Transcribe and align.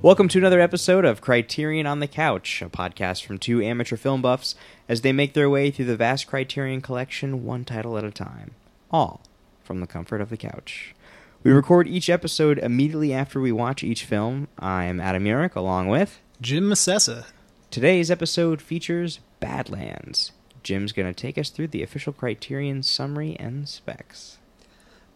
Welcome 0.00 0.28
to 0.28 0.38
another 0.38 0.60
episode 0.60 1.04
of 1.04 1.20
Criterion 1.20 1.84
on 1.84 1.98
the 1.98 2.06
Couch, 2.06 2.62
a 2.62 2.68
podcast 2.68 3.24
from 3.24 3.36
two 3.36 3.60
amateur 3.60 3.96
film 3.96 4.22
buffs 4.22 4.54
as 4.88 5.00
they 5.00 5.12
make 5.12 5.34
their 5.34 5.50
way 5.50 5.72
through 5.72 5.86
the 5.86 5.96
vast 5.96 6.28
Criterion 6.28 6.80
collection 6.80 7.44
one 7.44 7.64
title 7.64 7.98
at 7.98 8.04
a 8.04 8.12
time, 8.12 8.52
all 8.92 9.22
from 9.64 9.80
the 9.80 9.88
comfort 9.88 10.20
of 10.20 10.30
the 10.30 10.36
couch. 10.36 10.94
We 11.42 11.50
record 11.50 11.88
each 11.88 12.08
episode 12.08 12.58
immediately 12.58 13.12
after 13.12 13.40
we 13.40 13.50
watch 13.50 13.82
each 13.82 14.04
film. 14.04 14.46
I 14.56 14.84
am 14.84 15.00
Adam 15.00 15.24
Urich, 15.24 15.56
along 15.56 15.88
with. 15.88 16.20
Jim 16.40 16.70
Massessa. 16.70 17.26
Today's 17.72 18.08
episode 18.08 18.62
features 18.62 19.18
Badlands. 19.40 20.30
Jim's 20.62 20.92
going 20.92 21.12
to 21.12 21.20
take 21.20 21.36
us 21.36 21.50
through 21.50 21.68
the 21.68 21.82
official 21.82 22.12
Criterion 22.12 22.84
summary 22.84 23.36
and 23.40 23.68
specs. 23.68 24.38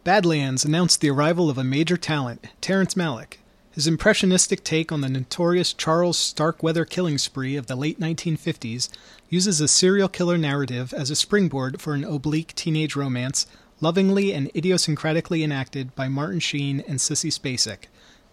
Badlands 0.03 0.65
announced 0.65 1.01
the 1.01 1.11
arrival 1.11 1.49
of 1.49 1.57
a 1.57 1.63
major 1.63 1.97
talent, 1.97 2.49
Terrence 2.61 2.95
Malick. 2.95 3.37
His 3.75 3.87
impressionistic 3.87 4.65
take 4.65 4.93
on 4.93 5.01
the 5.01 5.09
notorious 5.09 5.73
Charles 5.73 6.19
Starkweather 6.19 6.85
killing 6.85 7.17
spree 7.17 7.57
of 7.57 7.69
the 7.69 7.75
late 7.75 7.99
1950s 7.99 8.91
uses 9.31 9.63
a 9.63 9.69
serial 9.69 10.09
killer 10.09 10.37
narrative 10.37 10.93
as 10.93 11.09
a 11.09 11.17
springboard 11.17 11.81
for 11.81 11.95
an 11.95 12.05
oblique 12.05 12.55
teenage 12.55 12.95
romance, 12.95 13.47
lovingly 13.81 14.35
and 14.35 14.53
idiosyncratically 14.53 15.43
enacted 15.43 15.95
by 15.95 16.07
Martin 16.07 16.39
Sheen 16.39 16.85
and 16.87 16.99
Sissy 16.99 17.33
Spacek. 17.33 17.85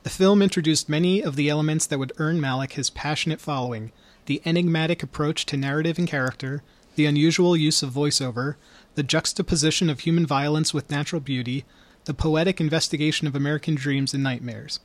The 0.03 0.09
film 0.09 0.41
introduced 0.41 0.89
many 0.89 1.23
of 1.23 1.38
the 1.38 1.48
elements 1.48 1.85
that 1.85 1.99
would 1.99 2.12
earn 2.17 2.41
Malick 2.41 2.73
his 2.73 2.90
passionate 2.90 3.40
following 3.40 3.93
the 4.26 4.41
enigmatic 4.43 5.01
approach 5.01 5.45
to 5.45 5.55
narrative 5.55 5.98
and 5.98 6.07
character, 6.07 6.63
the 6.98 7.05
unusual 7.05 7.55
use 7.55 7.81
of 7.81 7.93
voiceover, 7.93 8.55
the 8.95 9.03
juxtaposition 9.03 9.90
of 9.90 10.01
human 10.01 10.26
violence 10.26 10.73
with 10.73 10.91
natural 10.91 11.21
beauty, 11.21 11.63
the 12.04 12.13
poetic 12.13 12.60
investigation 12.60 13.26
of 13.26 13.35
American 13.37 13.76
dreams 13.76 14.13
and 14.13 14.21
nightmares. 14.21 14.82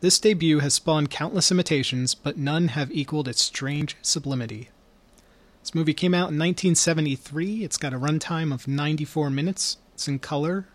This 0.00 0.20
debut 0.20 0.60
has 0.60 0.74
spawned 0.74 1.10
countless 1.10 1.50
imitations, 1.50 2.14
but 2.14 2.36
none 2.36 2.68
have 2.68 2.92
equaled 2.92 3.26
its 3.26 3.42
strange 3.42 3.96
sublimity. 4.00 4.68
This 5.60 5.74
movie 5.74 5.92
came 5.92 6.14
out 6.14 6.30
in 6.30 6.38
1973. 6.38 7.64
It's 7.64 7.76
got 7.76 7.92
a 7.92 7.98
runtime 7.98 8.54
of 8.54 8.68
94 8.68 9.28
minutes. 9.28 9.76
It's 9.94 10.06
in 10.06 10.20
color. 10.20 10.68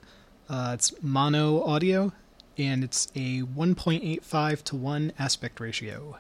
Uh, 0.50 0.72
it's 0.74 0.94
mono 1.02 1.64
audio, 1.64 2.12
and 2.58 2.84
it's 2.84 3.08
a 3.16 3.44
1.85 3.44 4.64
to 4.66 4.76
1 4.76 5.14
aspect 5.18 5.62
ratio, 5.62 6.18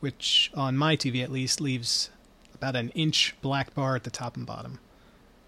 which 0.00 0.50
on 0.54 0.76
my 0.76 0.96
TV 0.96 1.22
at 1.22 1.30
least 1.30 1.60
leaves 1.60 2.10
about 2.54 2.74
an 2.74 2.88
inch 2.90 3.36
black 3.40 3.72
bar 3.72 3.94
at 3.94 4.02
the 4.02 4.10
top 4.10 4.36
and 4.36 4.44
bottom. 4.44 4.80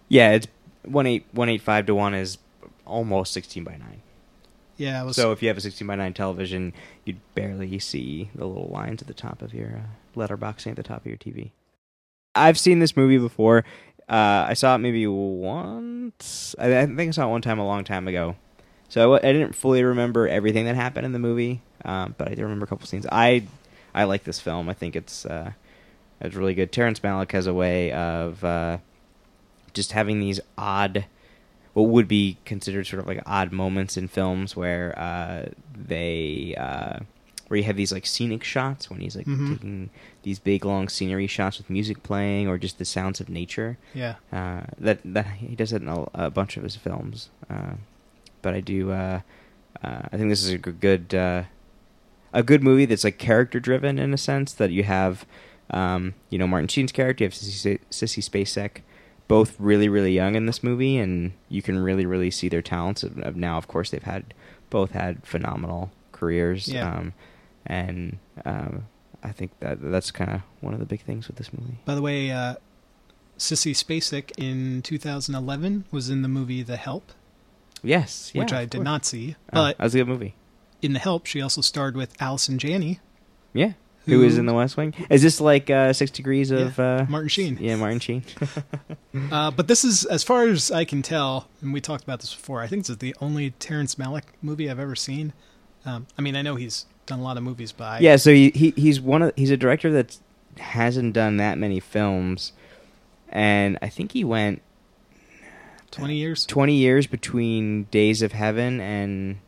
Yeah, 0.09 0.31
it's 0.31 0.47
185 0.84 1.87
to 1.87 1.95
1 1.97 2.15
is 2.15 2.39
almost 2.87 3.33
16 3.33 3.65
by 3.65 3.73
9. 3.73 4.01
Yeah, 4.79 5.03
was 5.03 5.17
So 5.17 5.33
if 5.33 5.43
you 5.43 5.48
have 5.48 5.59
a 5.59 5.61
16 5.61 5.87
by 5.87 5.97
9 5.97 6.15
television, 6.15 6.73
you'd 7.05 7.21
barely 7.34 7.79
see 7.81 8.31
the 8.34 8.47
little 8.47 8.69
lines 8.69 9.03
at 9.03 9.09
the 9.09 9.15
top 9.15 9.43
of 9.43 9.53
your 9.53 9.83
uh, 9.84 10.19
letterboxing 10.19 10.71
at 10.71 10.77
the 10.77 10.83
top 10.83 11.01
of 11.01 11.07
your 11.07 11.17
TV. 11.17 11.51
I've 12.34 12.59
seen 12.59 12.79
this 12.79 12.97
movie 12.97 13.19
before. 13.19 13.65
Uh, 14.09 14.47
I 14.49 14.55
saw 14.55 14.77
it 14.77 14.79
maybe 14.79 15.06
once. 15.06 16.55
I, 16.59 16.79
I 16.79 16.87
think 16.87 17.01
I 17.01 17.11
saw 17.11 17.27
it 17.27 17.31
one 17.31 17.43
time 17.43 17.59
a 17.59 17.67
long 17.67 17.84
time 17.84 18.06
ago. 18.09 18.37
So 18.89 19.17
I 19.17 19.21
didn't 19.21 19.55
fully 19.55 19.83
remember 19.84 20.27
everything 20.29 20.65
that 20.65 20.77
happened 20.77 21.05
in 21.05 21.12
the 21.12 21.19
movie, 21.19 21.61
um, 21.84 22.15
but 22.17 22.29
I 22.31 22.34
do 22.34 22.43
remember 22.43 22.65
a 22.65 22.69
couple 22.69 22.87
scenes. 22.87 23.06
I 23.12 23.43
I 23.95 24.05
like 24.05 24.25
this 24.25 24.41
film. 24.41 24.71
I 24.71 24.73
think 24.73 24.97
it's 24.97 25.27
uh, 25.27 25.53
it's 26.23 26.34
really 26.34 26.55
good. 26.55 26.73
Terrence 26.73 27.01
Malick 27.01 27.33
has 27.33 27.47
a 27.47 27.53
way 27.53 27.93
of 27.93 28.43
uh, 28.43 28.79
just 29.75 29.93
having 29.93 30.21
these 30.21 30.41
odd 30.56 31.05
what 31.83 31.89
would 31.91 32.09
be 32.09 32.37
considered 32.45 32.87
sort 32.87 33.01
of 33.01 33.07
like 33.07 33.23
odd 33.27 33.53
moments 33.53 33.97
in 33.97 34.09
films 34.09 34.57
where 34.57 34.98
uh, 34.98 35.47
they 35.77 36.55
uh, 36.59 36.98
where 37.49 37.59
you 37.59 37.65
have 37.65 37.77
these 37.77 37.93
like 37.93 38.05
scenic 38.06 38.44
shots 38.44 38.91
when 38.91 39.00
he's 39.00 39.16
like 39.16 39.27
Mhm. 39.27 39.49
taking 39.55 39.91
these 40.22 40.38
big 40.38 40.65
long 40.65 40.88
scenery 40.88 41.27
shots 41.27 41.56
with 41.59 41.71
music 41.71 42.03
playing 42.03 42.47
or 42.49 42.59
just 42.59 42.78
the 42.78 42.84
sounds 42.84 43.21
of 43.21 43.28
nature. 43.28 43.78
yeah. 43.94 44.17
Uh, 44.33 44.62
that 44.78 44.99
that 45.05 45.27
he 45.37 45.55
does 45.56 45.72
it 45.72 45.81
in 45.83 45.88
a, 45.88 46.06
a 46.15 46.31
bunch 46.31 46.56
of 46.56 46.62
his 46.62 46.77
films. 46.77 47.31
Uh, 47.49 47.75
but 48.43 48.55
I 48.55 48.61
do. 48.61 48.91
Uh, 48.93 49.21
uh, 49.83 50.03
I 50.12 50.17
think 50.17 50.28
this 50.28 50.43
is 50.44 50.50
a 50.50 50.59
good 50.59 51.15
uh, 51.15 51.44
a 52.33 52.43
good 52.43 52.62
movie 52.62 52.84
that's 52.87 53.05
like 53.05 53.19
character 53.19 53.61
driven 53.61 53.99
in 53.99 54.12
a 54.12 54.19
sense 54.19 54.53
that 54.53 54.71
you 54.71 54.83
have. 54.84 55.25
Um, 55.71 56.15
you 56.31 56.38
know 56.38 56.47
Martin 56.47 56.67
Sheen's 56.69 56.93
character, 56.93 57.25
you 57.25 57.27
have 57.28 57.34
Sissy, 57.34 57.78
Sissy 57.91 58.22
Spacek, 58.25 58.81
both 59.28 59.55
really 59.61 59.89
really 59.89 60.12
young 60.12 60.34
in 60.34 60.47
this 60.47 60.62
movie, 60.62 60.97
and 60.99 61.33
you 61.49 61.62
can 61.62 61.78
really 61.78 62.06
really 62.06 62.31
see 62.31 62.49
their 62.49 62.62
talents. 62.62 63.05
Now, 63.34 63.56
of 63.59 63.69
course, 63.69 63.91
they've 63.91 64.03
had 64.03 64.34
both 64.71 64.91
had 64.93 65.25
phenomenal 65.27 65.91
careers. 66.12 66.69
Yeah. 66.69 66.91
Um, 66.93 67.12
and 67.67 68.19
um, 68.44 68.87
I 69.22 69.33
think 69.33 69.50
that 69.61 69.78
that's 69.81 70.11
kind 70.11 70.31
of 70.31 70.41
one 70.61 70.75
of 70.75 70.81
the 70.81 70.87
big 70.87 71.03
things 71.03 71.27
with 71.28 71.37
this 71.37 71.53
movie. 71.53 71.78
By 71.84 71.94
the 71.94 72.03
way, 72.03 72.31
uh, 72.31 72.55
Sissy 73.38 73.72
Spacek 73.72 74.33
in 74.38 74.83
2011 74.83 75.84
was 75.91 76.09
in 76.11 76.22
the 76.22 76.28
movie 76.28 76.62
The 76.62 76.77
Help, 76.77 77.12
Yes, 77.83 78.33
which 78.34 78.53
I 78.53 78.62
did 78.65 78.72
course. 78.78 78.84
not 78.84 79.05
see. 79.05 79.37
Oh, 79.53 79.55
But 79.55 79.78
that 79.78 79.84
was 79.84 79.94
a 79.94 79.99
good 79.99 80.09
movie. 80.09 80.34
in 80.83 80.93
The 80.94 80.99
Help, 80.99 81.27
she 81.27 81.41
also 81.41 81.61
starred 81.61 81.97
with 81.97 82.21
Allison 82.21 82.59
Janney, 82.59 83.00
Yeah. 83.53 83.72
Who 84.08 84.22
is 84.22 84.38
in 84.38 84.46
the 84.46 84.54
West 84.54 84.76
Wing? 84.76 84.94
Is 85.10 85.22
this 85.22 85.41
like 85.41 85.70
uh, 85.70 85.92
Six 85.92 86.10
Degrees 86.10 86.50
of 86.50 86.78
uh, 86.78 87.06
Martin 87.08 87.28
Sheen. 87.28 87.58
Yeah, 87.60 87.76
Martin 87.76 88.00
Sheen. 88.00 88.24
Uh, 89.32 89.50
but 89.50 89.66
this 89.66 89.84
is, 89.84 90.04
as 90.04 90.22
far 90.22 90.44
as 90.44 90.70
I 90.70 90.84
can 90.84 91.02
tell, 91.02 91.48
and 91.60 91.72
we 91.72 91.80
talked 91.80 92.04
about 92.04 92.20
this 92.20 92.32
before. 92.34 92.60
I 92.62 92.66
think 92.66 92.82
this 92.82 92.91
is 92.91 92.98
the 92.98 93.16
only 93.20 93.50
Terrence 93.52 93.96
Malick 93.96 94.22
movie 94.42 94.70
I've 94.70 94.78
ever 94.78 94.94
seen. 94.94 95.32
Um, 95.84 96.06
I 96.16 96.22
mean, 96.22 96.36
I 96.36 96.42
know 96.42 96.54
he's 96.54 96.86
done 97.06 97.19
a 97.19 97.22
lot 97.22 97.36
of 97.36 97.42
movies, 97.42 97.72
but 97.72 97.84
I, 97.84 97.98
yeah, 97.98 98.16
so 98.16 98.32
he, 98.32 98.50
he 98.50 98.70
he's 98.76 99.00
one 99.00 99.22
of 99.22 99.32
he's 99.36 99.50
a 99.50 99.56
director 99.56 99.91
that 99.92 100.19
hasn't 100.58 101.14
done 101.14 101.38
that 101.38 101.58
many 101.58 101.80
films, 101.80 102.52
and 103.28 103.76
I 103.82 103.88
think 103.88 104.12
he 104.12 104.25
went 104.25 104.62
20 105.90 106.14
years. 106.14 106.46
twenty 106.46 106.75
years 106.75 107.06
between 107.06 107.84
Days 107.84 108.22
of 108.22 108.32
Heaven 108.32 108.80
and 108.80 109.38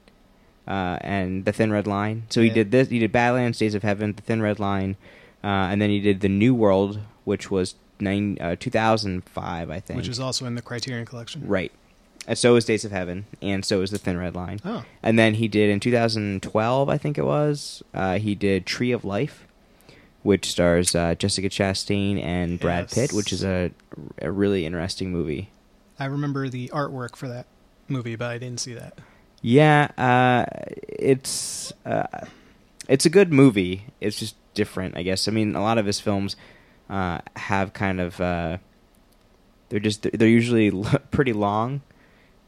uh, 0.70 0.98
and 1.02 1.44
The 1.44 1.52
Thin 1.52 1.72
Red 1.72 1.86
Line. 1.86 2.22
So 2.30 2.40
he 2.40 2.46
Yeah. 2.48 2.54
did 2.54 2.70
this. 2.70 2.88
He 2.88 2.98
did 3.00 3.10
Badlands, 3.12 3.58
Days 3.58 3.74
of 3.74 3.82
Heaven, 3.82 4.12
The 4.14 4.22
Thin 4.22 4.40
Red 4.40 4.58
Line, 4.60 4.96
uh, 5.42 5.46
and 5.70 5.82
then 5.82 5.90
he 5.90 6.00
did 6.00 6.20
The 6.20 6.28
New 6.28 6.54
World, 6.54 7.00
which 7.24 7.50
was 7.50 7.74
nine 7.98 8.38
uh, 8.40 8.56
two 8.58 8.70
thousand 8.70 9.24
five, 9.24 9.68
I 9.70 9.80
think. 9.80 9.96
Which 9.98 10.08
is 10.08 10.20
also 10.20 10.46
in 10.46 10.54
the 10.54 10.62
Criterion 10.62 11.04
Collection. 11.06 11.42
right. 11.46 11.72
And 12.26 12.36
so 12.38 12.54
is 12.56 12.64
Days 12.66 12.84
of 12.84 12.92
Heaven, 12.92 13.24
and 13.42 13.64
so 13.64 13.80
is 13.80 13.90
The 13.90 13.98
Thin 13.98 14.16
Red 14.18 14.34
Line. 14.36 14.60
Oh, 14.64 14.84
And 15.02 15.18
then 15.18 15.34
he 15.34 15.48
did 15.48 15.70
in 15.70 15.80
2012, 15.80 16.88
I 16.88 16.98
think 16.98 17.16
it 17.18 17.24
was. 17.24 17.82
Uh, 17.94 18.18
he 18.18 18.34
did 18.34 18.66
Tree 18.66 18.92
of 18.92 19.04
Life, 19.06 19.46
which 20.22 20.50
stars 20.50 20.94
uh, 20.94 21.14
Jessica 21.14 21.48
Chastain 21.48 22.22
and 22.22 22.60
Brad 22.60 22.84
Yes. 22.84 22.94
Pitt, 22.94 23.12
which 23.16 23.32
is 23.32 23.42
a, 23.42 23.72
a 24.20 24.30
really 24.30 24.66
interesting 24.66 25.10
movie. 25.10 25.48
I 25.98 26.04
remember 26.04 26.48
the 26.50 26.68
artwork 26.68 27.16
for 27.16 27.26
that 27.26 27.46
movie, 27.88 28.16
but 28.16 28.28
I 28.30 28.38
didn't 28.38 28.60
see 28.60 28.74
that. 28.74 28.98
Yeah, 29.42 29.88
uh, 29.96 30.44
it's 30.88 31.72
uh, 31.86 32.26
it's 32.88 33.06
a 33.06 33.10
good 33.10 33.32
movie. 33.32 33.86
It's 34.00 34.18
just 34.18 34.36
different, 34.54 34.96
I 34.96 35.02
guess. 35.02 35.28
I 35.28 35.30
mean, 35.30 35.54
a 35.56 35.62
lot 35.62 35.78
of 35.78 35.86
his 35.86 36.00
films 36.00 36.36
uh, 36.90 37.20
have 37.36 37.72
kind 37.72 38.00
of 38.00 38.20
uh, 38.20 38.58
they're 39.70 39.80
just 39.80 40.02
they're 40.12 40.28
usually 40.28 40.70
pretty 41.10 41.32
long. 41.32 41.80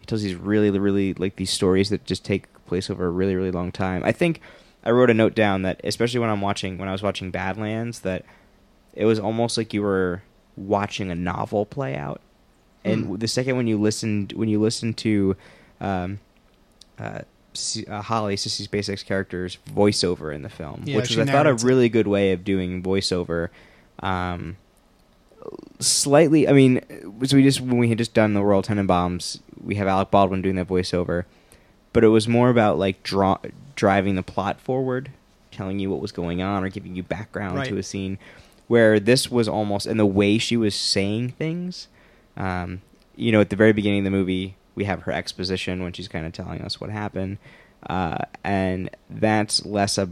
He 0.00 0.06
tells 0.06 0.22
these 0.22 0.34
really 0.34 0.70
really 0.70 1.14
like 1.14 1.36
these 1.36 1.50
stories 1.50 1.90
that 1.90 2.04
just 2.04 2.24
take 2.24 2.46
place 2.66 2.90
over 2.90 3.06
a 3.06 3.10
really 3.10 3.36
really 3.36 3.50
long 3.52 3.72
time. 3.72 4.02
I 4.04 4.12
think 4.12 4.40
I 4.84 4.90
wrote 4.90 5.10
a 5.10 5.14
note 5.14 5.34
down 5.34 5.62
that 5.62 5.80
especially 5.84 6.20
when 6.20 6.28
I'm 6.30 6.40
watching 6.40 6.76
when 6.76 6.88
I 6.88 6.92
was 6.92 7.02
watching 7.02 7.30
Badlands 7.30 8.00
that 8.00 8.24
it 8.94 9.06
was 9.06 9.18
almost 9.18 9.56
like 9.56 9.72
you 9.72 9.80
were 9.82 10.22
watching 10.56 11.10
a 11.10 11.14
novel 11.14 11.64
play 11.64 11.96
out. 11.96 12.20
And 12.84 13.06
Hmm. 13.06 13.14
the 13.16 13.28
second 13.28 13.56
when 13.56 13.66
you 13.66 13.80
listened 13.80 14.32
when 14.32 14.48
you 14.50 14.60
listened 14.60 14.98
to 14.98 15.36
um, 15.80 16.18
uh, 17.02 17.22
uh, 17.88 18.02
Holly 18.02 18.36
Sissy 18.36 18.66
Spacek's 18.68 19.02
character's 19.02 19.58
voiceover 19.74 20.34
in 20.34 20.42
the 20.42 20.48
film, 20.48 20.82
Yeah, 20.86 20.96
which 20.96 21.10
was 21.16 21.28
I 21.28 21.32
thought 21.32 21.46
a 21.46 21.54
really 21.54 21.88
good 21.88 22.06
way 22.06 22.32
of 22.32 22.44
doing 22.44 22.82
voiceover. 22.82 23.48
Um, 24.00 24.56
slightly, 25.80 26.48
I 26.48 26.52
mean, 26.52 26.80
so 27.24 27.36
we 27.36 27.42
just 27.42 27.60
when 27.60 27.78
we 27.78 27.88
had 27.88 27.98
just 27.98 28.14
done 28.14 28.34
the 28.34 28.42
Royal 28.42 28.62
Tenenbaums, 28.62 29.40
we 29.62 29.74
have 29.76 29.86
Alec 29.86 30.10
Baldwin 30.10 30.42
doing 30.42 30.56
that 30.56 30.68
voiceover, 30.68 31.24
but 31.92 32.04
it 32.04 32.08
was 32.08 32.28
more 32.28 32.48
about 32.50 32.78
like 32.78 33.02
draw 33.02 33.38
driving 33.74 34.14
the 34.14 34.22
plot 34.22 34.60
forward, 34.60 35.10
telling 35.50 35.78
you 35.78 35.90
what 35.90 36.00
was 36.00 36.12
going 36.12 36.42
on 36.42 36.64
or 36.64 36.68
giving 36.68 36.94
you 36.94 37.02
background 37.02 37.56
Right. 37.56 37.68
to 37.68 37.76
a 37.78 37.82
scene. 37.82 38.18
Where 38.68 38.98
this 38.98 39.30
was 39.30 39.48
almost, 39.48 39.86
and 39.86 40.00
the 40.00 40.06
way 40.06 40.38
she 40.38 40.56
was 40.56 40.74
saying 40.74 41.30
things, 41.32 41.88
um, 42.38 42.80
you 43.16 43.30
know, 43.30 43.40
at 43.40 43.50
the 43.50 43.56
very 43.56 43.72
beginning 43.72 43.98
of 44.00 44.04
the 44.04 44.10
movie, 44.10 44.56
we 44.74 44.84
have 44.84 45.02
her 45.02 45.12
exposition 45.12 45.82
when 45.82 45.92
she's 45.92 46.08
kind 46.08 46.26
of 46.26 46.32
telling 46.32 46.62
us 46.62 46.80
what 46.80 46.90
happened, 46.90 47.38
uh, 47.88 48.18
and 48.44 48.90
that's 49.10 49.64
less 49.66 49.98
a. 49.98 50.08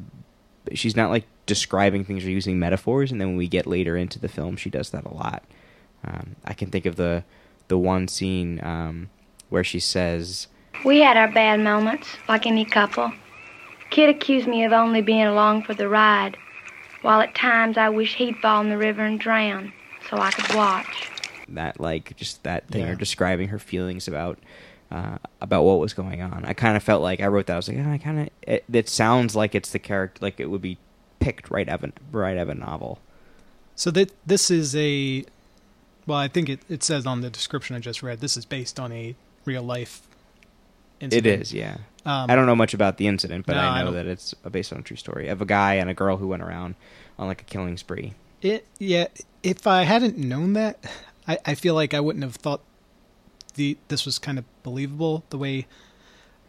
She's 0.74 0.96
not 0.96 1.10
like 1.10 1.24
describing 1.46 2.04
things 2.04 2.24
or 2.24 2.30
using 2.30 2.58
metaphors, 2.58 3.10
and 3.10 3.20
then 3.20 3.28
when 3.28 3.36
we 3.36 3.48
get 3.48 3.66
later 3.66 3.96
into 3.96 4.18
the 4.18 4.28
film, 4.28 4.56
she 4.56 4.70
does 4.70 4.90
that 4.90 5.04
a 5.04 5.12
lot. 5.12 5.42
Um, 6.04 6.36
I 6.44 6.54
can 6.54 6.70
think 6.70 6.86
of 6.86 6.96
the 6.96 7.24
the 7.68 7.78
one 7.78 8.08
scene 8.08 8.60
um, 8.62 9.08
where 9.48 9.64
she 9.64 9.80
says, 9.80 10.48
We 10.84 11.00
had 11.00 11.16
our 11.16 11.30
bad 11.30 11.60
moments, 11.60 12.08
like 12.28 12.46
any 12.46 12.64
couple. 12.64 13.12
Kit 13.90 14.10
accused 14.10 14.46
me 14.46 14.64
of 14.64 14.72
only 14.72 15.00
being 15.00 15.22
along 15.22 15.62
for 15.62 15.74
the 15.74 15.88
ride, 15.88 16.36
while 17.02 17.20
at 17.20 17.34
times 17.34 17.78
I 17.78 17.88
wish 17.88 18.16
he'd 18.16 18.36
fall 18.36 18.60
in 18.60 18.68
the 18.68 18.78
river 18.78 19.02
and 19.02 19.18
drown 19.18 19.72
so 20.08 20.18
I 20.18 20.30
could 20.30 20.54
watch. 20.54 21.08
That 21.50 21.80
like 21.80 22.16
just 22.16 22.42
that 22.44 22.66
thing 22.68 22.82
Yeah. 22.86 22.92
or 22.92 22.94
describing 22.94 23.48
her 23.48 23.58
feelings 23.58 24.06
about 24.08 24.38
uh, 24.90 25.18
about 25.40 25.62
what 25.64 25.78
was 25.78 25.94
going 25.94 26.20
on. 26.22 26.44
I 26.44 26.52
kind 26.52 26.76
of 26.76 26.82
felt 26.82 27.02
like 27.02 27.20
I 27.20 27.26
wrote 27.28 27.46
that. 27.46 27.54
I 27.54 27.56
was 27.56 27.68
like, 27.68 27.78
oh, 27.78 27.90
I 27.90 27.98
kind 27.98 28.20
of 28.20 28.28
it, 28.42 28.64
it 28.72 28.88
sounds 28.88 29.34
like 29.36 29.54
it's 29.54 29.70
the 29.70 29.78
character 29.78 30.18
like 30.22 30.40
it 30.40 30.50
would 30.50 30.62
be 30.62 30.78
picked 31.20 31.50
right 31.50 31.68
out 31.68 31.84
of 31.84 31.90
a, 31.90 31.92
right 32.16 32.36
out 32.36 32.42
of 32.44 32.48
a 32.48 32.54
novel. 32.54 32.98
So 33.76 33.90
that 33.92 34.10
this 34.26 34.50
is 34.50 34.74
a, 34.76 35.24
well, 36.06 36.18
I 36.18 36.28
think 36.28 36.48
it, 36.48 36.60
it 36.68 36.82
says 36.82 37.06
on 37.06 37.20
the 37.22 37.30
description 37.30 37.76
I 37.76 37.78
just 37.78 38.02
read, 38.02 38.20
this 38.20 38.36
is 38.36 38.44
based 38.44 38.78
on 38.80 38.90
a 38.92 39.14
real 39.44 39.62
life. 39.62 40.02
Incident. 41.00 41.26
It 41.26 41.40
is, 41.40 41.52
yeah. 41.54 41.78
Um, 42.04 42.30
I 42.30 42.34
don't 42.36 42.44
know 42.46 42.56
much 42.56 42.74
about 42.74 42.98
the 42.98 43.06
incident, 43.06 43.46
but 43.46 43.54
No, 43.54 43.60
I 43.60 43.64
I 43.64 43.78
know 43.80 43.86
don't- 43.86 43.94
that 43.94 44.06
it's 44.06 44.34
based 44.50 44.72
on 44.72 44.80
a 44.80 44.82
true 44.82 44.96
story 44.98 45.28
of 45.28 45.40
a 45.40 45.46
guy 45.46 45.74
and 45.74 45.88
a 45.88 45.94
girl 45.94 46.16
who 46.18 46.28
went 46.28 46.42
around 46.42 46.74
on 47.18 47.26
like 47.26 47.40
a 47.40 47.44
killing 47.44 47.76
spree. 47.78 48.14
It 48.42 48.66
yeah. 48.78 49.06
If 49.42 49.66
I 49.66 49.82
hadn't 49.84 50.18
known 50.18 50.52
that, 50.54 50.78
I, 51.30 51.38
I 51.46 51.54
feel 51.54 51.74
like 51.74 51.94
I 51.94 52.00
wouldn't 52.00 52.24
have 52.24 52.34
thought 52.34 52.60
the 53.54 53.78
this 53.88 54.04
was 54.04 54.18
kind 54.18 54.38
of 54.38 54.44
believable 54.64 55.24
the 55.30 55.38
way. 55.38 55.66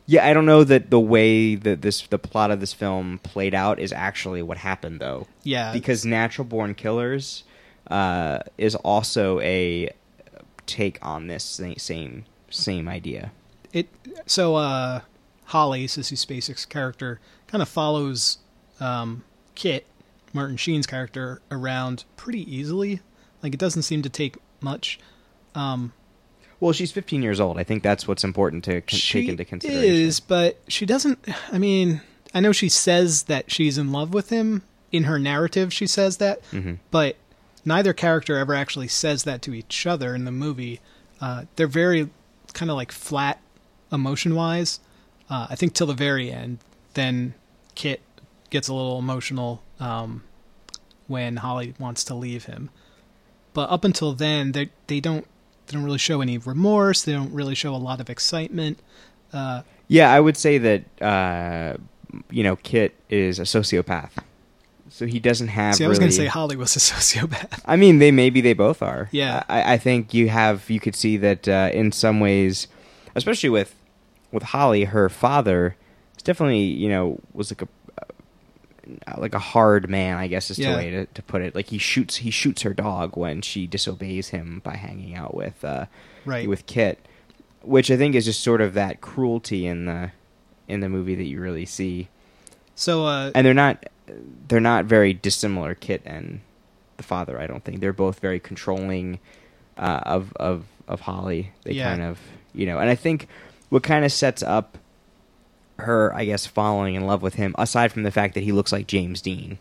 Yeah, 0.08 0.26
I 0.26 0.34
don't 0.34 0.48
know 0.48 0.64
that 0.64 0.90
the 0.90 1.00
way 1.00 1.54
that 1.56 1.84
this 1.84 2.02
the 2.08 2.18
plot 2.18 2.50
of 2.50 2.60
this 2.60 2.74
film 2.74 3.20
played 3.20 3.54
out 3.54 3.80
is 3.80 3.94
actually 3.94 4.42
what 4.42 4.58
happened 4.58 5.00
though. 5.00 5.28
Yeah, 5.44 5.72
because 5.72 6.04
Natural 6.04 6.46
Born 6.46 6.74
Killers 6.74 7.44
uh, 7.88 8.40
is 8.58 8.74
also 8.76 9.40
a 9.42 9.92
take 10.66 10.98
on 11.04 11.28
this 11.28 11.44
same 11.78 12.26
same 12.50 12.88
idea. 12.88 13.32
it 13.72 13.88
so 14.26 14.56
uh 14.56 15.02
Holly, 15.46 15.86
Sissy 15.86 16.16
Spacek's 16.16 16.66
character, 16.66 17.20
kind 17.48 17.62
of 17.62 17.68
follows 17.68 18.38
um, 18.80 19.26
Kit, 19.54 19.86
Martin 20.32 20.56
Sheen's 20.56 20.88
character, 20.88 21.42
around 21.52 22.06
pretty 22.16 22.50
easily. 22.56 23.02
Like 23.44 23.54
it 23.54 23.60
doesn't 23.60 23.82
seem 23.82 24.02
to 24.02 24.10
take 24.10 24.38
much. 24.64 25.00
Um, 25.56 25.94
Well, 26.60 26.74
she's 26.74 26.92
15 26.92 27.24
years 27.24 27.40
old. 27.40 27.58
I 27.58 27.64
think 27.64 27.82
that's 27.84 28.08
what's 28.08 28.24
important 28.24 28.64
to 28.66 28.82
con- 28.82 28.98
she 29.00 29.22
take 29.22 29.30
into 29.30 29.46
consideration. 29.46 29.94
is, 29.96 30.20
but 30.20 30.60
she 30.68 30.86
doesn't. 30.86 31.20
I 31.52 31.58
mean, 31.58 32.02
I 32.34 32.40
know 32.40 32.52
she 32.52 32.70
says 32.70 33.24
that 33.24 33.52
she's 33.52 33.78
in 33.78 33.92
love 33.92 34.14
with 34.14 34.30
him 34.30 34.62
in 34.92 35.06
her 35.06 35.18
narrative. 35.20 35.74
She 35.74 35.88
says 35.88 36.18
that, 36.18 36.42
Mhm. 36.52 36.78
but 36.92 37.16
neither 37.66 37.94
character 37.94 38.38
ever 38.38 38.54
actually 38.54 38.88
says 38.90 39.24
that 39.24 39.42
to 39.44 39.54
each 39.54 39.86
other 39.88 40.14
in 40.16 40.26
the 40.26 40.32
movie. 40.32 40.80
Uh, 41.20 41.46
they're 41.56 41.68
very 41.68 42.10
kind 42.54 42.70
of 42.72 42.78
like 42.78 42.92
flat 42.92 43.40
emotion 43.92 44.36
wise. 44.36 44.80
Uh, 45.30 45.48
I 45.50 45.56
think 45.56 45.74
till 45.74 45.88
the 45.88 45.94
very 45.94 46.32
end, 46.32 46.60
then 46.94 47.34
Kit 47.76 48.02
gets 48.50 48.68
a 48.68 48.74
little 48.74 49.00
emotional 49.00 49.64
um, 49.80 50.24
when 51.08 51.38
Holly 51.38 51.74
wants 51.80 52.04
to 52.06 52.14
leave 52.16 52.46
him. 52.46 52.70
But 53.54 53.70
up 53.70 53.84
until 53.84 54.14
then, 54.14 54.52
they 54.54 54.70
they 54.88 55.00
don't 55.00 55.26
they 55.68 55.74
don't 55.74 55.84
really 55.84 55.98
show 55.98 56.22
any 56.22 56.38
remorse. 56.38 57.04
They 57.04 57.14
don't 57.14 57.34
really 57.34 57.56
show 57.56 57.76
a 57.76 57.78
lot 57.78 58.00
of 58.00 58.10
excitement. 58.10 58.80
Uh, 59.34 59.62
Yeah, 59.88 60.12
I 60.12 60.20
would 60.20 60.38
say 60.38 60.58
that 60.58 61.02
uh, 61.02 61.78
you 62.30 62.44
know 62.44 62.56
Kit 62.58 62.96
is 63.10 63.40
a 63.40 63.44
sociopath, 63.44 64.12
so 64.90 65.06
he 65.06 65.20
doesn't 65.20 65.50
have. 65.50 65.76
see, 65.76 65.86
I 65.86 65.88
was 65.88 66.00
going 66.00 66.12
to 66.12 66.16
say 66.16 66.28
Holly 66.28 66.56
was 66.56 66.76
a 66.76 66.80
sociopath. 66.94 67.62
I 67.66 67.76
mean, 67.76 68.00
they 68.00 68.12
maybe 68.12 68.42
they 68.42 68.54
both 68.54 68.82
are. 68.82 69.10
Yeah. 69.12 69.44
I, 69.50 69.74
I 69.74 69.78
think 69.78 70.14
you 70.14 70.30
have 70.30 70.70
you 70.70 70.80
could 70.80 70.96
see 70.96 71.18
that 71.18 71.48
uh, 71.48 71.70
in 71.74 71.92
some 71.92 72.20
ways, 72.20 72.68
especially 73.16 73.50
with 73.50 73.76
with 74.32 74.44
Holly, 74.44 74.86
her 74.86 75.10
father 75.10 75.76
is 76.16 76.24
definitely 76.24 76.64
you 76.64 76.90
know 76.90 77.20
was 77.34 77.52
like 77.52 77.62
a 77.62 77.68
like 79.18 79.34
a 79.36 79.40
hard 79.40 79.90
man, 79.90 80.18
I 80.18 80.28
guess 80.28 80.50
is 80.52 80.60
Yeah. 80.60 80.72
the 80.72 80.78
way 80.78 80.90
to, 80.92 81.06
to 81.06 81.22
put 81.24 81.42
it. 81.42 81.56
Like 81.56 81.68
he 81.68 81.78
shoots 81.78 82.18
he 82.18 82.32
shoots 82.32 82.62
her 82.64 82.74
dog 82.74 83.16
when 83.18 83.42
she 83.42 83.68
disobeys 83.68 84.30
him 84.30 84.62
by 84.64 84.76
hanging 84.76 85.16
out 85.16 85.34
with 85.36 85.64
uh, 85.64 85.86
Right. 86.26 86.48
with 86.48 86.66
Kit, 86.66 87.00
which 87.62 87.90
I 87.92 87.98
think 87.98 88.16
is 88.16 88.26
just 88.26 88.42
sort 88.42 88.62
of 88.62 88.74
that 88.76 89.02
cruelty 89.02 89.66
in 89.68 89.86
the 89.86 90.12
in 90.68 90.80
the 90.80 90.90
movie 90.90 91.16
that 91.16 91.26
you 91.26 91.40
really 91.42 91.66
see 91.66 92.08
So, 92.76 93.06
uh, 93.06 93.32
and 93.36 93.46
they're 93.46 93.54
not 93.54 93.86
they're 94.48 94.60
not 94.60 94.86
very 94.86 95.14
dissimilar 95.14 95.74
kit 95.76 96.02
and 96.06 96.42
the 96.98 97.04
father 97.04 97.40
i 97.40 97.48
don't 97.48 97.64
think 97.64 97.80
they're 97.80 97.94
both 97.94 98.20
very 98.20 98.40
controlling 98.42 99.20
uh, 99.78 100.02
of 100.06 100.34
of 100.36 100.66
of 100.88 101.00
holly 101.02 101.52
they 101.64 101.74
Yeah. 101.74 101.90
kind 101.90 102.02
of 102.02 102.20
you 102.54 102.66
know 102.66 102.78
and 102.80 102.90
i 102.90 102.96
think 102.96 103.28
what 103.70 103.84
kind 103.84 104.04
of 104.04 104.12
sets 104.12 104.44
up 104.44 104.78
her 105.82 106.14
i 106.16 106.26
guess 106.26 106.46
falling 106.46 106.96
in 106.96 107.06
love 107.06 107.22
with 107.22 107.36
him 107.36 107.54
aside 107.58 107.92
from 107.92 108.04
the 108.04 108.12
fact 108.12 108.34
that 108.34 108.44
he 108.44 108.52
looks 108.52 108.72
like 108.72 108.88
james 108.88 109.22
dean 109.22 109.58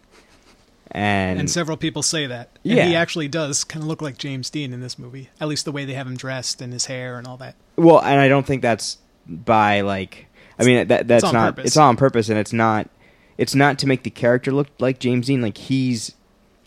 and, 0.93 1.39
and 1.39 1.49
several 1.49 1.77
people 1.77 2.03
say 2.03 2.27
that. 2.27 2.51
And 2.65 2.75
Yeah. 2.77 2.87
he 2.87 2.97
actually 2.97 3.29
does 3.29 3.63
kind 3.63 3.81
of 3.81 3.87
look 3.89 4.03
like 4.03 4.19
James 4.19 4.51
Dean 4.51 4.73
in 4.73 4.81
this 4.81 4.99
movie. 4.99 5.29
At 5.41 5.47
least 5.47 5.65
the 5.65 5.71
way 5.71 5.85
they 5.85 5.95
have 5.95 6.09
him 6.09 6.17
dressed 6.17 6.61
and 6.61 6.73
his 6.73 6.87
hair 6.87 7.17
and 7.17 7.29
all 7.29 7.37
that. 7.37 7.55
well 7.77 8.01
and 8.03 8.21
i 8.21 8.27
don't 8.27 8.45
think 8.45 8.61
that's 8.61 8.99
by 9.25 9.83
like 9.83 10.27
i 10.59 10.65
mean 10.65 10.89
that 10.89 11.07
that's 11.07 11.23
on 11.23 11.33
not 11.33 11.55
purpose. 11.55 11.67
it's 11.69 11.77
all 11.77 11.89
on 11.91 11.97
purpose 11.97 12.29
and 12.29 12.39
it's 12.41 12.53
not 12.53 12.91
it's 13.39 13.55
not 13.55 13.79
to 13.79 13.87
make 13.87 14.03
the 14.03 14.11
character 14.11 14.51
look 14.51 14.67
like 14.81 14.99
james 14.99 15.29
dean 15.29 15.41
like 15.41 15.57
he's 15.57 16.17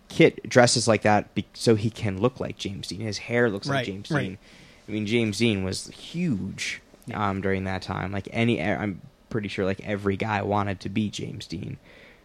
kit 0.08 0.48
dresses 0.48 0.88
like 0.88 1.02
that 1.02 1.34
be- 1.36 1.46
so 1.54 1.76
he 1.76 1.90
can 1.90 2.22
look 2.22 2.40
like 2.40 2.58
james 2.58 2.88
dean 2.88 3.02
his 3.02 3.18
hair 3.18 3.50
looks 3.50 3.68
like 3.68 3.86
james 3.86 4.10
right. 4.10 4.22
dean 4.22 4.38
i 4.88 4.92
mean 4.94 5.06
james 5.06 5.38
dean 5.40 5.66
was 5.66 5.88
huge 5.90 6.82
um 7.14 7.42
during 7.42 7.66
that 7.66 7.82
time 7.82 8.14
like 8.14 8.30
any 8.32 8.62
i'm 8.64 9.02
pretty 9.34 9.50
sure 9.50 9.66
like 9.66 9.82
every 9.82 10.16
guy 10.16 10.42
wanted 10.42 10.80
to 10.80 10.88
be 10.88 11.10
james 11.10 11.46
dean 11.46 11.78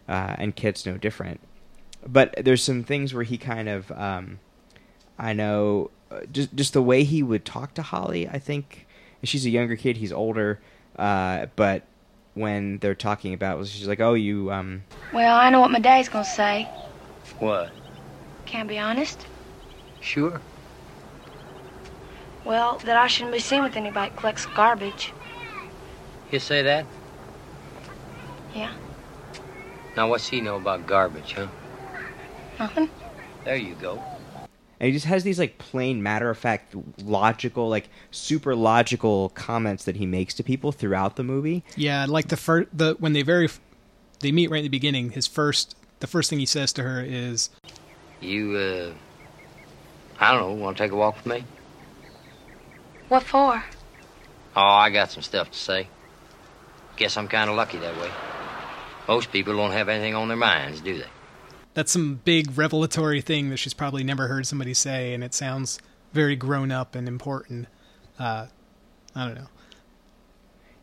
uh 0.07 0.35
and 0.37 0.55
kit's 0.55 0.85
no 0.85 0.95
different 0.95 1.41
but 2.07 2.33
there's 2.37 2.63
some 2.63 2.83
things 2.83 3.13
where 3.13 3.23
he 3.23 3.37
kind 3.37 3.67
of 3.67 3.91
um 3.91 4.39
I 5.19 5.33
know 5.33 5.91
uh, 6.09 6.21
just 6.31 6.55
just 6.55 6.73
the 6.73 6.81
way 6.81 7.03
he 7.03 7.21
would 7.21 7.43
talk 7.43 7.73
to 7.73 7.81
Holly. 7.81 8.27
I 8.27 8.39
think 8.39 8.87
she's 9.21 9.45
a 9.45 9.49
younger 9.49 9.75
kid. 9.75 9.97
He's 9.97 10.13
older, 10.13 10.59
uh, 10.97 11.47
but 11.57 11.83
when 12.33 12.77
they're 12.77 12.95
talking 12.95 13.33
about, 13.33 13.67
she's 13.67 13.87
like, 13.87 13.99
"Oh, 13.99 14.13
you 14.13 14.51
um." 14.51 14.83
Well, 15.13 15.37
I 15.37 15.49
know 15.49 15.59
what 15.59 15.71
my 15.71 15.79
dad's 15.79 16.07
gonna 16.07 16.23
say. 16.23 16.63
What? 17.39 17.71
Can 18.45 18.61
not 18.61 18.69
be 18.69 18.79
honest? 18.79 19.27
Sure. 19.99 20.41
Well, 22.45 22.77
that 22.85 22.95
I 22.95 23.07
shouldn't 23.07 23.33
be 23.33 23.39
seen 23.39 23.61
with 23.61 23.75
anybody 23.75 24.09
that 24.09 24.17
collects 24.17 24.45
garbage. 24.45 25.11
You 26.31 26.39
say 26.39 26.61
that? 26.63 26.85
Yeah. 28.55 28.73
Now, 29.95 30.09
what's 30.09 30.27
he 30.27 30.41
know 30.41 30.55
about 30.57 30.87
garbage, 30.87 31.33
huh? 31.33 31.47
Nothing. 32.59 32.89
There 33.43 33.55
you 33.55 33.75
go. 33.75 34.01
And 34.79 34.87
he 34.87 34.91
just 34.93 35.05
has 35.07 35.23
these 35.23 35.39
like 35.39 35.57
plain 35.57 36.01
matter 36.01 36.29
of 36.29 36.37
fact, 36.37 36.73
logical, 37.03 37.67
like 37.67 37.89
super 38.11 38.55
logical 38.55 39.29
comments 39.29 39.83
that 39.85 39.97
he 39.97 40.05
makes 40.05 40.33
to 40.35 40.43
people 40.43 40.71
throughout 40.71 41.17
the 41.17 41.23
movie. 41.23 41.63
Yeah, 41.75 42.05
like 42.07 42.29
the 42.29 42.37
first 42.37 42.69
the 42.73 42.95
when 42.99 43.13
they 43.13 43.21
very 43.21 43.49
they 44.21 44.31
meet 44.31 44.49
right 44.49 44.59
in 44.59 44.63
the 44.63 44.69
beginning. 44.69 45.11
His 45.11 45.27
first 45.27 45.75
the 45.99 46.07
first 46.07 46.29
thing 46.29 46.39
he 46.39 46.45
says 46.45 46.71
to 46.73 46.83
her 46.83 47.03
is, 47.03 47.49
You, 48.21 48.55
uh, 48.55 48.93
I 50.19 50.31
don't 50.31 50.41
know, 50.41 50.63
want 50.63 50.77
to 50.77 50.83
take 50.83 50.91
a 50.91 50.95
walk 50.95 51.17
with 51.17 51.25
me? 51.25 51.43
What 53.09 53.23
for? 53.23 53.63
Oh, 54.55 54.61
I 54.61 54.89
got 54.89 55.11
some 55.11 55.23
stuff 55.23 55.51
to 55.51 55.57
say. 55.57 55.87
Guess 56.95 57.17
I'm 57.17 57.27
kind 57.27 57.49
of 57.49 57.55
lucky 57.55 57.79
that 57.79 57.97
way. 57.97 58.09
Most 59.09 59.31
people 59.31 59.57
don't 59.57 59.71
have 59.71 59.89
anything 59.89 60.13
on 60.13 60.27
their 60.27 60.37
minds, 60.37 60.81
do 60.81 60.99
they? 60.99 61.07
"That's 61.73 61.91
some 61.91 62.21
big 62.23 62.55
revelatory 62.55 63.21
thing 63.21 63.49
that 63.49 63.57
she's 63.57 63.73
probably 63.73 64.03
never 64.03 64.27
heard 64.27 64.45
somebody 64.45 64.75
say, 64.75 65.15
and 65.15 65.23
it 65.23 65.33
sounds 65.33 65.79
very 66.13 66.35
grown 66.35 66.71
up 66.71 66.93
and 66.93 67.07
important." 67.07 67.67
Uh, 68.19 68.45
I 69.15 69.25
don't 69.25 69.33
know. 69.33 69.47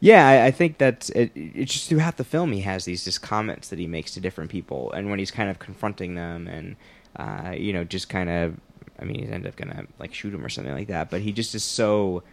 Yeah, 0.00 0.26
I, 0.26 0.46
I 0.46 0.50
think 0.50 0.78
that 0.78 1.08
it, 1.10 1.30
it's 1.36 1.72
just 1.72 1.88
throughout 1.88 2.16
the 2.16 2.24
film 2.24 2.50
he 2.50 2.62
has 2.62 2.84
these 2.84 3.04
just 3.04 3.22
comments 3.22 3.68
that 3.68 3.78
he 3.78 3.86
makes 3.86 4.12
to 4.14 4.20
different 4.20 4.50
people, 4.50 4.90
and 4.90 5.08
when 5.08 5.20
he's 5.20 5.30
kind 5.30 5.48
of 5.48 5.60
confronting 5.60 6.16
them, 6.16 6.48
and 6.48 6.74
uh, 7.14 7.54
you 7.56 7.72
know, 7.72 7.84
just 7.84 8.08
kind 8.08 8.28
of, 8.28 8.56
I 8.98 9.04
mean, 9.04 9.20
he's 9.20 9.30
end 9.30 9.46
up 9.46 9.54
gonna 9.54 9.86
like 10.00 10.12
shoot 10.12 10.34
him 10.34 10.44
or 10.44 10.48
something 10.48 10.74
like 10.74 10.88
that, 10.88 11.10
but 11.10 11.20
he 11.20 11.30
just 11.30 11.54
is 11.54 11.62
so 11.62 12.24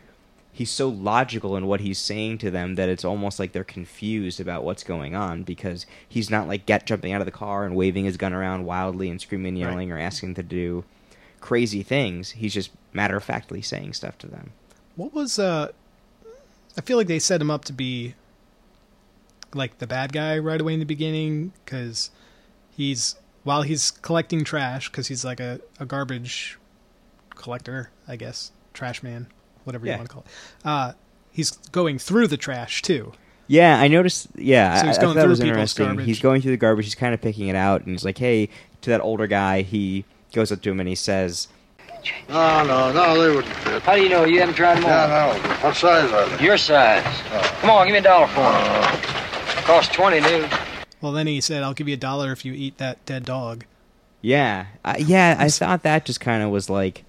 he's 0.54 0.70
so 0.70 0.88
logical 0.88 1.58
in 1.58 1.66
what 1.66 1.82
he's 1.82 1.98
saying 1.98 2.38
to 2.38 2.52
them 2.52 2.76
that 2.76 2.88
it's 2.88 3.04
almost 3.04 3.40
like 3.40 3.52
they're 3.52 3.64
confused 3.64 4.40
about 4.40 4.64
what's 4.64 4.84
going 4.84 5.16
on 5.16 5.42
because 5.42 5.88
he's 6.08 6.30
not 6.30 6.48
like 6.48 6.68
get 6.68 6.86
jumping 6.86 7.12
out 7.12 7.22
of 7.22 7.26
the 7.26 7.32
car 7.32 7.66
and 7.66 7.76
waving 7.76 8.06
his 8.06 8.18
gun 8.18 8.34
around 8.34 8.64
wildly 8.64 9.10
and 9.10 9.20
screaming, 9.20 9.50
and 9.50 9.58
yelling, 9.58 9.92
or 9.92 9.98
asking 9.98 10.30
them 10.30 10.36
to 10.36 10.44
do 10.44 10.86
crazy 11.42 11.82
things. 11.82 12.32
He's 12.32 12.54
just 12.54 12.70
matter 12.94 13.18
of 13.18 13.24
factly 13.24 13.64
saying 13.64 13.94
stuff 13.94 14.18
to 14.20 14.28
them. 14.28 14.52
What 14.96 15.14
was 15.14 15.40
uh? 15.40 15.72
I 16.78 16.82
feel 16.82 16.98
like 16.98 17.08
they 17.08 17.20
set 17.20 17.42
him 17.42 17.52
up 17.52 17.66
to 17.66 17.74
be 17.74 18.14
like 19.56 19.80
the 19.80 19.88
bad 19.88 20.14
guy 20.14 20.38
right 20.38 20.62
away 20.62 20.74
in 20.74 20.80
the 20.80 20.86
beginning 20.86 21.52
because 21.66 22.12
he's 22.72 23.16
while 23.44 23.64
he's 23.64 23.92
collecting 23.92 24.44
trash 24.44 24.90
because 24.90 25.08
he's 25.08 25.26
like 25.26 25.40
a, 25.40 25.60
a 25.80 25.86
garbage 25.86 26.58
collector, 27.32 27.90
I 28.08 28.16
guess, 28.16 28.52
trash 28.74 29.04
man, 29.04 29.28
whatever 29.64 29.86
Yeah. 29.86 29.94
you 29.94 29.98
want 30.00 30.10
to 30.10 30.14
call 30.14 30.26
it. 30.26 30.66
Uh, 30.68 30.94
he's 31.32 31.52
going 31.72 32.00
through 32.00 32.28
the 32.28 32.38
trash 32.38 32.82
too. 32.82 33.14
Yeah, 33.48 33.80
I 33.80 33.88
noticed. 33.90 34.28
Yeah, 34.36 34.80
So 34.82 34.88
he's 34.88 34.98
I, 34.98 35.02
I 35.02 35.04
going 35.04 35.10
thought 35.10 35.16
that 35.16 35.22
through 35.24 35.30
was 35.32 35.40
interesting. 35.42 35.86
garbage. 35.88 36.06
He's 36.06 36.20
going 36.20 36.42
through 36.42 36.52
the 36.52 36.58
garbage. 36.58 36.86
He's 36.86 36.96
kind 36.96 37.14
of 37.14 37.22
picking 37.22 37.50
it 37.50 37.56
out, 37.56 37.82
and 37.82 37.92
he's 37.92 38.06
like, 38.06 38.18
"Hey," 38.18 38.50
to 38.82 38.90
that 38.90 39.02
older 39.02 39.28
guy. 39.28 39.62
He 39.64 40.06
goes 40.34 40.52
up 40.52 40.62
to 40.62 40.72
him 40.72 40.80
and 40.80 40.88
he 40.90 40.96
says, 40.96 41.48
No, 42.30 42.64
no, 42.66 42.92
no, 42.92 43.22
they 43.22 43.36
wouldn't 43.36 43.54
fit. 43.58 43.82
How 43.84 43.96
do 43.96 44.02
you 44.02 44.10
know? 44.10 44.26
You 44.26 44.40
haven't 44.40 44.56
tried 44.56 44.76
them 44.76 44.84
Yeah, 44.84 45.34
no. 45.38 45.54
What 45.68 45.76
size 45.76 46.12
are 46.12 46.28
they? 46.38 46.44
Your 46.44 46.58
size. 46.58 47.04
Come 47.62 47.70
on, 47.70 47.86
give 47.86 47.94
me 47.94 48.00
a 48.00 48.02
dollar 48.02 48.28
for 48.28 48.42
them. 48.42 49.02
Cost 49.66 49.94
20 49.94 50.20
new. 50.22 50.46
Well, 51.02 51.12
then 51.12 51.28
he 51.28 51.40
said, 51.42 51.64
"I'll 51.64 51.74
give 51.74 51.88
you 51.88 51.94
a 51.94 51.98
dollar 51.98 52.32
if 52.32 52.46
you 52.46 52.54
eat 52.54 52.78
that 52.78 53.06
dead 53.06 53.26
dog." 53.26 53.66
"Yeah, 54.22 54.68
I, 54.86 54.98
yeah." 54.98 55.36
I 55.38 55.50
thought 55.50 55.84
that 55.84 56.06
just 56.06 56.20
kind 56.22 56.42
of 56.44 56.50
was 56.50 56.70
like, 56.70 57.04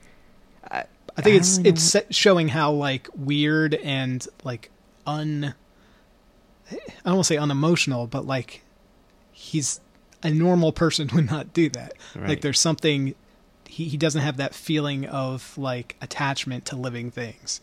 I 1.17 1.23
think 1.23 1.35
I 1.35 1.39
it's 1.39 1.57
don't 1.57 1.67
it's 1.67 1.83
se- 1.83 2.07
showing 2.11 2.49
how 2.49 2.73
like 2.73 3.09
weird 3.15 3.75
and 3.75 4.27
like 4.43 4.71
un 5.07 5.55
I 6.71 6.77
don't 7.05 7.15
want 7.17 7.27
to 7.27 7.35
say 7.35 7.37
unemotional, 7.37 8.07
but 8.07 8.27
like 8.27 8.63
he's 9.33 9.81
a 10.23 10.31
normal 10.31 10.73
person 10.73 11.09
would 11.15 11.31
not 11.31 11.53
do 11.53 11.69
that. 11.71 11.95
Right. 12.15 12.31
Like 12.31 12.41
there's 12.41 12.61
something 12.61 13.15
he 13.69 13.85
he 13.87 13.97
doesn't 13.97 14.23
have 14.23 14.37
that 14.39 14.55
feeling 14.55 15.07
of 15.07 15.57
like 15.59 15.97
attachment 16.01 16.65
to 16.67 16.77
living 16.77 17.11
things. 17.11 17.61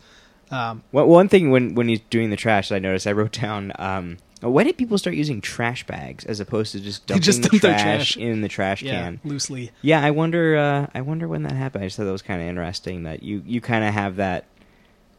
Um, 0.50 0.82
One 0.90 1.08
one 1.08 1.28
thing 1.28 1.50
when 1.50 1.74
when 1.74 1.88
he's 1.88 2.00
doing 2.10 2.30
the 2.30 2.36
trash, 2.36 2.68
that 2.68 2.76
I 2.76 2.78
noticed. 2.78 3.06
I 3.06 3.12
wrote 3.12 3.32
down. 3.32 3.72
Um, 3.78 4.18
when 4.50 4.66
did 4.66 4.76
people 4.76 4.98
start 4.98 5.16
using 5.16 5.40
trash 5.40 5.86
bags 5.86 6.24
as 6.24 6.40
opposed 6.40 6.72
to 6.72 6.80
just 6.80 7.06
dumping 7.06 7.22
just 7.22 7.42
the 7.42 7.48
dump 7.50 7.60
trash, 7.62 7.84
trash. 7.84 8.16
in 8.16 8.40
the 8.40 8.48
trash 8.48 8.82
yeah, 8.82 9.02
can? 9.02 9.20
loosely. 9.24 9.70
Yeah, 9.82 10.02
I 10.04 10.10
wonder. 10.10 10.56
Uh, 10.56 10.86
I 10.94 11.00
wonder 11.02 11.28
when 11.28 11.42
that 11.44 11.52
happened. 11.52 11.84
I 11.84 11.86
just 11.86 11.96
thought 11.96 12.04
that 12.04 12.12
was 12.12 12.22
kind 12.22 12.40
of 12.42 12.48
interesting. 12.48 13.04
That 13.04 13.22
you 13.22 13.42
you 13.46 13.60
kind 13.60 13.84
of 13.84 13.94
have 13.94 14.16
that. 14.16 14.46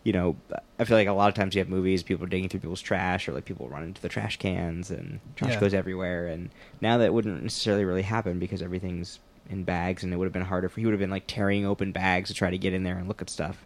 You 0.05 0.11
know, 0.11 0.35
I 0.77 0.83
feel 0.83 0.97
like 0.97 1.07
a 1.07 1.13
lot 1.13 1.29
of 1.29 1.33
times 1.33 1.55
you 1.55 1.59
have 1.59 1.69
movies, 1.69 2.03
people 2.03 2.25
are 2.25 2.27
digging 2.27 2.49
through 2.49 2.59
people's 2.59 2.81
trash, 2.81 3.29
or 3.29 3.31
like 3.31 3.45
people 3.45 3.69
run 3.69 3.83
into 3.83 4.01
the 4.01 4.09
trash 4.09 4.35
cans, 4.37 4.91
and 4.91 5.21
trash 5.37 5.53
Yeah. 5.53 5.59
goes 5.61 5.73
everywhere. 5.73 6.27
And 6.27 6.49
now 6.81 6.97
that 6.97 7.13
wouldn't 7.13 7.41
necessarily 7.41 7.85
really 7.85 8.01
happen 8.01 8.37
because 8.37 8.61
everything's 8.61 9.19
in 9.49 9.63
bags, 9.63 10.03
and 10.03 10.11
it 10.11 10.17
would 10.17 10.25
have 10.25 10.33
been 10.33 10.41
harder 10.41 10.67
for 10.67 10.81
he 10.81 10.85
would 10.85 10.91
have 10.91 10.99
been 10.99 11.09
like 11.09 11.23
tearing 11.27 11.65
open 11.65 11.93
bags 11.93 12.27
to 12.29 12.33
try 12.33 12.49
to 12.49 12.57
get 12.57 12.73
in 12.73 12.83
there 12.83 12.97
and 12.97 13.07
look 13.07 13.21
at 13.21 13.29
stuff. 13.29 13.65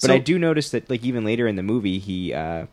But 0.00 0.08
So- 0.08 0.14
I 0.14 0.18
do 0.18 0.38
notice 0.38 0.70
that 0.70 0.88
like 0.88 1.04
even 1.04 1.22
later 1.22 1.46
in 1.46 1.56
the 1.56 1.62
movie, 1.62 1.98
he 1.98 2.32
uh, 2.32 2.64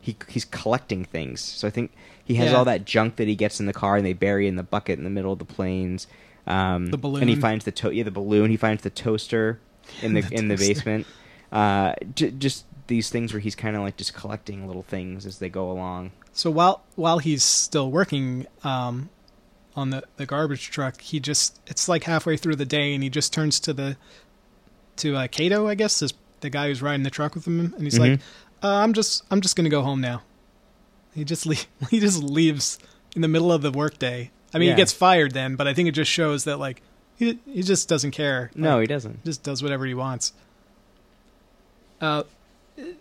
he 0.00 0.16
he's 0.28 0.44
collecting 0.44 1.04
things. 1.04 1.40
So 1.40 1.68
I 1.68 1.70
think 1.70 1.92
he 2.24 2.34
has 2.36 2.50
Yeah. 2.52 2.58
all 2.58 2.64
that 2.64 2.84
junk 2.84 3.16
that 3.16 3.28
he 3.28 3.34
gets 3.34 3.60
in 3.60 3.66
the 3.66 3.72
car, 3.72 3.96
and 3.96 4.04
they 4.06 4.12
bury 4.12 4.46
in 4.48 4.56
the 4.56 4.62
bucket 4.62 4.98
in 4.98 5.04
the 5.04 5.10
middle 5.10 5.32
of 5.32 5.38
the 5.38 5.44
plains. 5.44 6.06
Um, 6.46 6.86
The 6.86 6.96
balloon. 6.98 7.22
and 7.22 7.30
he 7.30 7.36
finds 7.36 7.64
the 7.64 7.72
to- 7.72 7.90
yeah 7.94 8.02
the 8.04 8.10
balloon. 8.10 8.50
He 8.50 8.56
finds 8.56 8.82
the 8.82 8.90
toaster 8.90 9.60
in 10.02 10.14
the, 10.14 10.20
The 10.28 10.34
in 10.34 10.48
the 10.48 10.56
basement. 10.56 11.06
Uh, 11.52 11.94
j- 12.14 12.30
just 12.30 12.64
these 12.86 13.10
things 13.10 13.32
where 13.32 13.40
he's 13.40 13.54
kind 13.54 13.76
of 13.76 13.82
like 13.82 13.96
just 13.96 14.14
collecting 14.14 14.66
little 14.66 14.82
things 14.82 15.26
as 15.26 15.38
they 15.38 15.48
go 15.48 15.70
along. 15.70 16.12
So 16.32 16.50
while 16.50 16.82
while 16.96 17.18
he's 17.18 17.42
still 17.44 17.90
working 17.90 18.46
um, 18.64 19.10
on 19.76 19.90
the, 19.90 20.02
the 20.16 20.26
garbage 20.26 20.70
truck, 20.70 21.00
he 21.00 21.20
just 21.20 21.60
it's 21.66 21.88
like 21.88 22.04
halfway 22.04 22.36
through 22.36 22.56
the 22.56 22.64
day, 22.64 22.94
and 22.94 23.02
he 23.02 23.10
just 23.10 23.32
turns 23.32 23.60
to 23.60 23.72
the 23.72 23.96
to 24.96 25.16
uh, 25.16 25.26
Cato, 25.28 25.68
I 25.68 25.74
guess, 25.74 26.02
is 26.02 26.14
the 26.40 26.50
guy 26.50 26.68
who's 26.68 26.82
riding 26.82 27.02
the 27.04 27.10
truck 27.10 27.34
with 27.34 27.46
him, 27.46 27.60
and 27.74 27.82
he's 27.82 27.98
Mhm. 27.98 28.12
like, 28.12 28.20
uh, 28.62 28.68
"I'm 28.76 28.92
just 28.92 29.24
I'm 29.30 29.40
just 29.40 29.56
gonna 29.56 29.68
go 29.68 29.82
home 29.82 30.00
now." 30.00 30.22
He 31.14 31.24
just 31.24 31.46
le- 31.46 31.56
he 31.90 32.00
just 32.00 32.22
leaves 32.22 32.78
in 33.16 33.22
the 33.22 33.28
middle 33.28 33.52
of 33.52 33.62
the 33.62 33.70
workday. 33.70 34.30
I 34.54 34.58
mean, 34.58 34.68
Yeah. 34.68 34.74
he 34.74 34.76
gets 34.78 34.92
fired 34.92 35.32
then, 35.32 35.56
but 35.56 35.66
I 35.68 35.74
think 35.74 35.88
it 35.88 35.92
just 35.92 36.10
shows 36.10 36.44
that 36.44 36.58
like 36.58 36.82
he 37.16 37.38
he 37.46 37.62
just 37.62 37.88
doesn't 37.88 38.10
care. 38.12 38.50
No, 38.54 38.74
Like, 38.76 38.82
he 38.82 38.86
doesn't. 38.88 39.24
just 39.24 39.42
does 39.42 39.62
whatever 39.62 39.86
he 39.86 39.94
wants. 39.94 40.32
Uh, 42.00 42.22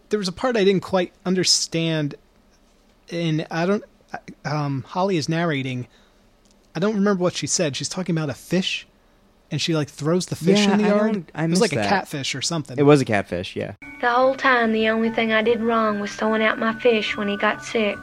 there 0.09 0.19
was 0.19 0.27
a 0.27 0.31
part 0.33 0.57
I 0.57 0.63
didn't 0.63 0.81
quite 0.83 1.13
understand, 1.25 2.15
and 3.11 3.47
I 3.49 3.65
don't. 3.65 3.83
Um, 4.43 4.83
Holly 4.87 5.17
is 5.17 5.29
narrating. 5.29 5.87
I 6.75 6.79
don't 6.79 6.95
remember 6.95 7.23
what 7.23 7.35
she 7.35 7.47
said. 7.47 7.75
She's 7.75 7.89
talking 7.89 8.15
about 8.15 8.29
a 8.29 8.33
fish, 8.33 8.85
and 9.51 9.61
she 9.61 9.75
like 9.75 9.89
throws 9.89 10.27
the 10.27 10.35
fish 10.35 10.59
Yeah, 10.59 10.73
in 10.73 10.77
the 10.79 10.85
I 10.85 10.87
yard. 10.89 11.31
I 11.33 11.43
it 11.45 11.49
was 11.49 11.61
like 11.61 11.71
missed 11.71 11.85
a 11.85 11.89
catfish 11.89 12.35
or 12.35 12.41
something. 12.41 12.77
It 12.77 12.83
was 12.83 13.01
a 13.01 13.05
catfish. 13.05 13.55
Yeah. 13.55 13.73
The 14.01 14.09
whole 14.09 14.35
time, 14.35 14.71
the 14.71 14.89
only 14.89 15.09
thing 15.09 15.31
I 15.31 15.41
did 15.41 15.61
wrong 15.61 15.99
was 15.99 16.13
throwing 16.13 16.41
out 16.41 16.59
my 16.59 16.73
fish 16.79 17.17
when 17.17 17.27
he 17.27 17.37
got 17.37 17.63
sick. 17.63 17.97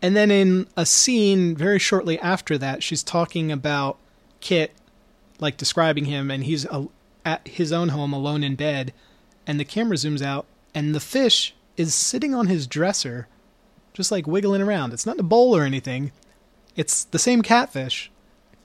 And 0.00 0.16
then 0.16 0.30
in 0.30 0.66
a 0.76 0.84
scene 0.84 1.56
very 1.56 1.78
shortly 1.78 2.18
after 2.18 2.58
that, 2.58 2.82
she's 2.82 3.02
talking 3.02 3.52
about 3.52 3.98
Kit, 4.40 4.72
like 5.38 5.56
describing 5.56 6.06
him, 6.06 6.30
and 6.30 6.44
he's 6.44 6.64
a, 6.66 6.88
at 7.24 7.46
his 7.46 7.72
own 7.72 7.90
home 7.90 8.12
alone 8.12 8.42
in 8.42 8.56
bed, 8.56 8.92
and 9.46 9.60
the 9.60 9.64
camera 9.64 9.96
zooms 9.96 10.20
out, 10.20 10.44
and 10.74 10.94
the 10.94 11.00
fish 11.00 11.54
is 11.76 11.94
sitting 11.94 12.34
on 12.34 12.48
his 12.48 12.66
dresser, 12.66 13.28
just 13.94 14.10
like 14.10 14.26
wiggling 14.26 14.60
around. 14.60 14.92
It's 14.92 15.06
not 15.06 15.16
in 15.16 15.20
a 15.20 15.24
bowl 15.24 15.56
or 15.56 15.62
anything. 15.62 16.10
It's 16.74 17.04
the 17.04 17.18
same 17.18 17.42
catfish. 17.42 18.10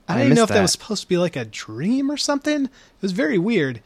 I 0.08 0.16
I 0.16 0.18
didn't 0.24 0.36
know 0.36 0.44
if 0.44 0.50
that. 0.50 0.56
that. 0.56 0.62
was 0.62 0.72
supposed 0.72 1.02
to 1.04 1.08
be 1.08 1.18
like 1.18 1.36
a 1.36 1.46
dream 1.46 2.10
or 2.12 2.18
something. 2.18 2.66
It 2.66 2.72
was 3.02 3.12
very 3.12 3.38
weird. 3.38 3.82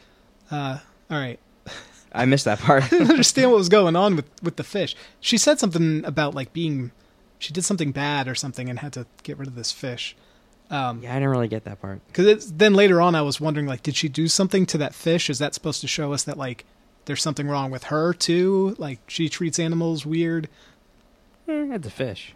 Uh, 0.50 0.80
all 1.10 1.18
right. 1.18 1.40
I 2.14 2.26
missed 2.26 2.46
that 2.46 2.60
part. 2.60 2.84
I 2.86 2.88
didn't 2.90 3.10
understand 3.10 3.52
what 3.52 3.58
was 3.58 3.70
going 3.70 3.96
on 3.96 4.16
with, 4.16 4.26
with 4.44 4.58
the 4.58 4.64
fish. 4.64 4.96
She 5.20 5.38
said 5.38 5.60
something 5.60 6.04
about 6.06 6.36
like 6.36 6.54
being, 6.54 6.92
she 7.40 7.54
did 7.54 7.64
something 7.64 7.92
bad 7.92 8.28
or 8.28 8.36
something 8.36 8.70
and 8.70 8.80
had 8.80 8.94
to 8.94 9.08
get 9.24 9.38
rid 9.38 9.48
of 9.48 9.56
this 9.56 9.72
fish. 9.72 10.16
Um, 10.70 11.02
yeah, 11.04 11.12
I 11.12 11.16
didn't 11.16 11.30
really 11.30 11.48
get 11.50 11.66
that 11.66 11.82
part. 11.82 12.00
Because 12.08 12.54
then 12.54 12.74
later 12.76 13.02
on, 13.02 13.14
I 13.16 13.22
was 13.24 13.42
wondering 13.42 13.66
like, 13.66 13.84
did 13.84 13.96
she 13.96 14.08
do 14.08 14.28
something 14.28 14.66
to 14.68 14.78
that 14.78 14.94
fish? 14.96 15.30
Is 15.30 15.40
that 15.40 15.54
supposed 15.54 15.82
to 15.82 15.88
show 15.88 16.14
us 16.14 16.24
that 16.24 16.38
like 16.38 16.66
there's 17.06 17.22
something 17.22 17.48
wrong 17.48 17.72
with 17.72 17.86
her 17.86 18.14
too? 18.14 18.76
Like 18.78 19.00
she 19.08 19.28
treats 19.28 19.60
animals 19.60 20.06
weird, 20.06 20.48
Eh, 21.48 21.74
it's 21.74 21.88
a 21.88 21.90
fish. 21.92 22.34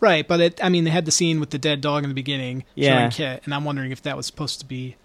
Right? 0.00 0.26
But 0.26 0.40
it, 0.40 0.64
I 0.64 0.68
mean, 0.68 0.84
they 0.84 0.90
had 0.90 1.04
the 1.04 1.10
scene 1.10 1.40
with 1.40 1.50
the 1.50 1.58
dead 1.58 1.80
dog 1.80 2.02
in 2.04 2.08
the 2.10 2.14
beginning 2.14 2.64
Yeah. 2.74 2.98
showing 2.98 3.10
Kit, 3.10 3.42
and 3.44 3.54
I'm 3.54 3.64
wondering 3.64 3.92
if 3.92 4.02
that 4.02 4.16
was 4.16 4.26
supposed 4.26 4.60
to 4.60 4.66
be 4.66 4.96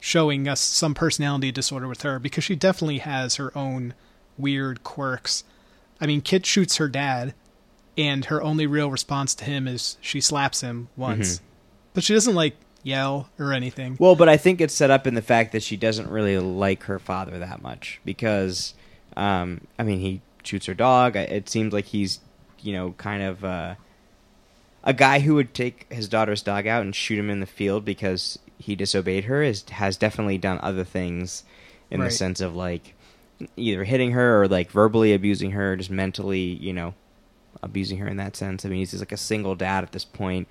showing 0.00 0.46
us 0.48 0.60
some 0.60 0.94
personality 0.94 1.50
disorder 1.52 1.88
with 1.88 2.02
her 2.02 2.18
because 2.18 2.44
she 2.44 2.54
definitely 2.56 2.98
has 2.98 3.36
her 3.36 3.56
own 3.56 3.94
weird 4.38 4.82
quirks. 4.84 5.44
I 6.00 6.06
mean, 6.06 6.20
Kit 6.20 6.46
shoots 6.46 6.76
her 6.76 6.88
dad, 6.88 7.34
and 7.96 8.24
her 8.26 8.42
only 8.42 8.66
real 8.66 8.90
response 8.90 9.34
to 9.36 9.44
him 9.44 9.66
is 9.68 9.96
she 10.00 10.20
slaps 10.20 10.60
him 10.60 10.88
once, 10.96 11.40
but 11.92 12.02
she 12.04 12.12
doesn't 12.14 12.34
like 12.34 12.56
yell 12.82 13.30
or 13.38 13.52
anything. 13.52 13.96
Well, 13.98 14.14
but 14.16 14.28
I 14.28 14.36
think 14.36 14.60
it's 14.60 14.74
set 14.74 14.90
up 14.90 15.06
in 15.06 15.14
the 15.14 15.22
fact 15.22 15.52
that 15.52 15.62
she 15.62 15.76
doesn't 15.76 16.10
really 16.10 16.38
like 16.38 16.84
her 16.84 16.98
father 16.98 17.38
that 17.38 17.62
much 17.62 18.00
because, 18.04 18.74
um, 19.16 19.62
I 19.78 19.84
mean, 19.84 20.00
he 20.00 20.20
shoots 20.42 20.66
her 20.66 20.74
dog. 20.74 21.16
It 21.16 21.48
seems 21.48 21.72
like 21.72 21.86
he's, 21.86 22.20
you 22.60 22.72
know, 22.72 22.92
kind 22.98 23.22
of 23.22 23.44
uh, 23.44 23.74
a 24.84 24.92
guy 24.92 25.20
who 25.20 25.34
would 25.34 25.52
take 25.54 25.90
his 25.92 26.08
daughter's 26.08 26.42
dog 26.42 26.66
out 26.66 26.82
and 26.82 26.94
shoot 26.94 27.18
him 27.18 27.30
in 27.30 27.40
the 27.40 27.46
field 27.46 27.84
because 27.84 28.38
he 28.58 28.76
disobeyed 28.76 29.24
her. 29.24 29.42
Is 29.42 29.64
has 29.70 29.96
definitely 29.96 30.38
done 30.38 30.60
other 30.62 30.84
things 30.84 31.42
in 31.90 32.00
Right. 32.00 32.06
the 32.06 32.10
sense 32.14 32.40
of 32.40 32.54
like 32.54 32.94
either 33.56 33.84
hitting 33.84 34.12
her 34.12 34.42
or 34.42 34.48
like 34.48 34.70
verbally 34.70 35.12
abusing 35.12 35.50
her, 35.52 35.74
just 35.76 35.90
mentally, 35.90 36.38
you 36.40 36.72
know, 36.72 36.94
abusing 37.62 37.98
her 37.98 38.06
in 38.08 38.16
that 38.18 38.36
sense. 38.36 38.64
I 38.64 38.68
mean, 38.68 38.78
he's 38.78 38.90
just 38.92 39.00
like 39.00 39.12
a 39.12 39.16
single 39.16 39.54
dad 39.54 39.82
at 39.84 39.92
this 39.92 40.04
point. 40.04 40.46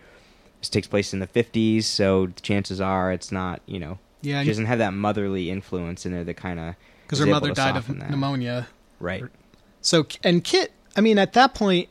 This 0.60 0.70
takes 0.70 0.88
place 0.88 1.14
in 1.14 1.20
the 1.20 1.28
50s, 1.28 1.84
so 1.84 2.28
the 2.28 2.42
chances 2.42 2.80
are 2.82 3.12
it's 3.12 3.32
not, 3.32 3.62
you 3.66 3.80
know, 3.80 4.00
Yeah, 4.22 4.42
she 4.42 4.48
doesn't 4.50 4.66
have 4.66 4.80
that 4.80 4.94
motherly 4.94 5.50
influence 5.50 6.06
in 6.06 6.12
there 6.12 6.24
that 6.24 6.36
kind 6.36 6.60
of 6.60 6.76
because 7.06 7.20
her 7.20 7.26
mother 7.26 7.52
died 7.54 7.76
of 7.76 7.90
pneumonia. 7.90 8.68
Right. 9.00 9.24
So 9.82 10.06
and 10.24 10.44
Kit, 10.44 10.72
I 10.96 11.02
mean, 11.02 11.18
at 11.18 11.34
that 11.34 11.54
point, 11.54 11.90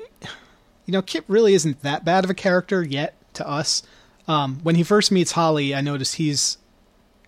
you 0.87 0.93
know, 0.93 1.03
Kit 1.03 1.25
really 1.29 1.55
isn't 1.55 1.83
that 1.83 2.05
bad 2.05 2.25
of 2.25 2.31
a 2.31 2.35
character 2.35 2.83
yet 2.83 3.15
to 3.35 3.49
us. 3.49 3.83
Um, 4.29 4.61
when 4.63 4.77
he 4.77 4.83
first 4.83 5.11
meets 5.11 5.33
Holly, 5.33 5.75
I 5.75 5.81
notice 5.81 6.15
he's 6.15 6.59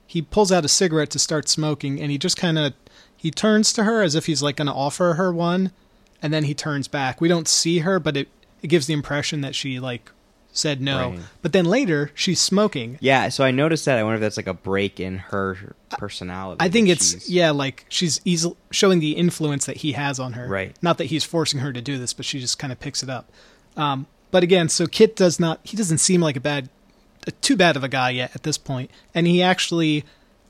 he 0.06 0.22
pulls 0.22 0.52
out 0.52 0.64
a 0.64 0.68
cigarette 0.68 1.10
to 1.10 1.18
start 1.18 1.48
smoking, 1.48 2.00
and 2.00 2.10
he 2.10 2.18
just 2.18 2.36
kind 2.36 2.58
of 2.58 2.74
he 3.16 3.30
turns 3.30 3.72
to 3.72 3.84
her 3.84 4.02
as 4.02 4.14
if 4.14 4.26
he's 4.26 4.42
like 4.42 4.56
going 4.56 4.66
to 4.66 4.72
offer 4.72 5.14
her 5.14 5.32
one, 5.32 5.72
and 6.22 6.32
then 6.32 6.44
he 6.44 6.54
turns 6.54 6.88
back. 6.88 7.20
We 7.20 7.28
don't 7.28 7.48
see 7.48 7.80
her, 7.80 7.98
but 7.98 8.16
it 8.16 8.28
it 8.62 8.68
gives 8.68 8.86
the 8.86 8.94
impression 8.94 9.40
that 9.42 9.54
she 9.54 9.80
like 9.80 10.10
said 10.54 10.80
no. 10.80 11.10
Right. 11.10 11.18
But 11.42 11.52
then 11.52 11.66
later 11.66 12.10
she's 12.14 12.40
smoking. 12.40 12.96
Yeah, 13.00 13.28
so 13.28 13.44
I 13.44 13.50
noticed 13.50 13.84
that. 13.84 13.98
I 13.98 14.02
wonder 14.02 14.14
if 14.14 14.20
that's 14.22 14.36
like 14.38 14.46
a 14.46 14.54
break 14.54 15.00
in 15.00 15.18
her 15.18 15.74
personality. 15.98 16.58
I 16.60 16.68
think 16.70 16.88
it's 16.88 17.10
she's- 17.10 17.28
yeah, 17.28 17.50
like 17.50 17.84
she's 17.90 18.20
easily 18.24 18.56
showing 18.70 19.00
the 19.00 19.12
influence 19.12 19.66
that 19.66 19.78
he 19.78 19.92
has 19.92 20.18
on 20.18 20.32
her. 20.34 20.46
Right. 20.48 20.74
Not 20.80 20.96
that 20.98 21.06
he's 21.06 21.24
forcing 21.24 21.60
her 21.60 21.72
to 21.72 21.82
do 21.82 21.98
this, 21.98 22.14
but 22.14 22.24
she 22.24 22.40
just 22.40 22.58
kind 22.58 22.72
of 22.72 22.80
picks 22.80 23.02
it 23.02 23.10
up. 23.10 23.30
Um, 23.76 24.06
but 24.30 24.42
again, 24.42 24.68
so 24.68 24.86
Kit 24.86 25.14
does 25.16 25.38
not. 25.38 25.60
He 25.64 25.76
doesn't 25.76 25.98
seem 25.98 26.20
like 26.20 26.36
a 26.36 26.40
bad, 26.40 26.68
a, 27.26 27.32
too 27.32 27.56
bad 27.56 27.76
of 27.76 27.84
a 27.84 27.88
guy 27.88 28.10
yet 28.10 28.30
at 28.34 28.44
this 28.44 28.56
point. 28.58 28.90
And 29.14 29.26
he 29.26 29.42
actually, 29.42 30.04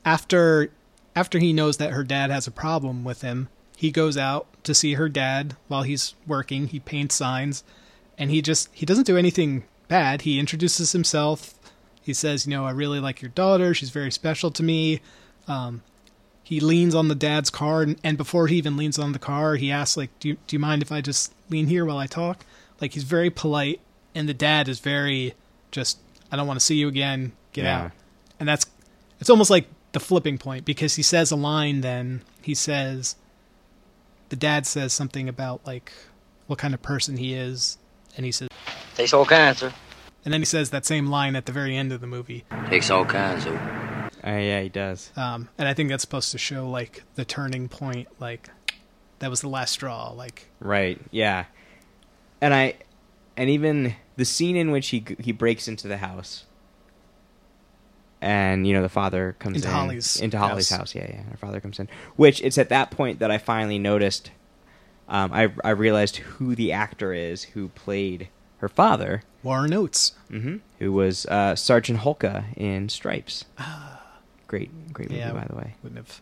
after 0.04 0.70
after 1.16 1.38
he 1.38 1.52
knows 1.52 1.76
that 1.78 1.92
her 1.92 2.04
dad 2.04 2.30
has 2.30 2.46
a 2.46 2.50
problem 2.50 3.04
with 3.04 3.23
him, 3.23 3.49
he 3.76 3.90
goes 3.90 4.16
out 4.16 4.46
to 4.64 4.75
see 4.75 4.94
her 4.94 5.08
dad 5.08 5.56
while 5.68 5.82
he's 5.82 6.14
working. 6.26 6.68
He 6.68 6.80
paints 6.80 7.14
signs, 7.14 7.64
and 8.18 8.30
he 8.30 8.42
just 8.42 8.68
he 8.73 8.84
doesn't 8.87 9.06
do 9.06 9.16
anything 9.16 9.64
bad. 9.94 10.22
He 10.22 10.40
introduces 10.40 10.90
himself. 10.92 11.54
He 12.02 12.12
says, 12.12 12.46
"You 12.46 12.50
know, 12.50 12.64
I 12.64 12.72
really 12.72 12.98
like 13.00 13.22
your 13.22 13.30
daughter. 13.30 13.72
She's 13.74 13.90
very 13.90 14.10
special 14.10 14.50
to 14.50 14.62
me." 14.62 15.00
Um, 15.46 15.82
he 16.42 16.58
leans 16.60 16.94
on 16.94 17.06
the 17.08 17.14
dad's 17.14 17.48
car, 17.48 17.82
and, 17.82 17.96
and 18.02 18.18
before 18.18 18.48
he 18.48 18.56
even 18.56 18.76
leans 18.76 18.98
on 18.98 19.12
the 19.12 19.18
car, 19.20 19.54
he 19.54 19.70
asks, 19.70 19.96
"Like, 19.96 20.10
do 20.18 20.28
you, 20.28 20.36
do 20.46 20.56
you 20.56 20.60
mind 20.60 20.82
if 20.82 20.90
I 20.90 21.00
just 21.00 21.32
lean 21.48 21.66
here 21.68 21.84
while 21.84 21.98
I 21.98 22.06
talk?" 22.06 22.44
like 22.80 22.92
he's 22.94 23.04
very 23.04 23.30
polite, 23.30 23.80
and 24.16 24.28
the 24.28 24.34
dad 24.34 24.68
is 24.68 24.80
very 24.80 25.34
just 25.70 25.98
I 26.32 26.36
don't 26.36 26.48
want 26.48 26.58
to 26.58 26.66
see 26.66 26.74
you 26.74 26.88
again, 26.88 27.30
get 27.52 27.64
Yeah. 27.64 27.84
out. 27.84 27.92
And 28.40 28.48
that's 28.48 28.66
it's 29.20 29.30
almost 29.30 29.48
like 29.48 29.68
the 29.92 30.00
flipping 30.00 30.38
point 30.38 30.64
because 30.64 30.96
he 30.96 31.02
says 31.02 31.30
a 31.30 31.36
line. 31.36 31.82
Then 31.82 32.22
he 32.42 32.52
says, 32.54 33.14
the 34.28 34.36
dad 34.36 34.66
says 34.66 34.92
something 34.92 35.28
about 35.28 35.64
like 35.64 35.92
what 36.48 36.58
kind 36.58 36.74
of 36.74 36.82
person 36.82 37.16
he 37.16 37.32
is, 37.32 37.78
and 38.16 38.26
he 38.26 38.32
says, 38.32 38.48
Takes 38.96 39.12
all 39.14 39.24
kinds, 39.24 39.58
sir. 39.58 39.72
And 40.25 40.33
then 40.33 40.40
he 40.40 40.45
says 40.45 40.71
that 40.71 40.87
same 40.87 41.07
line 41.07 41.37
at 41.37 41.47
the 41.47 41.52
very 41.52 41.76
end 41.76 41.93
of 41.93 42.00
the 42.00 42.07
movie. 42.07 42.45
Takes 42.69 42.90
all 42.90 43.04
kinds, 43.04 43.47
of. 43.47 43.54
Uh, 43.54 44.31
yeah, 44.31 44.61
he 44.62 44.69
does. 44.71 45.12
Um, 45.16 45.49
and 45.59 45.69
I 45.69 45.75
think 45.75 45.90
that's 45.90 46.02
supposed 46.02 46.33
to 46.33 46.38
show 46.38 46.69
like 46.69 47.02
the 47.14 47.25
turning 47.25 47.69
point, 47.69 48.09
like 48.19 48.49
that 49.19 49.28
was 49.28 49.43
the 49.43 49.49
last 49.49 49.73
straw. 49.73 50.12
Like 50.12 50.49
Right. 50.61 50.99
Yeah. 51.11 51.45
And 52.40 52.54
I, 52.54 52.75
and 53.37 53.50
even 53.50 53.95
the 54.16 54.25
scene 54.25 54.57
in 54.57 54.71
which 54.71 54.88
he 54.88 55.04
he 55.19 55.33
breaks 55.33 55.69
into 55.69 55.88
the 55.88 55.99
house, 55.99 56.45
and 58.21 58.66
you 58.66 58.73
know 58.75 58.83
the 58.83 58.88
father 58.88 59.37
comes 59.38 59.57
Into 59.57 59.69
in 59.69 59.75
Holly's 59.75 60.16
into 60.21 60.38
Holly's 60.38 60.71
house. 60.71 60.78
house. 60.78 60.95
Yeah, 60.95 61.07
yeah. 61.09 61.23
Her 61.25 61.37
father 61.37 61.61
comes 61.61 61.78
in. 61.78 61.88
Which 62.16 62.40
it's 62.43 62.59
at 62.59 62.71
that 62.71 62.90
point 62.90 63.19
that 63.19 63.31
I 63.31 63.38
finally 63.38 63.78
noticed. 63.78 64.31
Um, 65.09 65.33
I 65.33 65.52
I 65.62 65.71
realized 65.71 66.16
who 66.16 66.54
the 66.54 66.73
actor 66.73 67.12
is 67.12 67.43
who 67.43 67.69
played 67.69 68.28
her 68.64 68.68
father, 68.71 69.23
Warren 69.42 69.75
Oates. 69.75 70.12
hmm 70.30 70.56
who 70.78 70.90
was 70.92 71.25
uh, 71.26 71.54
Sergeant 71.54 72.00
Hulka 72.00 72.44
in 72.56 72.88
Stripes. 72.88 73.44
Great, 74.47 74.71
great 74.92 75.11
movie, 75.11 75.23
Ah. 75.23 75.26
Yeah, 75.28 75.33
by 75.33 75.44
the 75.49 75.54
way. 75.54 75.75
Wouldn't 75.83 75.99
have. 75.99 76.21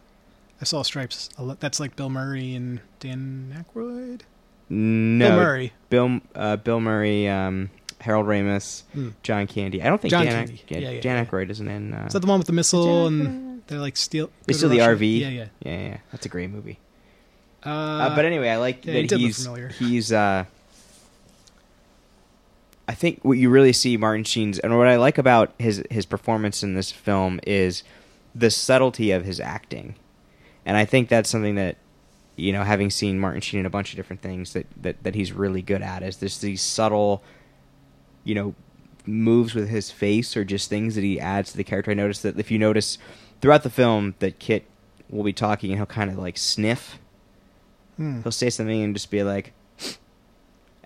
I 0.60 0.64
saw 0.64 0.82
Stripes. 0.82 1.28
a 1.38 1.42
lot- 1.42 1.60
That's 1.60 1.78
like 1.80 1.96
Bill 1.96 2.08
Murray 2.10 2.54
and 2.54 2.80
Dan 3.00 3.54
Aykroyd. 3.56 4.22
No, 4.68 5.28
Bill 5.28 5.36
Murray. 5.36 5.72
Bill 5.90 6.20
uh, 6.34 6.56
Bill 6.56 6.80
Murray, 6.80 7.28
um, 7.28 7.70
Harold 8.00 8.26
Ramis, 8.26 8.82
Hmm. 8.92 9.10
John 9.22 9.46
Candy. 9.46 9.82
I 9.82 9.86
don't 9.86 10.00
think 10.00 10.10
John 10.10 10.24
Dan, 10.26 10.46
Candy. 10.46 10.62
yeah, 10.68 10.78
Yeah, 10.78 10.90
yeah, 10.90 11.00
Dan 11.00 11.16
yeah. 11.16 11.24
Aykroyd 11.24 11.50
isn't 11.50 11.68
in. 11.68 11.94
Uh, 11.94 12.06
Is 12.06 12.12
that 12.14 12.20
the 12.20 12.26
one 12.26 12.38
with 12.38 12.46
the 12.48 12.52
missile 12.52 13.08
Jack- 13.08 13.18
and 13.18 13.62
they're 13.68 13.78
like 13.80 13.96
steal? 13.96 14.26
they 14.46 14.52
go 14.52 14.52
to 14.52 14.54
still 14.58 14.68
the 14.70 14.78
RV. 14.78 15.20
Yeah, 15.20 15.28
yeah. 15.28 15.46
yeah, 15.62 15.88
yeah. 15.88 15.96
That's 16.12 16.26
a 16.26 16.28
great 16.28 16.50
movie. 16.50 16.78
Uh, 17.64 17.68
Uh, 17.70 18.16
but 18.16 18.24
anyway, 18.24 18.48
I 18.48 18.56
like 18.56 18.84
yeah, 18.86 18.94
that 18.94 19.08
did 19.08 19.20
look 19.20 19.20
he's 19.20 19.78
he's. 19.78 20.12
Uh, 20.12 20.44
I 22.88 22.94
think 22.94 23.20
what 23.22 23.38
you 23.38 23.48
really 23.48 23.72
see 23.72 23.96
Martin 23.96 24.24
Sheen's 24.24 24.58
and 24.58 24.76
what 24.76 24.88
I 24.88 24.96
like 24.96 25.18
about 25.18 25.52
his 25.58 25.82
his 25.90 26.06
performance 26.06 26.62
in 26.62 26.74
this 26.74 26.90
film 26.90 27.40
is 27.46 27.82
the 28.34 28.50
subtlety 28.50 29.10
of 29.12 29.24
his 29.24 29.40
acting, 29.40 29.94
and 30.66 30.76
I 30.76 30.84
think 30.84 31.08
that's 31.08 31.30
something 31.30 31.54
that 31.56 31.76
you 32.34 32.52
know, 32.52 32.64
having 32.64 32.90
seen 32.90 33.18
Martin 33.18 33.40
Sheen 33.42 33.60
in 33.60 33.66
a 33.66 33.70
bunch 33.70 33.90
of 33.90 33.96
different 33.96 34.22
things 34.22 34.52
that 34.54 34.66
that, 34.80 35.02
that 35.04 35.14
he's 35.14 35.32
really 35.32 35.62
good 35.62 35.82
at 35.82 36.02
is 36.02 36.16
this 36.16 36.38
these 36.38 36.62
subtle, 36.62 37.22
you 38.24 38.34
know, 38.34 38.54
moves 39.06 39.54
with 39.54 39.68
his 39.68 39.90
face 39.90 40.36
or 40.36 40.44
just 40.44 40.68
things 40.68 40.94
that 40.94 41.02
he 41.02 41.20
adds 41.20 41.50
to 41.52 41.56
the 41.56 41.64
character. 41.64 41.90
I 41.90 41.94
noticed 41.94 42.22
that 42.22 42.38
if 42.38 42.50
you 42.50 42.58
notice 42.58 42.98
throughout 43.40 43.62
the 43.62 43.70
film 43.70 44.14
that 44.20 44.38
Kit 44.38 44.64
will 45.10 45.24
be 45.24 45.32
talking 45.32 45.70
and 45.70 45.78
he'll 45.78 45.86
kind 45.86 46.10
of 46.10 46.18
like 46.18 46.38
sniff 46.38 46.98
Hmm. 47.96 48.22
he'll 48.22 48.32
say 48.32 48.48
something 48.48 48.82
and 48.82 48.94
just 48.94 49.10
be 49.10 49.22
like 49.22 49.52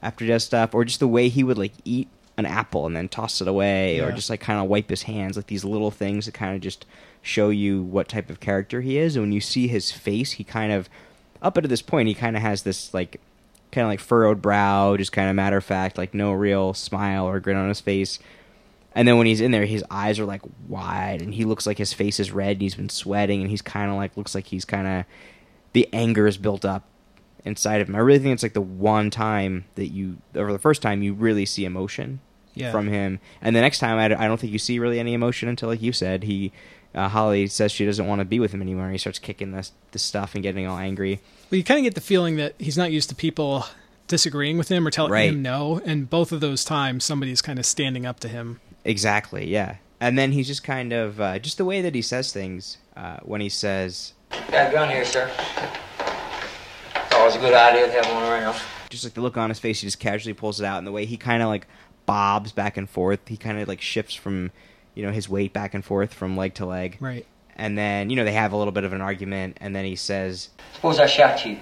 after 0.03 0.25
he 0.25 0.31
does 0.31 0.45
stuff 0.45 0.75
or 0.75 0.85
just 0.85 1.01
the 1.01 1.09
way 1.09 1.29
he 1.29 1.43
would 1.43 1.59
like 1.59 1.73
eat 1.85 2.09
an 2.39 2.47
apple 2.47 2.87
and 2.87 2.95
then 2.95 3.09
toss 3.09 3.41
it 3.41 3.49
away 3.49 3.99
or 4.01 4.13
just 4.13 4.29
like 4.29 4.41
kind 4.41 4.61
of 4.61 4.67
wipe 4.67 4.91
his 4.91 5.05
hands 5.05 5.37
like 5.37 5.47
these 5.47 5.65
little 5.65 5.91
things 5.91 6.27
that 6.27 6.33
kind 6.33 6.55
of 6.55 6.61
just 6.61 6.85
show 7.23 7.49
you 7.49 7.83
what 7.83 8.09
type 8.09 8.29
of 8.29 8.41
character 8.41 8.83
he 8.83 8.99
is. 8.99 9.17
And 9.17 9.25
when 9.25 9.33
you 9.33 9.41
see 9.41 9.69
his 9.69 9.91
face 9.91 10.33
he 10.33 10.45
kind 10.45 10.73
of 10.73 10.89
up 11.41 11.57
until 11.57 11.71
this 11.71 11.83
point 11.83 12.09
he 12.09 12.15
kind 12.15 12.37
of 12.37 12.43
has 12.43 12.63
this 12.63 12.93
like 12.93 13.21
kind 13.73 13.85
of 13.85 13.89
like 13.89 14.01
furrowed 14.01 14.43
brow 14.43 14.97
just 14.97 15.13
kind 15.13 15.29
of 15.29 15.37
matter 15.37 15.57
of 15.57 15.65
fact 15.65 15.99
like 15.99 16.15
no 16.15 16.33
real 16.33 16.75
smile 16.75 17.27
or 17.27 17.41
grin 17.41 17.57
on 17.57 17.69
his 17.69 17.81
face. 17.81 18.19
And 18.95 19.07
then 19.07 19.17
when 19.19 19.27
he's 19.27 19.41
in 19.41 19.51
there 19.51 19.65
his 19.65 19.85
eyes 19.91 20.19
are 20.21 20.27
like 20.27 20.43
wide 20.69 21.23
and 21.23 21.33
he 21.35 21.47
looks 21.47 21.67
like 21.67 21.79
his 21.79 21.95
face 21.95 22.21
is 22.21 22.33
red 22.33 22.53
and 22.53 22.63
he's 22.63 22.75
been 22.75 22.91
sweating 22.91 23.41
and 23.41 23.51
he's 23.51 23.63
kind 23.63 23.91
of 23.91 23.97
like 23.97 24.17
looks 24.17 24.35
like 24.35 24.47
he's 24.47 24.67
kind 24.67 24.87
of 24.87 25.05
the 25.73 25.89
anger 25.93 26.27
is 26.27 26.37
built 26.37 26.67
up 26.67 26.85
inside 27.47 27.81
of 27.81 27.89
him. 27.89 27.95
I 27.95 28.01
really 28.01 28.19
think 28.19 28.35
it's 28.35 28.43
like 28.43 28.53
the 28.53 28.61
one 28.61 29.09
time 29.11 29.65
that 29.77 29.87
you, 29.89 30.19
or 30.35 30.53
the 30.53 30.59
first 30.59 30.83
time 30.83 31.03
you 31.03 31.15
really 31.15 31.47
see 31.47 31.65
emotion 31.65 32.21
Yeah. 32.55 32.71
from 32.73 32.89
him, 32.89 33.21
and 33.41 33.55
the 33.57 33.61
next 33.61 33.79
time 33.79 33.97
I, 33.99 34.05
I 34.23 34.27
don't 34.29 34.39
think 34.39 34.53
you 34.53 34.59
see 34.59 34.79
really 34.79 34.99
any 35.01 35.15
emotion 35.15 35.49
until, 35.49 35.69
like 35.69 35.81
you 35.83 35.93
said, 35.93 36.25
he 36.25 36.53
uh, 36.95 37.09
Holly 37.09 37.47
says 37.47 37.73
she 37.73 37.85
doesn't 37.85 38.07
want 38.07 38.21
to 38.21 38.25
be 38.25 38.41
with 38.41 38.53
him 38.53 38.63
anymore. 38.63 38.85
and 38.87 38.93
He 38.93 38.99
starts 38.99 39.19
kicking 39.19 39.53
this 39.53 39.73
this 39.93 40.03
stuff 40.03 40.35
and 40.35 40.43
getting 40.43 40.67
all 40.67 40.79
angry. 40.79 41.21
Well, 41.51 41.59
you 41.59 41.65
kind 41.65 41.79
of 41.79 41.85
get 41.85 41.95
the 41.95 42.01
feeling 42.01 42.37
that 42.37 42.55
he's 42.59 42.77
not 42.79 42.91
used 42.91 43.09
to 43.11 43.15
people 43.15 43.67
disagreeing 44.09 44.57
with 44.59 44.69
him 44.69 44.87
or 44.87 44.91
telling 44.91 45.13
Right. 45.13 45.29
him 45.31 45.43
no, 45.43 45.81
and 45.85 46.09
both 46.11 46.33
of 46.33 46.41
those 46.41 46.65
times 46.65 47.05
somebody's 47.05 47.43
kind 47.43 47.59
of 47.59 47.67
standing 47.67 48.07
up 48.07 48.21
to 48.21 48.29
him. 48.29 48.61
Exactly, 48.85 49.47
yeah. 49.47 49.77
And 50.01 50.17
then 50.19 50.33
he's 50.33 50.47
just 50.47 50.63
kind 50.65 50.93
of 50.93 51.21
uh, 51.21 51.39
just 51.39 51.59
the 51.59 51.65
way 51.65 51.81
that 51.83 51.95
he 51.95 52.03
says 52.03 52.33
things 52.33 52.79
uh, 52.97 53.19
when 53.23 53.41
he 53.41 53.49
says 53.49 54.13
Got 54.51 54.71
a 54.71 54.73
gun 54.73 54.89
here, 54.89 55.05
sir. 55.05 55.31
It's 57.27 57.35
always 57.35 57.45
a 57.45 57.51
good 57.51 57.59
idea 57.59 57.87
to 57.87 57.93
have 57.93 58.15
one 58.15 58.23
around. 58.23 58.57
just 58.89 59.03
like 59.03 59.15
the 59.15 59.21
look 59.21 59.37
on 59.37 59.49
his 59.49 59.59
face, 59.59 59.81
he 59.81 59.87
just 59.89 59.99
casually 59.99 60.33
pulls 60.35 60.61
it 60.61 60.65
out, 60.65 60.79
and 60.79 60.87
the 60.87 60.93
way 60.93 61.07
he 61.07 61.17
kind 61.17 61.43
of 61.43 61.49
like 61.49 61.67
bobs 62.07 62.53
back 62.53 62.77
and 62.77 62.89
forth, 62.89 63.19
he 63.27 63.37
kind 63.37 63.59
of 63.59 63.67
like 63.67 63.81
shifts 63.81 64.15
from, 64.15 64.53
you 64.95 65.05
know, 65.05 65.11
his 65.11 65.29
weight 65.29 65.53
back 65.53 65.75
and 65.75 65.85
forth 65.85 66.15
from 66.15 66.37
leg 66.37 66.55
to 66.55 66.67
leg, 66.67 66.97
Right. 67.01 67.27
and 67.57 67.77
then 67.77 68.11
you 68.11 68.17
know 68.17 68.25
they 68.25 68.33
have 68.33 68.53
a 68.53 68.57
little 68.57 68.73
bit 68.73 68.85
of 68.85 68.93
an 68.93 69.01
argument, 69.01 69.57
and 69.61 69.75
then 69.75 69.85
he 69.85 69.97
says, 69.97 70.51
Suppose 70.75 71.01
I 71.01 71.07
shot 71.07 71.45
you. 71.45 71.59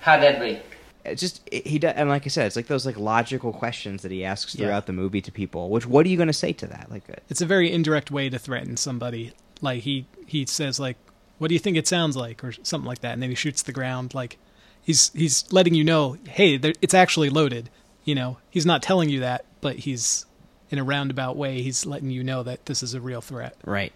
How'd 0.00 0.22
that 0.22 0.40
be? 0.40 0.60
it's 1.04 1.20
just 1.20 1.42
it- 1.52 1.66
he 1.66 1.78
does, 1.78 1.92
and 1.94 2.08
like 2.08 2.24
I 2.24 2.28
said, 2.28 2.46
it's 2.46 2.56
like 2.56 2.68
those 2.68 2.86
like 2.86 2.96
logical 2.96 3.52
questions 3.52 4.00
that 4.00 4.10
he 4.12 4.24
asks 4.24 4.54
Yeah. 4.54 4.64
throughout 4.66 4.86
the 4.86 4.94
movie 4.94 5.20
to 5.20 5.30
people. 5.30 5.68
Which 5.68 5.84
what 5.86 6.06
are 6.06 6.08
you 6.08 6.16
going 6.16 6.28
to 6.28 6.32
say 6.32 6.54
to 6.54 6.66
that? 6.68 6.90
Like, 6.90 7.02
uh, 7.10 7.16
It's 7.28 7.42
a 7.42 7.46
very 7.46 7.70
indirect 7.70 8.10
way 8.10 8.30
to 8.30 8.38
threaten 8.38 8.78
somebody. 8.78 9.32
Like 9.60 9.82
he 9.82 10.06
he 10.26 10.46
says 10.46 10.80
like, 10.80 10.96
"What 11.38 11.48
do 11.48 11.54
you 11.54 11.58
think 11.60 11.76
it 11.76 11.86
sounds 11.88 12.16
like?" 12.16 12.42
or 12.44 12.52
something 12.62 12.86
like 12.86 13.00
that, 13.00 13.12
and 13.12 13.22
then 13.22 13.30
he 13.30 13.36
shoots 13.36 13.62
the 13.62 13.72
ground. 13.72 14.14
Like 14.14 14.38
he's 14.82 15.10
he's 15.14 15.50
letting 15.52 15.74
you 15.74 15.84
know, 15.84 16.16
hey, 16.28 16.56
there, 16.56 16.72
it's 16.82 16.94
actually 16.94 17.30
loaded. 17.30 17.70
You 18.04 18.14
know, 18.14 18.38
he's 18.50 18.66
not 18.66 18.82
telling 18.82 19.08
you 19.08 19.20
that, 19.20 19.44
but 19.60 19.76
he's 19.76 20.26
in 20.70 20.78
a 20.78 20.84
roundabout 20.84 21.36
way. 21.36 21.62
He's 21.62 21.86
letting 21.86 22.10
you 22.10 22.22
know 22.24 22.42
that 22.42 22.66
this 22.66 22.82
is 22.82 22.94
a 22.94 23.00
real 23.00 23.20
threat. 23.20 23.56
right? 23.64 23.92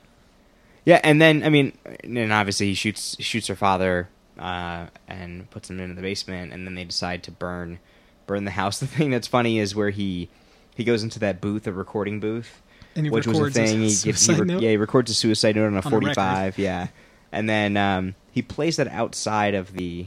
Yeah, 0.84 1.00
and 1.04 1.20
then 1.20 1.42
I 1.42 1.50
mean, 1.50 1.76
and 2.02 2.32
obviously 2.32 2.68
he 2.68 2.74
shoots 2.74 3.16
shoots 3.22 3.48
her 3.48 3.56
father 3.56 4.08
uh, 4.38 4.86
and 5.06 5.50
puts 5.50 5.68
him 5.68 5.80
into 5.80 5.94
the 5.94 6.00
basement, 6.02 6.52
and 6.52 6.66
then 6.66 6.74
they 6.74 6.84
decide 6.84 7.22
to 7.24 7.30
burn 7.30 7.78
burn 8.26 8.44
the 8.44 8.50
house. 8.52 8.78
The 8.80 8.86
thing 8.86 9.10
that's 9.10 9.26
funny 9.26 9.58
is 9.58 9.74
where 9.74 9.90
he 9.90 10.30
he 10.74 10.84
goes 10.84 11.02
into 11.02 11.18
that 11.18 11.40
booth, 11.42 11.66
a 11.66 11.72
recording 11.72 12.20
booth, 12.20 12.62
And 12.96 13.04
he 13.04 13.10
which 13.10 13.26
was 13.26 13.38
a 13.38 13.44
a 13.44 13.50
thing. 13.50 13.80
He, 13.82 13.90
he 13.90 14.44
note? 14.44 14.62
yeah, 14.62 14.70
he 14.70 14.76
records 14.78 15.10
a 15.10 15.14
suicide 15.14 15.56
note 15.56 15.66
on 15.66 15.74
a 15.74 15.76
On 15.78 15.82
the 15.82 15.90
forty-five. 15.90 16.56
yeah, 16.56 16.86
and 17.32 17.48
then 17.48 17.76
um, 17.76 18.14
he 18.30 18.42
plays 18.42 18.76
that 18.76 18.88
outside 18.88 19.54
of 19.54 19.72
the 19.74 20.06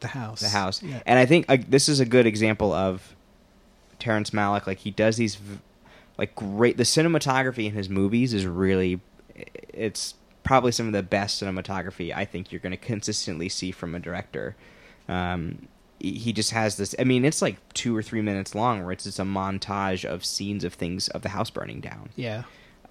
The 0.00 0.08
house. 0.08 0.40
the 0.40 0.48
house. 0.48 0.82
Yeah. 0.82 1.00
And 1.06 1.18
I 1.18 1.26
think 1.26 1.46
uh, 1.48 1.58
this 1.68 1.88
is 1.88 2.00
a 2.00 2.04
good 2.06 2.26
example 2.26 2.72
of 2.72 3.14
Terrence 3.98 4.30
Malick. 4.30 4.66
Like 4.66 4.78
he 4.78 4.90
does 4.90 5.16
these, 5.16 5.36
v- 5.36 5.58
like 6.16 6.34
great. 6.34 6.76
The 6.76 6.82
cinematography 6.84 7.66
in 7.66 7.72
his 7.72 7.88
movies 7.88 8.32
is 8.34 8.46
really, 8.46 9.00
it's 9.72 10.14
probably 10.44 10.72
some 10.72 10.86
of 10.86 10.92
the 10.92 11.02
best 11.02 11.42
cinematography 11.42 12.14
I 12.14 12.24
think 12.24 12.50
you're 12.52 12.60
going 12.60 12.70
to 12.72 12.76
consistently 12.76 13.48
see 13.48 13.70
from 13.70 13.94
a 13.94 13.98
director. 14.00 14.56
Um, 15.08 15.68
he 16.00 16.12
he 16.12 16.32
just 16.32 16.52
has 16.52 16.76
this. 16.76 16.94
I 16.98 17.04
mean, 17.04 17.24
it's 17.24 17.42
like 17.42 17.56
two 17.74 17.96
or 17.96 18.02
three 18.02 18.22
minutes 18.22 18.54
long, 18.54 18.82
where 18.84 18.92
it's 18.92 19.04
just 19.04 19.18
a 19.18 19.24
montage 19.24 20.04
of 20.04 20.24
scenes 20.24 20.62
of 20.62 20.74
things 20.74 21.08
of 21.08 21.22
the 21.22 21.30
house 21.30 21.50
burning 21.50 21.80
down 21.80 22.10
yeah. 22.14 22.44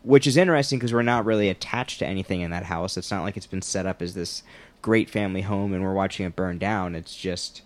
Which 0.07 0.25
is 0.25 0.37
interesting 0.37 0.79
because 0.79 0.93
we're 0.93 1.01
not 1.01 1.25
really 1.25 1.49
attached 1.49 1.99
to 1.99 2.05
anything 2.07 2.41
in 2.41 2.51
that 2.51 2.63
house. 2.63 2.97
It's 2.97 3.11
not 3.11 3.23
like 3.23 3.35
it's 3.37 3.45
been 3.47 3.61
set 3.61 3.85
up 3.85 4.01
as 4.01 4.13
this 4.13 4.41
great 4.81 5.09
family 5.09 5.41
home 5.41 5.73
and 5.73 5.83
we're 5.83 5.93
watching 5.93 6.25
it 6.25 6.35
burn 6.35 6.57
down. 6.57 6.95
It's 6.95 7.15
just 7.15 7.61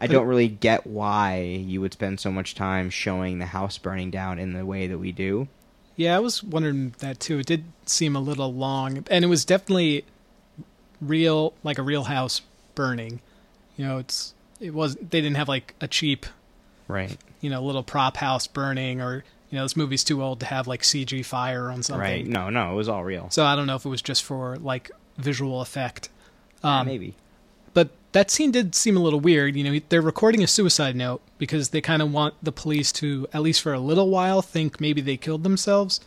I 0.00 0.06
don't 0.08 0.26
really 0.26 0.48
get 0.48 0.86
why 0.86 1.40
you 1.40 1.80
would 1.80 1.92
spend 1.92 2.18
so 2.20 2.30
much 2.32 2.54
time 2.54 2.90
showing 2.90 3.38
the 3.38 3.46
house 3.46 3.78
burning 3.78 4.10
down 4.10 4.38
in 4.38 4.52
the 4.52 4.66
way 4.66 4.86
that 4.88 4.98
we 4.98 5.12
do. 5.12 5.46
Yeah, 5.94 6.16
I 6.16 6.18
was 6.20 6.42
wondering 6.42 6.94
that 6.98 7.20
too. 7.20 7.38
It 7.38 7.46
did 7.46 7.64
seem 7.86 8.16
a 8.16 8.20
little 8.20 8.52
long, 8.52 9.04
and 9.10 9.24
it 9.24 9.28
was 9.28 9.44
definitely 9.44 10.04
real, 11.00 11.54
like 11.62 11.78
a 11.78 11.82
real 11.82 12.04
house 12.04 12.40
burning. 12.74 13.20
You 13.76 13.86
know, 13.86 13.98
it's 13.98 14.34
it 14.60 14.74
was 14.74 14.96
they 14.96 15.20
didn't 15.20 15.36
have 15.36 15.48
like 15.48 15.74
a 15.80 15.86
cheap, 15.88 16.26
Right. 16.88 17.16
you 17.40 17.50
know, 17.50 17.62
little 17.62 17.82
prop 17.82 18.16
house 18.16 18.46
burning, 18.46 19.00
or 19.00 19.22
you 19.52 19.58
know, 19.58 19.64
this 19.64 19.76
movie's 19.76 20.02
too 20.02 20.22
old 20.22 20.40
to 20.40 20.46
have 20.46 20.66
like 20.66 20.80
CG 20.80 21.22
fire 21.26 21.70
on 21.70 21.82
something. 21.82 22.00
Right. 22.00 22.26
No, 22.26 22.48
no, 22.48 22.72
it 22.72 22.74
was 22.74 22.88
all 22.88 23.04
real. 23.04 23.28
So 23.28 23.44
I 23.44 23.54
don't 23.54 23.66
know 23.66 23.76
if 23.76 23.84
it 23.84 23.88
was 23.90 24.00
just 24.00 24.24
for 24.24 24.56
like 24.56 24.90
visual 25.18 25.60
effect. 25.60 26.08
Um, 26.62 26.86
Maybe. 26.86 27.16
But 27.74 27.90
that 28.12 28.30
scene 28.30 28.50
did 28.50 28.74
seem 28.74 28.96
a 28.96 29.00
little 29.00 29.20
weird. 29.20 29.54
You 29.54 29.64
know, 29.64 29.80
they're 29.90 30.00
recording 30.00 30.42
a 30.42 30.46
suicide 30.46 30.96
note 30.96 31.20
because 31.36 31.68
they 31.68 31.82
kind 31.82 32.00
of 32.00 32.10
want 32.10 32.34
the 32.42 32.50
police 32.50 32.92
to, 32.92 33.28
at 33.34 33.42
least 33.42 33.60
for 33.60 33.74
a 33.74 33.78
little 33.78 34.08
while, 34.08 34.40
think 34.40 34.80
maybe 34.80 35.02
they 35.02 35.18
killed 35.18 35.42
themselves. 35.42 36.00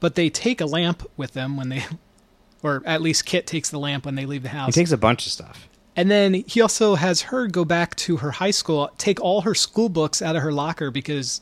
But 0.00 0.16
they 0.16 0.28
take 0.28 0.60
a 0.60 0.66
lamp 0.66 1.08
with 1.16 1.32
them 1.32 1.56
when 1.56 1.68
they, 1.68 1.84
or 2.62 2.82
at 2.84 3.02
least 3.02 3.24
Kit 3.24 3.46
takes 3.46 3.70
the 3.70 3.78
lamp 3.78 4.04
when 4.04 4.16
they 4.16 4.26
leave 4.26 4.42
the 4.42 4.48
house. 4.48 4.74
He 4.74 4.80
takes 4.80 4.90
a 4.90 4.98
bunch 4.98 5.26
of 5.26 5.32
stuff. 5.32 5.68
And 5.94 6.10
then 6.10 6.34
he 6.34 6.60
also 6.60 6.96
has 6.96 7.22
her 7.22 7.46
go 7.46 7.64
back 7.64 7.94
to 7.96 8.16
her 8.16 8.32
high 8.32 8.50
school, 8.50 8.90
take 8.98 9.20
all 9.20 9.42
her 9.42 9.54
school 9.54 9.88
books 9.88 10.20
out 10.20 10.34
of 10.34 10.42
her 10.42 10.52
locker 10.52 10.90
because, 10.90 11.40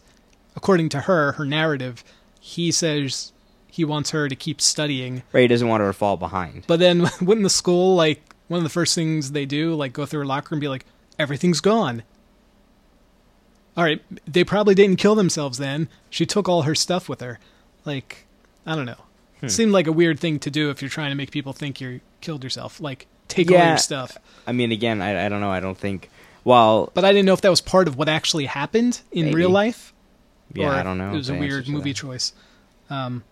according 0.58 0.88
to 0.90 1.00
her, 1.02 1.32
her 1.32 1.44
narrative, 1.44 2.02
he 2.40 2.70
says 2.72 3.32
he 3.70 3.84
wants 3.84 4.10
her 4.10 4.28
to 4.28 4.34
keep 4.34 4.60
studying. 4.60 5.22
Right, 5.32 5.42
he 5.42 5.46
doesn't 5.46 5.68
want 5.68 5.80
her 5.82 5.86
to 5.86 5.92
fall 5.92 6.16
behind. 6.16 6.64
But 6.66 6.80
then 6.80 7.06
wouldn't 7.22 7.44
the 7.44 7.50
school, 7.50 7.94
like, 7.94 8.20
one 8.48 8.58
of 8.58 8.64
the 8.64 8.70
first 8.70 8.94
things 8.94 9.30
they 9.32 9.46
do, 9.46 9.74
like, 9.74 9.92
go 9.92 10.04
through 10.04 10.20
her 10.20 10.26
locker 10.26 10.54
and 10.54 10.60
be 10.60 10.66
like, 10.68 10.84
everything's 11.18 11.60
gone. 11.60 12.02
All 13.76 13.84
right, 13.84 14.02
they 14.26 14.42
probably 14.42 14.74
didn't 14.74 14.96
kill 14.96 15.14
themselves 15.14 15.58
then. 15.58 15.88
She 16.10 16.26
took 16.26 16.48
all 16.48 16.62
her 16.62 16.74
stuff 16.74 17.08
with 17.08 17.20
her. 17.20 17.38
Like, 17.84 18.26
I 18.66 18.74
don't 18.74 18.86
know. 18.86 19.04
Hmm. 19.38 19.46
It 19.46 19.50
seemed 19.50 19.70
like 19.70 19.86
a 19.86 19.92
weird 19.92 20.18
thing 20.18 20.40
to 20.40 20.50
do 20.50 20.70
if 20.70 20.82
you're 20.82 20.88
trying 20.88 21.10
to 21.10 21.14
make 21.14 21.30
people 21.30 21.52
think 21.52 21.80
you 21.80 22.00
killed 22.20 22.42
yourself. 22.42 22.80
Like, 22.80 23.06
take 23.28 23.50
all 23.52 23.58
your 23.58 23.76
stuff. 23.78 24.18
I 24.48 24.52
mean, 24.52 24.72
again, 24.72 25.00
I, 25.00 25.26
I 25.26 25.28
don't 25.28 25.40
know. 25.40 25.52
I 25.52 25.60
don't 25.60 25.78
think. 25.78 26.10
Well, 26.42 26.90
But 26.94 27.04
I 27.04 27.12
didn't 27.12 27.26
know 27.26 27.34
if 27.34 27.42
that 27.42 27.50
was 27.50 27.60
part 27.60 27.86
of 27.86 27.96
what 27.96 28.08
actually 28.08 28.46
happened 28.46 29.00
in 29.12 29.26
Maybe. 29.26 29.36
real 29.36 29.50
life. 29.50 29.92
Yeah, 30.54 30.68
or 30.68 30.72
I 30.74 30.82
don't 30.82 30.98
know. 30.98 31.10
It 31.12 31.16
was 31.16 31.30
a 31.30 31.34
weird 31.34 31.68
movie 31.68 31.94
choice. 31.94 32.32
Um, 32.90 33.22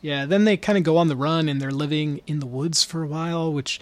yeah, 0.00 0.26
then 0.26 0.44
they 0.44 0.56
kind 0.56 0.78
of 0.78 0.84
go 0.84 0.96
on 0.96 1.08
the 1.08 1.16
run 1.16 1.48
and 1.48 1.60
they're 1.60 1.70
living 1.70 2.20
in 2.26 2.38
the 2.40 2.46
woods 2.46 2.84
for 2.84 3.02
a 3.02 3.06
while, 3.06 3.52
which 3.52 3.80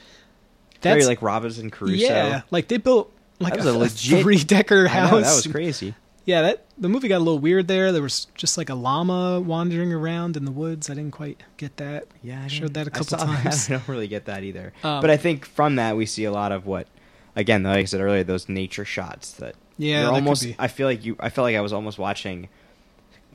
Very 0.80 1.04
like 1.04 1.20
Robinson 1.22 1.70
Crusoe. 1.70 1.94
yeah, 2.06 2.42
like 2.50 2.68
they 2.68 2.78
built 2.78 3.12
like 3.38 3.58
a, 3.58 3.68
a 3.68 3.72
legit- 3.72 4.22
three 4.22 4.38
decker 4.42 4.86
house. 4.88 5.10
know, 5.12 5.20
that 5.20 5.34
was 5.34 5.46
crazy. 5.46 5.94
Yeah, 6.24 6.42
that 6.42 6.64
the 6.76 6.88
movie 6.88 7.06
got 7.06 7.18
a 7.18 7.18
little 7.18 7.38
weird 7.38 7.68
there. 7.68 7.92
There 7.92 8.02
was 8.02 8.26
just 8.34 8.58
like 8.58 8.68
a 8.68 8.74
llama 8.74 9.40
wandering 9.40 9.92
around 9.92 10.36
in 10.36 10.44
the 10.44 10.50
woods. 10.50 10.90
I 10.90 10.94
didn't 10.94 11.12
quite 11.12 11.40
get 11.56 11.76
that. 11.76 12.06
Yeah, 12.22 12.42
I 12.42 12.48
showed 12.48 12.74
that 12.74 12.86
a 12.88 12.90
couple 12.90 13.16
that. 13.18 13.42
times. 13.42 13.68
I 13.70 13.74
don't 13.74 13.86
really 13.88 14.08
get 14.08 14.24
that 14.24 14.42
either. 14.42 14.72
Um, 14.82 15.00
but 15.02 15.10
I 15.10 15.16
think 15.18 15.44
from 15.46 15.76
that 15.76 15.96
we 15.96 16.04
see 16.06 16.24
a 16.24 16.32
lot 16.32 16.50
of 16.50 16.66
what, 16.66 16.88
again, 17.36 17.62
like 17.62 17.78
I 17.78 17.84
said 17.84 18.00
earlier, 18.00 18.24
those 18.24 18.48
nature 18.48 18.84
shots 18.84 19.30
that 19.32 19.54
Yeah, 19.78 20.08
almost. 20.08 20.46
I 20.58 20.68
feel 20.68 20.86
like 20.86 21.04
you. 21.04 21.16
I 21.20 21.28
felt 21.28 21.44
like 21.44 21.56
I 21.56 21.60
was 21.60 21.72
almost 21.72 21.98
watching, 21.98 22.48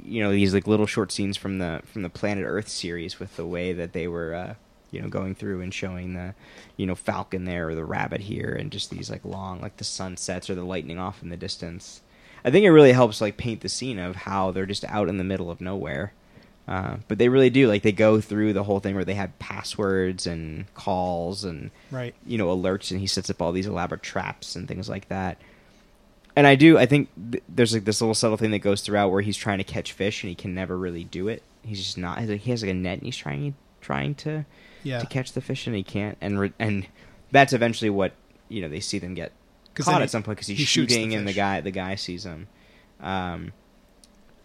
you 0.03 0.23
know, 0.23 0.31
these 0.31 0.53
like 0.53 0.67
little 0.67 0.87
short 0.87 1.11
scenes 1.11 1.37
from 1.37 1.59
the 1.59 1.81
from 1.85 2.01
the 2.01 2.09
Planet 2.09 2.45
Earth 2.47 2.67
series 2.67 3.19
with 3.19 3.35
the 3.35 3.45
way 3.45 3.73
that 3.73 3.93
they 3.93 4.07
were, 4.07 4.33
uh, 4.33 4.53
you 4.91 5.01
know, 5.01 5.07
going 5.09 5.35
through 5.35 5.61
and 5.61 5.73
showing 5.73 6.13
the, 6.13 6.33
you 6.77 6.85
know, 6.85 6.95
falcon 6.95 7.45
there 7.45 7.69
or 7.69 7.75
the 7.75 7.85
rabbit 7.85 8.21
here, 8.21 8.51
and 8.59 8.71
just 8.71 8.89
these 8.89 9.09
like 9.09 9.23
long, 9.23 9.61
like 9.61 9.77
the 9.77 9.83
sunsets 9.83 10.49
or 10.49 10.55
the 10.55 10.63
lightning 10.63 10.97
off 10.97 11.21
in 11.21 11.29
the 11.29 11.37
distance. 11.37 12.01
I 12.43 12.49
think 12.49 12.65
it 12.65 12.71
really 12.71 12.91
helps 12.93 13.21
like 13.21 13.37
paint 13.37 13.61
the 13.61 13.69
scene 13.69 13.99
of 13.99 14.15
how 14.15 14.49
they're 14.51 14.65
just 14.65 14.83
out 14.85 15.09
in 15.09 15.17
the 15.17 15.23
middle 15.23 15.51
of 15.51 15.61
nowhere. 15.61 16.13
Uh, 16.67 16.97
but 17.07 17.17
they 17.17 17.27
really 17.27 17.49
do 17.49 17.67
like 17.67 17.81
they 17.83 17.91
go 17.91 18.21
through 18.21 18.53
the 18.53 18.63
whole 18.63 18.79
thing 18.79 18.95
where 18.95 19.03
they 19.03 19.15
have 19.15 19.37
passwords 19.39 20.25
and 20.25 20.71
calls 20.73 21.43
and 21.43 21.69
Right. 21.91 22.13
you 22.25 22.37
know 22.37 22.47
alerts 22.55 22.91
and 22.91 22.99
he 22.99 23.07
sets 23.07 23.29
up 23.29 23.41
all 23.41 23.51
these 23.51 23.65
elaborate 23.67 24.03
traps 24.03 24.55
and 24.55 24.67
things 24.67 24.87
like 24.87 25.09
that 25.09 25.37
and 26.35 26.47
i 26.47 26.55
do 26.55 26.77
i 26.77 26.85
think 26.85 27.09
th- 27.31 27.43
there's 27.49 27.73
like 27.73 27.83
this 27.85 27.99
little 28.01 28.13
subtle 28.13 28.37
thing 28.37 28.51
that 28.51 28.59
goes 28.59 28.81
throughout 28.81 29.09
where 29.11 29.21
he's 29.21 29.37
trying 29.37 29.57
to 29.57 29.63
catch 29.63 29.91
fish 29.93 30.23
and 30.23 30.29
he 30.29 30.35
can 30.35 30.53
never 30.55 30.77
really 30.77 31.03
do 31.03 31.27
it. 31.27 31.43
He's 31.63 31.77
just 31.83 31.97
not 31.97 32.19
he 32.21 32.51
has 32.51 32.61
like 32.63 32.71
a 32.71 32.73
net 32.73 32.93
and 32.99 33.03
he's 33.03 33.17
trying 33.17 33.53
trying 33.81 34.15
to 34.15 34.45
Yeah. 34.83 34.99
to 34.99 35.05
catch 35.05 35.33
the 35.33 35.41
fish 35.41 35.67
and 35.67 35.75
he 35.75 35.83
can't. 35.83 36.17
And 36.21 36.39
re- 36.39 36.53
and 36.57 36.87
that's 37.31 37.53
eventually 37.53 37.89
what 37.89 38.13
you 38.49 38.61
know 38.61 38.69
they 38.69 38.79
see 38.79 38.97
them 38.99 39.13
get 39.13 39.31
caught 39.75 39.95
at 39.95 40.01
he- 40.03 40.07
some 40.07 40.23
point 40.23 40.37
because 40.37 40.47
he's 40.47 40.57
he 40.59 40.65
shoots 40.65 40.93
the 40.93 40.99
shooting 40.99 41.13
and 41.15 41.27
the 41.27 41.33
guy 41.33 41.61
the 41.61 41.71
guy 41.71 41.95
sees 41.95 42.25
him. 42.25 42.47
Um 42.99 43.51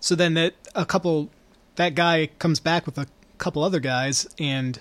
So 0.00 0.14
then 0.14 0.34
that 0.34 0.54
a 0.74 0.84
couple 0.84 1.30
that 1.76 1.94
guy 1.94 2.28
comes 2.38 2.60
back 2.60 2.84
with 2.86 2.98
a 2.98 3.06
couple 3.38 3.62
other 3.62 3.80
guys 3.80 4.26
and 4.38 4.78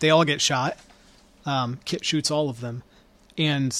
they 0.00 0.10
all 0.10 0.24
get 0.24 0.40
shot. 0.40 0.76
Um, 1.44 1.80
Kit 1.84 2.04
shoots 2.04 2.30
all 2.30 2.48
of 2.48 2.60
them, 2.60 2.82
and 3.36 3.76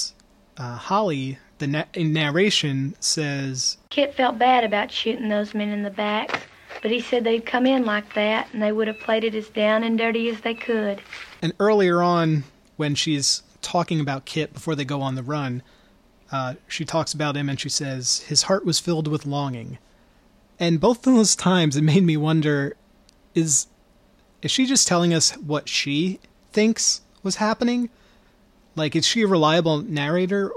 uh, 0.57 0.77
Holly, 0.77 1.39
the 1.63 1.69
na- 1.69 1.85
narration 1.97 2.95
says, 2.99 3.79
Kit 3.91 4.15
felt 4.15 4.37
bad 4.37 4.65
about 4.65 4.91
shooting 4.91 5.29
those 5.29 5.55
men 5.55 5.69
in 5.69 5.85
the 5.85 5.91
backs, 5.91 6.41
but 6.83 6.91
he 6.91 7.01
said 7.01 7.23
they'd 7.23 7.47
come 7.47 7.67
in 7.67 7.85
like 7.85 8.15
that 8.15 8.49
and 8.53 8.61
they 8.61 8.73
would 8.73 8.89
have 8.89 8.99
played 8.99 9.23
it 9.23 9.35
as 9.37 9.49
down 9.49 9.85
and 9.85 9.97
dirty 9.97 10.29
as 10.29 10.41
they 10.41 10.55
could. 10.55 11.01
and 11.41 11.53
earlier 11.61 12.03
on 12.03 12.43
when 12.77 12.97
she's 12.97 13.45
talking 13.61 14.01
about 14.01 14.25
Kit 14.25 14.53
before 14.53 14.75
they 14.75 14.85
go 14.85 15.01
on 15.01 15.15
the 15.15 15.23
run, 15.23 15.63
uh, 16.33 16.55
she 16.67 16.85
talks 16.85 17.15
about 17.15 17.37
him 17.37 17.49
and 17.49 17.61
she 17.61 17.69
says 17.69 18.21
his 18.23 18.43
heart 18.43 18.65
was 18.65 18.81
filled 18.81 19.07
with 19.07 19.25
longing, 19.25 19.79
and 20.59 20.81
both 20.81 21.07
of 21.07 21.15
those 21.15 21.37
times 21.37 21.77
it 21.77 21.83
made 21.83 22.03
me 22.03 22.17
wonder, 22.17 22.75
is 23.35 23.69
is 24.43 24.51
she 24.51 24.67
just 24.67 24.89
telling 24.89 25.15
us 25.15 25.31
what 25.37 25.69
she 25.69 26.19
thinks 26.53 27.03
was 27.23 27.37
happening? 27.37 27.89
Like, 28.75 28.97
is 28.97 29.07
she 29.07 29.23
a 29.23 29.29
reliable 29.29 29.79
narrator? 29.83 30.51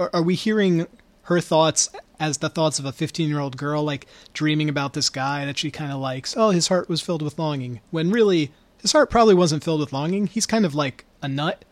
Are 0.00 0.22
we 0.22 0.34
hearing 0.34 0.86
her 1.24 1.40
thoughts 1.40 1.90
as 2.18 2.38
the 2.38 2.48
thoughts 2.48 2.78
of 2.78 2.84
a 2.84 2.92
15 2.92 3.28
year 3.28 3.38
old 3.38 3.56
girl, 3.56 3.82
like 3.82 4.06
dreaming 4.32 4.68
about 4.68 4.94
this 4.94 5.08
guy 5.08 5.44
that 5.44 5.58
she 5.58 5.70
kind 5.70 5.92
of 5.92 5.98
likes? 5.98 6.36
Oh, 6.36 6.50
his 6.50 6.68
heart 6.68 6.88
was 6.88 7.00
filled 7.00 7.22
with 7.22 7.38
longing. 7.38 7.80
When 7.90 8.10
really, 8.10 8.52
his 8.80 8.92
heart 8.92 9.10
probably 9.10 9.34
wasn't 9.34 9.64
filled 9.64 9.80
with 9.80 9.92
longing. 9.92 10.26
He's 10.26 10.46
kind 10.46 10.64
of 10.64 10.74
like 10.74 11.04
a 11.22 11.28
nut. 11.28 11.64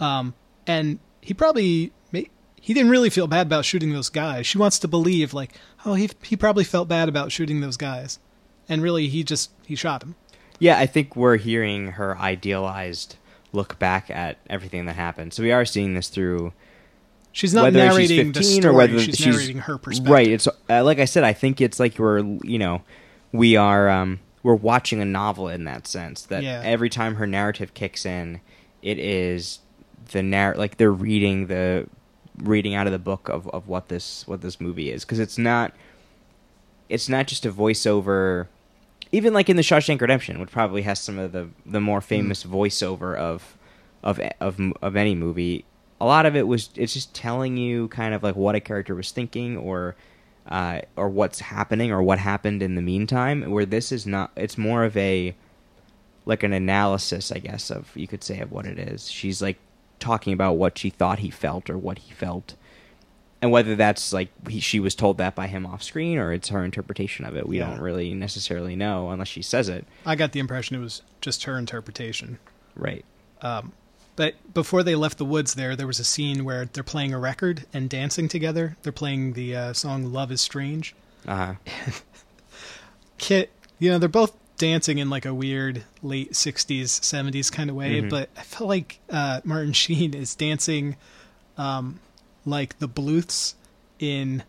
Um, 0.00 0.34
and 0.66 0.98
he 1.20 1.34
probably, 1.34 1.92
he 2.62 2.74
didn't 2.74 2.90
really 2.90 3.10
feel 3.10 3.26
bad 3.26 3.46
about 3.48 3.64
shooting 3.64 3.92
those 3.92 4.08
guys. 4.08 4.46
She 4.46 4.56
wants 4.56 4.78
to 4.80 4.88
believe, 4.88 5.34
like, 5.34 5.52
oh, 5.84 5.94
he, 5.94 6.10
he 6.22 6.36
probably 6.36 6.62
felt 6.62 6.86
bad 6.86 7.08
about 7.08 7.32
shooting 7.32 7.60
those 7.60 7.76
guys. 7.76 8.20
And 8.68 8.82
really, 8.82 9.08
he 9.08 9.24
just, 9.24 9.50
he 9.66 9.74
shot 9.74 10.02
him. 10.02 10.14
Yeah, 10.60 10.78
I 10.78 10.86
think 10.86 11.16
we're 11.16 11.38
hearing 11.38 11.88
her 11.92 12.16
idealized 12.18 13.16
look 13.52 13.80
back 13.80 14.10
at 14.10 14.38
everything 14.48 14.86
that 14.86 14.94
happened. 14.94 15.32
So 15.32 15.42
we 15.42 15.50
are 15.50 15.64
seeing 15.64 15.94
this 15.94 16.08
through 16.08 16.52
She's 17.32 17.54
not 17.54 17.62
whether 17.64 17.78
narrating 17.78 18.32
she's 18.32 18.34
the 18.34 18.40
15 18.40 18.60
story. 18.62 18.74
or 18.74 18.76
whether 18.76 19.00
she's, 19.00 19.16
she's, 19.16 19.26
narrating 19.26 19.58
her 19.58 19.78
perspective. 19.78 20.12
Right. 20.12 20.28
It's 20.28 20.46
uh, 20.68 20.84
like 20.84 20.98
I 20.98 21.06
said. 21.06 21.24
I 21.24 21.32
think 21.32 21.60
it's 21.60 21.80
like 21.80 21.98
we're 21.98 22.20
you 22.20 22.58
know 22.58 22.82
we 23.32 23.56
are 23.56 23.88
um, 23.88 24.20
we're 24.42 24.54
watching 24.54 25.00
a 25.00 25.04
novel 25.04 25.48
in 25.48 25.64
that 25.64 25.86
sense. 25.86 26.22
That 26.22 26.42
Yeah. 26.42 26.60
every 26.64 26.90
time 26.90 27.14
her 27.16 27.26
narrative 27.26 27.74
kicks 27.74 28.04
in, 28.04 28.40
it 28.82 28.98
is 28.98 29.60
the 30.10 30.22
narr 30.22 30.54
like 30.56 30.76
they're 30.76 30.92
reading 30.92 31.46
the 31.46 31.88
reading 32.38 32.74
out 32.74 32.86
of 32.86 32.92
the 32.92 32.98
book 32.98 33.28
of, 33.28 33.48
of 33.48 33.68
what 33.68 33.88
this 33.88 34.26
what 34.26 34.40
this 34.40 34.60
movie 34.60 34.90
is 34.90 35.04
because 35.04 35.18
it's 35.18 35.38
not 35.38 35.72
it's 36.88 37.08
not 37.08 37.26
just 37.26 37.46
a 37.46 37.52
voiceover 37.52 38.48
even 39.12 39.34
like 39.34 39.50
in 39.50 39.56
the 39.56 39.62
Shawshank 39.62 40.00
Redemption, 40.00 40.40
which 40.40 40.50
probably 40.50 40.82
has 40.82 40.98
some 40.98 41.18
of 41.18 41.32
the 41.32 41.48
the 41.66 41.80
more 41.80 42.00
famous 42.00 42.44
voiceover 42.44 43.14
of 43.14 43.56
of 44.02 44.18
of 44.40 44.58
of 44.80 44.96
any 44.96 45.14
movie. 45.14 45.64
A 46.02 46.06
lot 46.06 46.26
of 46.26 46.34
it 46.34 46.48
was 46.48 46.68
it's 46.74 46.92
just 46.92 47.14
telling 47.14 47.56
you 47.56 47.86
kind 47.88 48.12
of 48.12 48.24
like 48.24 48.34
what 48.34 48.56
a 48.56 48.60
character 48.60 48.92
was 48.94 49.12
thinking 49.12 49.56
or 49.56 49.94
uh, 50.48 50.80
or 50.96 51.08
what's 51.08 51.38
happening 51.38 51.92
or 51.92 52.02
what 52.02 52.18
happened 52.18 52.60
in 52.60 52.74
the 52.74 52.82
meantime. 52.82 53.48
Where 53.50 53.64
this 53.64 53.92
is 53.92 54.04
not, 54.04 54.32
it's 54.34 54.58
more 54.58 54.82
of 54.84 54.96
a 54.96 55.34
like 56.26 56.42
an 56.42 56.52
analysis, 56.52 57.30
I 57.30 57.38
guess, 57.38 57.70
of 57.70 57.90
you 57.96 58.08
could 58.08 58.24
say 58.24 58.40
of 58.40 58.50
what 58.50 58.66
it 58.66 58.78
is. 58.80 59.08
She's 59.08 59.40
like 59.40 59.58
talking 60.00 60.32
about 60.32 60.54
what 60.54 60.76
she 60.76 60.90
thought 60.90 61.20
he 61.20 61.30
felt 61.30 61.70
or 61.70 61.78
what 61.78 61.98
he 62.00 62.12
felt, 62.12 62.56
and 63.40 63.52
whether 63.52 63.76
that's 63.76 64.12
like 64.12 64.30
he, 64.48 64.58
she 64.58 64.80
was 64.80 64.96
told 64.96 65.18
that 65.18 65.36
by 65.36 65.46
him 65.46 65.64
off 65.64 65.84
screen 65.84 66.18
or 66.18 66.32
it's 66.32 66.48
her 66.48 66.64
interpretation 66.64 67.24
of 67.24 67.36
it. 67.36 67.46
We 67.46 67.58
Yeah. 67.58 67.70
don't 67.70 67.80
really 67.80 68.12
necessarily 68.12 68.74
know 68.74 69.10
unless 69.10 69.28
she 69.28 69.42
says 69.42 69.68
it. 69.68 69.86
I 70.04 70.16
got 70.16 70.32
the 70.32 70.40
impression 70.40 70.74
it 70.74 70.80
was 70.80 71.02
just 71.20 71.44
her 71.44 71.56
interpretation. 71.56 72.40
Right. 72.74 73.04
But 74.14 74.34
before 74.52 74.82
they 74.82 74.94
left 74.94 75.18
the 75.18 75.24
woods 75.24 75.54
there, 75.54 75.74
there 75.74 75.86
was 75.86 75.98
a 75.98 76.04
scene 76.04 76.44
where 76.44 76.66
they're 76.66 76.82
playing 76.82 77.14
a 77.14 77.18
record 77.18 77.64
and 77.72 77.88
dancing 77.88 78.28
together. 78.28 78.76
They're 78.82 78.92
playing 78.92 79.32
the 79.32 79.56
uh, 79.56 79.72
song 79.72 80.12
Love 80.12 80.30
is 80.30 80.40
Strange. 80.40 80.94
Uh 81.26 81.54
Kit, 83.18 83.50
you 83.78 83.90
know, 83.90 83.98
they're 83.98 84.08
both 84.08 84.34
dancing 84.58 84.98
in 84.98 85.08
like 85.10 85.24
a 85.24 85.34
weird 85.34 85.84
late 86.02 86.32
60s, 86.32 86.84
70s 86.84 87.50
kind 87.52 87.70
of 87.70 87.76
way, 87.76 88.00
but 88.00 88.28
I 88.36 88.42
felt 88.42 88.68
like 88.68 88.98
uh, 89.10 89.40
Martin 89.44 89.72
Sheen 89.74 90.14
is 90.14 90.34
dancing 90.34 90.96
um, 91.56 92.00
like 92.44 92.78
the 92.80 92.88
Bluths 92.88 93.54
in 93.98 94.42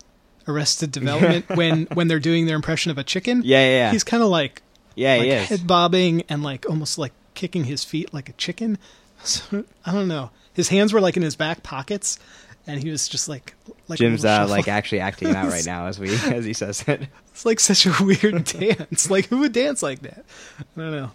Arrested 0.48 0.90
Development 0.92 1.48
when, 1.50 1.86
when 1.94 2.08
they're 2.08 2.18
doing 2.20 2.46
their 2.46 2.56
impression 2.56 2.90
of 2.90 2.98
a 2.98 3.04
chicken. 3.04 3.42
Yeah, 3.44 3.60
yeah, 3.60 3.70
yeah. 3.70 3.90
He's 3.92 4.04
kind 4.04 4.22
of 4.22 4.28
like 4.28 4.62
Yeah, 4.96 5.14
like 5.16 5.22
he 5.22 5.30
is. 5.30 5.48
head 5.48 5.66
bobbing 5.66 6.22
and 6.28 6.42
like 6.42 6.68
almost 6.68 6.98
like 6.98 7.12
kicking 7.34 7.64
his 7.64 7.84
feet 7.84 8.12
like 8.12 8.28
a 8.28 8.32
chicken. 8.34 8.78
So, 9.24 9.64
I 9.86 9.92
don't 9.92 10.08
know. 10.08 10.30
His 10.52 10.68
hands 10.68 10.92
were 10.92 11.00
like 11.00 11.16
in 11.16 11.22
his 11.22 11.34
back 11.36 11.62
pockets, 11.62 12.18
and 12.66 12.82
he 12.82 12.90
was 12.90 13.08
just 13.08 13.28
like 13.28 13.54
like 13.88 13.98
Jim's 13.98 14.24
uh, 14.24 14.46
like 14.48 14.68
actually 14.68 15.00
acting 15.00 15.34
out 15.34 15.48
right 15.48 15.66
now 15.66 15.86
as 15.86 15.98
we 15.98 16.10
as 16.14 16.44
he 16.44 16.52
says 16.52 16.84
it. 16.86 17.08
it's 17.32 17.44
like 17.44 17.58
such 17.60 17.86
a 17.86 17.94
weird 18.04 18.44
dance. 18.44 19.10
Like 19.10 19.26
who 19.26 19.38
would 19.40 19.52
dance 19.52 19.82
like 19.82 20.00
that? 20.02 20.24
I 20.60 20.80
don't 20.80 20.90
know. 20.92 21.10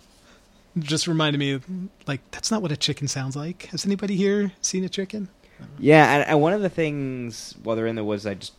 It 0.75 0.83
just 0.83 1.07
reminded 1.07 1.39
me 1.39 1.53
of, 1.53 1.65
like 2.07 2.21
that's 2.31 2.51
not 2.51 2.61
what 2.61 2.71
a 2.71 2.77
chicken 2.77 3.07
sounds 3.07 3.35
like. 3.35 3.63
Has 3.67 3.85
anybody 3.85 4.15
here 4.15 4.51
seen 4.61 4.83
a 4.83 4.89
chicken? 4.89 5.29
Yeah, 5.77 6.15
and, 6.15 6.23
and 6.29 6.41
one 6.41 6.53
of 6.53 6.61
the 6.61 6.69
things 6.69 7.55
while 7.63 7.75
they're 7.75 7.87
in 7.87 7.95
the 7.95 8.03
woods, 8.03 8.25
I 8.25 8.33
just 8.35 8.53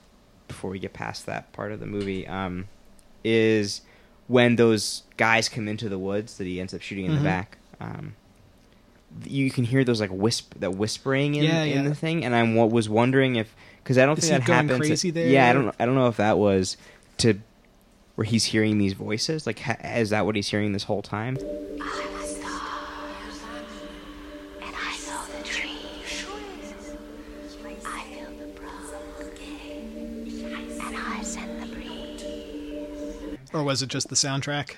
before 0.49 0.71
we 0.71 0.79
get 0.79 0.93
past 0.93 1.27
that 1.27 1.53
part 1.53 1.73
of 1.73 1.81
the 1.81 1.87
movie, 1.87 2.27
um, 2.27 2.69
is 3.25 3.83
when 4.27 4.57
those 4.57 5.03
guys 5.17 5.49
come 5.49 5.69
into 5.69 5.89
the 5.89 5.99
woods 5.99 6.39
that 6.39 6.47
he 6.47 6.61
ends 6.61 6.73
up 6.75 6.81
shooting 6.83 7.07
in 7.07 7.13
Mhm. 7.13 7.19
the 7.19 7.25
back. 7.25 7.59
Um, 7.81 8.15
you 9.25 9.51
can 9.51 9.64
hear 9.64 9.83
those 9.85 10.01
like 10.01 10.11
wisp 10.12 10.55
that 10.61 10.75
whispering 10.75 11.35
in, 11.35 11.44
Yeah, 11.44 11.62
in 11.64 11.85
the 11.85 11.94
thing, 11.94 12.25
and 12.25 12.35
I 12.35 12.42
wa- 12.42 12.66
was 12.66 12.88
wondering 12.88 13.37
if 13.37 13.55
because 13.83 13.99
I 13.99 14.07
don't 14.07 14.18
Is 14.18 14.25
think 14.29 14.35
he 14.35 14.38
that 14.40 14.46
going 14.46 14.68
happens. 14.68 14.87
crazy 14.88 15.11
there? 15.11 15.27
Yeah, 15.29 15.49
I 15.49 15.53
don't 15.53 15.75
I 15.81 15.87
don't 15.87 15.94
know 15.96 16.07
if 16.09 16.16
that 16.18 16.38
was 16.38 16.77
to 17.18 17.38
where 18.14 18.25
he's 18.25 18.44
hearing 18.44 18.79
these 18.79 18.92
voices. 18.92 19.46
Like, 19.46 19.59
ha- 19.61 19.77
is 19.83 20.11
that 20.11 20.27
what 20.27 20.37
he's 20.37 20.49
hearing 20.49 20.73
this 20.73 20.85
whole 20.85 21.03
time? 21.03 21.37
And 21.37 21.83
I 24.75 24.92
saw 24.96 25.25
the 25.27 25.42
trees. 25.44 26.27
I 27.64 28.03
feel 28.05 28.31
the 28.38 28.46
brook, 28.55 29.40
and 30.83 30.96
I 30.96 31.23
send 31.23 31.62
the 31.62 31.66
breeze. 31.75 32.25
Or 33.53 33.62
was 33.62 33.83
it 33.83 33.88
just 33.88 34.09
the 34.09 34.14
soundtrack? 34.16 34.77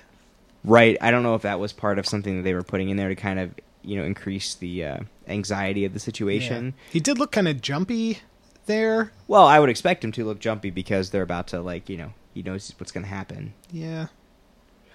Right. 0.64 0.96
I 1.00 1.10
don't 1.10 1.22
know 1.24 1.34
if 1.34 1.42
that 1.42 1.58
was 1.58 1.72
part 1.72 1.98
of 1.98 2.06
something 2.06 2.36
that 2.36 2.42
they 2.42 2.54
were 2.54 2.62
putting 2.62 2.88
in 2.88 2.96
there 2.96 3.08
to 3.08 3.16
kind 3.16 3.40
of 3.40 3.50
you 3.82 3.96
know 3.96 4.04
increase 4.04 4.54
the 4.54 4.84
uh, 4.84 4.98
anxiety 5.28 5.84
of 5.84 5.92
the 5.92 6.00
situation. 6.00 6.66
Yeah. 6.66 6.92
He 6.92 7.00
did 7.00 7.18
look 7.18 7.32
kind 7.32 7.48
of 7.48 7.60
jumpy 7.60 8.20
there. 8.66 9.12
Well, 9.28 9.46
I 9.46 9.58
would 9.58 9.68
expect 9.68 10.04
him 10.04 10.12
to 10.12 10.24
look 10.24 10.38
jumpy 10.38 10.70
because 10.70 11.10
they're 11.10 11.22
about 11.22 11.48
to 11.48 11.60
like 11.60 11.88
you 11.88 11.96
know 11.96 12.12
he 12.34 12.42
knows 12.42 12.72
what's 12.78 12.92
going 12.92 13.04
to 13.04 13.10
happen. 13.10 13.54
Yeah. 13.70 14.08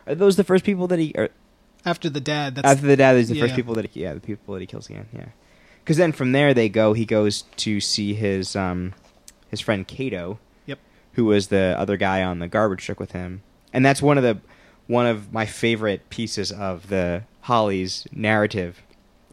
Are 0.05 0.15
those 0.15 0.37
the 0.37 0.43
first 0.43 0.63
people 0.63 0.87
that 0.87 0.99
he? 0.99 1.13
Or, 1.15 1.29
After 1.85 2.09
the 2.09 2.21
dad, 2.21 2.55
that's 2.55 2.67
after 2.67 2.87
the 2.87 2.95
dad, 2.95 3.13
these 3.13 3.29
are 3.29 3.33
the 3.33 3.41
first 3.41 3.51
yeah. 3.51 3.55
people 3.55 3.75
that 3.75 3.89
he, 3.89 4.01
yeah 4.01 4.13
the 4.13 4.19
people 4.19 4.53
that 4.53 4.61
he 4.61 4.67
kills 4.67 4.89
again. 4.89 5.07
Yeah. 5.13 5.27
Because 5.83 5.97
then 5.97 6.11
from 6.11 6.31
there 6.31 6.53
they 6.53 6.69
go. 6.69 6.93
He 6.93 7.05
goes 7.05 7.43
to 7.57 7.79
see 7.79 8.13
his 8.13 8.55
um 8.55 8.93
his 9.49 9.61
friend 9.61 9.87
Cato. 9.87 10.39
Yep. 10.65 10.79
Who 11.13 11.25
was 11.25 11.47
the 11.47 11.75
other 11.77 11.97
guy 11.97 12.23
on 12.23 12.39
the 12.39 12.47
garbage 12.47 12.83
truck 12.85 12.99
with 12.99 13.11
him? 13.11 13.41
And 13.73 13.85
that's 13.85 14.01
one 14.01 14.17
of 14.17 14.23
the 14.23 14.39
one 14.87 15.05
of 15.05 15.33
my 15.33 15.45
favorite 15.45 16.09
pieces 16.09 16.51
of 16.51 16.87
the 16.87 17.23
Holly's 17.47 18.05
narrative 18.11 18.81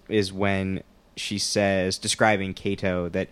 is 0.09 0.33
when 0.33 0.85
she 1.17 1.37
says 1.37 1.99
describing 1.99 2.55
Cato 2.55 3.09
that 3.09 3.29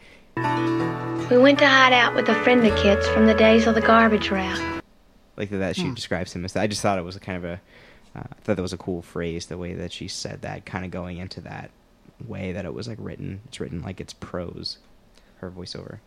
We 1.31 1.39
went 1.39 1.61
to 1.61 1.69
hide 1.69 1.93
out 1.93 2.17
with 2.17 2.29
a 2.29 2.35
friend 2.43 2.67
of 2.67 2.77
Kit's 2.77 3.07
from 3.11 3.27
the 3.27 3.35
days 3.35 3.69
of 3.69 3.77
the 3.77 3.81
garbage 3.81 4.31
route. 4.33 4.83
like 5.37 5.51
that 5.51 5.77
she 5.77 5.85
Hmm. 5.87 5.95
describes 5.95 6.35
him 6.35 6.45
as 6.45 6.53
that. 6.55 6.63
I 6.63 6.67
just 6.67 6.83
thought 6.83 6.99
it 6.99 7.05
was 7.05 7.15
a 7.15 7.21
kind 7.21 7.39
of 7.39 7.45
a 7.45 7.61
uh, 8.17 8.25
I 8.31 8.35
thought 8.43 8.57
that 8.57 8.63
was 8.63 8.73
a 8.73 8.77
cool 8.79 9.03
phrase 9.03 9.47
the 9.47 9.57
way 9.57 9.73
that 9.75 9.93
she 9.93 10.09
said 10.09 10.43
that 10.43 10.67
kind 10.67 10.85
of 10.85 10.91
going 10.91 11.19
into 11.19 11.41
that 11.43 11.71
way 12.27 12.51
that 12.51 12.65
it 12.65 12.75
was 12.75 12.89
like 12.89 12.99
written 13.01 13.41
it's 13.47 13.61
written 13.61 13.83
like 13.83 14.01
it's 14.01 14.13
prose 14.15 14.79
her 15.39 15.49
voiceover 15.51 15.99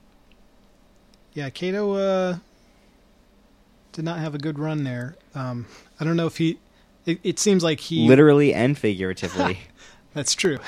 Yeah, 1.33 1.49
Cato 1.49 1.93
uh, 1.93 2.37
did 3.93 4.03
not 4.03 4.19
have 4.19 4.35
a 4.35 4.37
good 4.37 4.59
run 4.59 4.83
there. 4.83 5.15
Um, 5.33 5.65
I 5.99 6.03
don't 6.03 6.17
know 6.17 6.27
if 6.27 6.37
he. 6.37 6.59
It, 7.05 7.19
it 7.23 7.39
seems 7.39 7.63
like 7.63 7.79
he. 7.79 8.07
literally 8.07 8.53
and 8.53 8.77
figuratively 8.77 9.59
That's 10.13 10.33
true. 10.35 10.59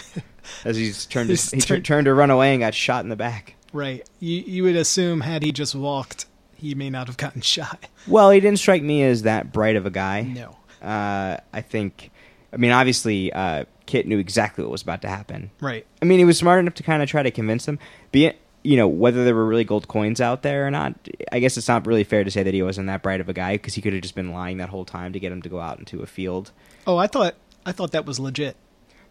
as 0.66 0.78
he's 0.78 1.06
turned 1.06 1.30
He's 1.30 1.52
he 1.52 1.60
turned- 1.62 1.86
turned 1.86 2.06
to 2.06 2.14
run 2.14 2.30
away 2.30 2.52
and 2.54 2.60
got 2.62 2.74
shot 2.74 3.04
in 3.04 3.10
the 3.10 3.16
back 3.16 3.56
right. 3.74 4.08
You 4.20 4.44
you 4.46 4.64
would 4.64 4.76
assume 4.76 5.22
had 5.22 5.44
he 5.44 5.52
just 5.52 5.76
walked, 5.76 6.26
he 6.56 6.74
may 6.76 6.90
not 6.90 7.08
have 7.08 7.18
gotten 7.18 7.42
shot. 7.56 7.88
well 8.08 8.30
he 8.32 8.40
didn't 8.40 8.60
strike 8.60 8.84
me 8.84 9.04
as 9.04 9.24
that 9.24 9.52
bright 9.52 9.76
of 9.76 9.86
a 9.86 9.92
guy 9.92 10.22
No. 10.22 10.56
uh, 10.82 11.38
I 11.54 11.62
think 11.62 12.12
I 12.54 12.58
mean 12.58 12.72
obviously 12.72 13.32
uh, 13.34 13.66
Kit 13.86 14.06
knew 14.08 14.20
exactly 14.20 14.64
what 14.64 14.72
was 14.72 14.82
about 14.82 15.02
to 15.04 15.08
happen 15.10 15.50
Right. 15.62 15.86
I 16.02 16.06
mean, 16.06 16.20
he 16.20 16.26
was 16.26 16.38
smart 16.38 16.60
enough 16.60 16.74
to 16.76 16.84
kind 16.84 17.02
of 17.02 17.10
try 17.10 17.24
to 17.24 17.32
convince 17.32 17.66
them. 17.66 17.80
Be 18.12 18.26
it, 18.26 18.38
you 18.64 18.76
know, 18.78 18.88
whether 18.88 19.24
there 19.24 19.36
were 19.36 19.46
really 19.46 19.64
gold 19.64 19.88
coins 19.88 20.20
out 20.20 20.42
there 20.42 20.68
or 20.68 20.72
not, 20.72 20.94
I 21.32 21.40
guess 21.40 21.58
it's 21.58 21.68
not 21.68 21.86
really 21.86 22.04
fair 22.04 22.24
to 22.24 22.32
say 22.32 22.44
that 22.44 22.54
he 22.54 22.62
wasn't 22.62 22.88
that 22.88 23.02
bright 23.04 23.22
of 23.22 23.30
a 23.30 23.34
guy 23.34 23.54
because 23.56 23.76
he 23.76 23.82
could 23.82 23.94
have 23.94 24.02
just 24.02 24.16
been 24.16 24.32
lying 24.32 24.58
that 24.58 24.70
whole 24.70 24.86
time 24.86 25.14
to 25.14 25.20
get 25.20 25.32
him 25.32 25.42
to 25.44 25.50
go 25.50 25.60
out 25.60 25.80
into 25.80 26.02
a 26.02 26.06
field. 26.06 26.52
Oh, 26.86 26.98
I 26.98 27.08
thought 27.08 27.36
I 27.66 27.72
thought 27.72 27.92
that 27.92 28.06
was 28.06 28.20
legit. 28.20 28.56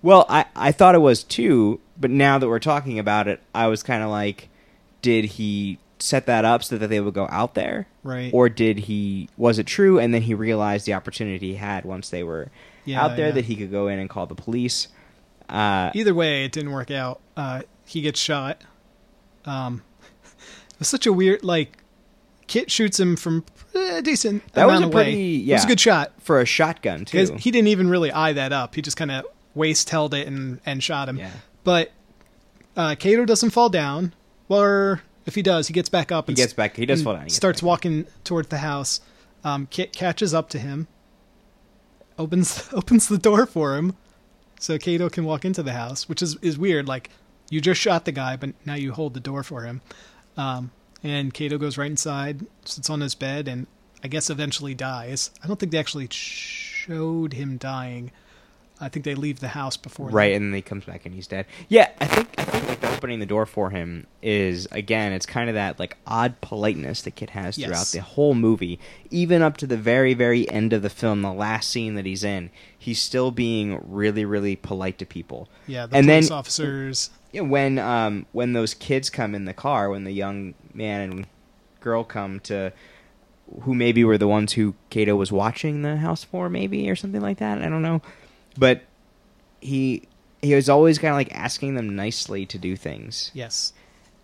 Well, 0.02 0.26
I, 0.28 0.44
I 0.54 0.72
thought 0.72 0.94
it 0.94 0.98
was 1.00 1.24
too, 1.24 1.80
but 1.98 2.10
now 2.10 2.38
that 2.38 2.48
we're 2.48 2.58
talking 2.58 2.98
about 2.98 3.28
it, 3.28 3.40
I 3.54 3.66
was 3.68 3.82
kind 3.82 4.02
of 4.02 4.10
like, 4.10 4.48
did 5.02 5.24
he 5.24 5.78
set 5.98 6.26
that 6.26 6.44
up 6.44 6.62
so 6.62 6.76
that 6.76 6.88
they 6.88 7.00
would 7.00 7.14
go 7.14 7.26
out 7.30 7.54
there? 7.54 7.88
Right. 8.02 8.30
Or 8.32 8.48
did 8.50 8.80
he, 8.80 9.30
was 9.38 9.58
it 9.58 9.66
true? 9.66 9.98
And 9.98 10.12
then 10.12 10.22
he 10.22 10.34
realized 10.34 10.84
the 10.86 10.92
opportunity 10.92 11.48
he 11.52 11.54
had 11.54 11.84
once 11.86 12.10
they 12.10 12.22
were 12.22 12.50
Yeah, 12.84 13.02
out 13.02 13.16
there 13.16 13.28
yeah. 13.28 13.32
that 13.32 13.46
he 13.46 13.56
could 13.56 13.70
go 13.70 13.88
in 13.88 13.98
and 13.98 14.08
call 14.08 14.26
the 14.26 14.34
police. 14.34 14.88
Uh, 15.48 15.90
Either 15.94 16.14
way, 16.14 16.44
it 16.44 16.52
didn't 16.52 16.72
work 16.72 16.90
out. 16.90 17.20
Uh, 17.36 17.62
he 17.86 18.02
gets 18.02 18.20
shot. 18.20 18.60
Um, 19.46 19.82
it 20.70 20.78
was 20.78 20.88
such 20.88 21.06
a 21.06 21.12
weird 21.12 21.42
like. 21.44 21.78
Kit 22.48 22.70
shoots 22.70 23.00
him 23.00 23.16
from 23.16 23.44
a 23.74 24.00
decent 24.02 24.52
That 24.52 24.68
was 24.68 24.80
a 24.80 24.84
away. 24.84 24.92
pretty- 24.92 25.50
It 25.50 25.54
was 25.54 25.64
a 25.64 25.66
good 25.66 25.80
shot 25.80 26.12
for 26.20 26.40
a 26.40 26.46
shotgun, 26.46 27.04
too. 27.04 27.34
he 27.34 27.50
didn't 27.50 27.66
even 27.66 27.88
really 27.88 28.12
eye 28.12 28.32
that 28.34 28.52
up. 28.52 28.76
He 28.76 28.82
just 28.82 28.96
kind 28.96 29.10
of 29.10 29.24
waist 29.56 29.90
held 29.90 30.14
it 30.14 30.28
and 30.28 30.60
and 30.64 30.80
shot 30.80 31.08
him. 31.08 31.16
Yeah. 31.16 31.30
But 31.64 31.90
uh, 32.76 32.94
Cato 32.96 33.24
doesn't 33.24 33.50
fall 33.50 33.68
down, 33.68 34.14
or 34.48 35.02
if 35.26 35.34
he 35.34 35.42
does, 35.42 35.66
he 35.66 35.72
gets 35.72 35.88
back 35.88 36.12
up. 36.12 36.28
He 36.28 36.34
gets 36.34 36.52
back- 36.52 36.76
he 36.76 36.86
does 36.86 37.00
and 37.00 37.04
fall 37.04 37.14
down, 37.14 37.24
he 37.24 37.30
starts 37.30 37.64
walking 37.64 38.06
toward 38.22 38.48
the 38.50 38.58
house. 38.58 39.00
Um, 39.42 39.66
Kit 39.68 39.92
catches 39.92 40.32
up 40.32 40.48
to 40.50 40.58
him, 40.60 40.86
opens 42.18 42.68
opens 42.72 43.08
the 43.08 43.18
door 43.18 43.46
for 43.46 43.76
him, 43.76 43.96
so 44.60 44.78
Cato 44.78 45.08
can 45.08 45.24
walk 45.24 45.44
into 45.44 45.62
the 45.64 45.72
house, 45.72 46.08
which 46.08 46.22
is 46.22 46.36
is 46.42 46.56
weird. 46.58 46.86
Like 46.86 47.10
you 47.50 47.60
just 47.60 47.80
shot 47.80 48.04
the 48.04 48.12
guy, 48.12 48.36
but 48.36 48.50
now 48.64 48.74
you 48.74 48.92
hold 48.92 49.14
the 49.14 49.20
door 49.20 49.42
for 49.42 49.62
him. 49.62 49.80
Um, 50.36 50.70
and 51.02 51.32
Cato 51.32 51.58
goes 51.58 51.78
right 51.78 51.90
inside, 51.90 52.46
sits 52.64 52.90
on 52.90 53.00
his 53.00 53.14
bed, 53.14 53.48
and 53.48 53.66
I 54.02 54.08
guess 54.08 54.28
eventually 54.30 54.74
dies. 54.74 55.30
I 55.42 55.46
don't 55.46 55.58
think 55.58 55.72
they 55.72 55.78
actually 55.78 56.08
showed 56.10 57.32
him 57.34 57.56
dying. 57.56 58.10
I 58.78 58.90
think 58.90 59.04
they 59.06 59.14
leave 59.14 59.40
the 59.40 59.48
house 59.48 59.76
before. 59.78 60.10
right, 60.10 60.30
that. 60.30 60.36
and 60.36 60.52
then 60.52 60.54
he 60.56 60.60
comes 60.62 60.84
back 60.84 61.06
and 61.06 61.14
he's 61.14 61.26
dead. 61.26 61.46
Yeah, 61.68 61.90
I 61.98 62.06
think 62.06 62.28
I 62.36 62.44
think 62.44 62.82
like 62.82 62.92
opening 62.92 63.20
the 63.20 63.26
door 63.26 63.46
for 63.46 63.70
him 63.70 64.06
is 64.20 64.68
again, 64.70 65.12
it's 65.12 65.24
kind 65.24 65.48
of 65.48 65.54
that 65.54 65.78
like 65.78 65.96
odd 66.06 66.38
politeness 66.42 67.00
that 67.02 67.14
Kit 67.14 67.30
has 67.30 67.56
throughout 67.56 67.70
Yes. 67.70 67.92
the 67.92 68.02
whole 68.02 68.34
movie, 68.34 68.78
even 69.10 69.40
up 69.40 69.56
to 69.58 69.66
the 69.66 69.78
very 69.78 70.12
very 70.12 70.46
end 70.50 70.74
of 70.74 70.82
the 70.82 70.90
film, 70.90 71.22
the 71.22 71.32
last 71.32 71.70
scene 71.70 71.94
that 71.94 72.04
he's 72.04 72.22
in. 72.22 72.50
He's 72.78 73.00
still 73.00 73.30
being 73.30 73.80
really 73.82 74.26
really 74.26 74.56
polite 74.56 74.98
to 74.98 75.06
people. 75.06 75.48
Yeah, 75.66 75.86
the 75.86 75.96
and 75.96 76.06
police 76.06 76.28
then 76.28 76.36
officers. 76.36 77.10
Yeah, 77.36 77.42
when 77.42 77.78
um 77.78 78.24
when 78.32 78.54
those 78.54 78.72
kids 78.72 79.10
come 79.10 79.34
in 79.34 79.44
the 79.44 79.52
car, 79.52 79.90
when 79.90 80.04
the 80.04 80.12
young 80.12 80.54
man 80.72 81.00
and 81.02 81.26
girl 81.80 82.02
come 82.02 82.40
to 82.40 82.72
who 83.60 83.74
maybe 83.74 84.04
were 84.04 84.16
the 84.16 84.26
ones 84.26 84.54
who 84.54 84.74
Cato 84.88 85.14
was 85.16 85.30
watching 85.30 85.82
the 85.82 85.98
house 85.98 86.24
for, 86.24 86.48
maybe 86.48 86.88
or 86.88 86.96
something 86.96 87.20
like 87.20 87.36
that. 87.38 87.60
I 87.60 87.68
don't 87.68 87.82
know, 87.82 88.00
but 88.58 88.84
he 89.60 90.08
he 90.40 90.54
was 90.54 90.70
always 90.70 90.98
kind 90.98 91.10
of 91.10 91.16
like 91.16 91.34
asking 91.34 91.74
them 91.74 91.94
nicely 91.94 92.46
to 92.46 92.56
do 92.56 92.74
things. 92.74 93.30
Yes. 93.34 93.74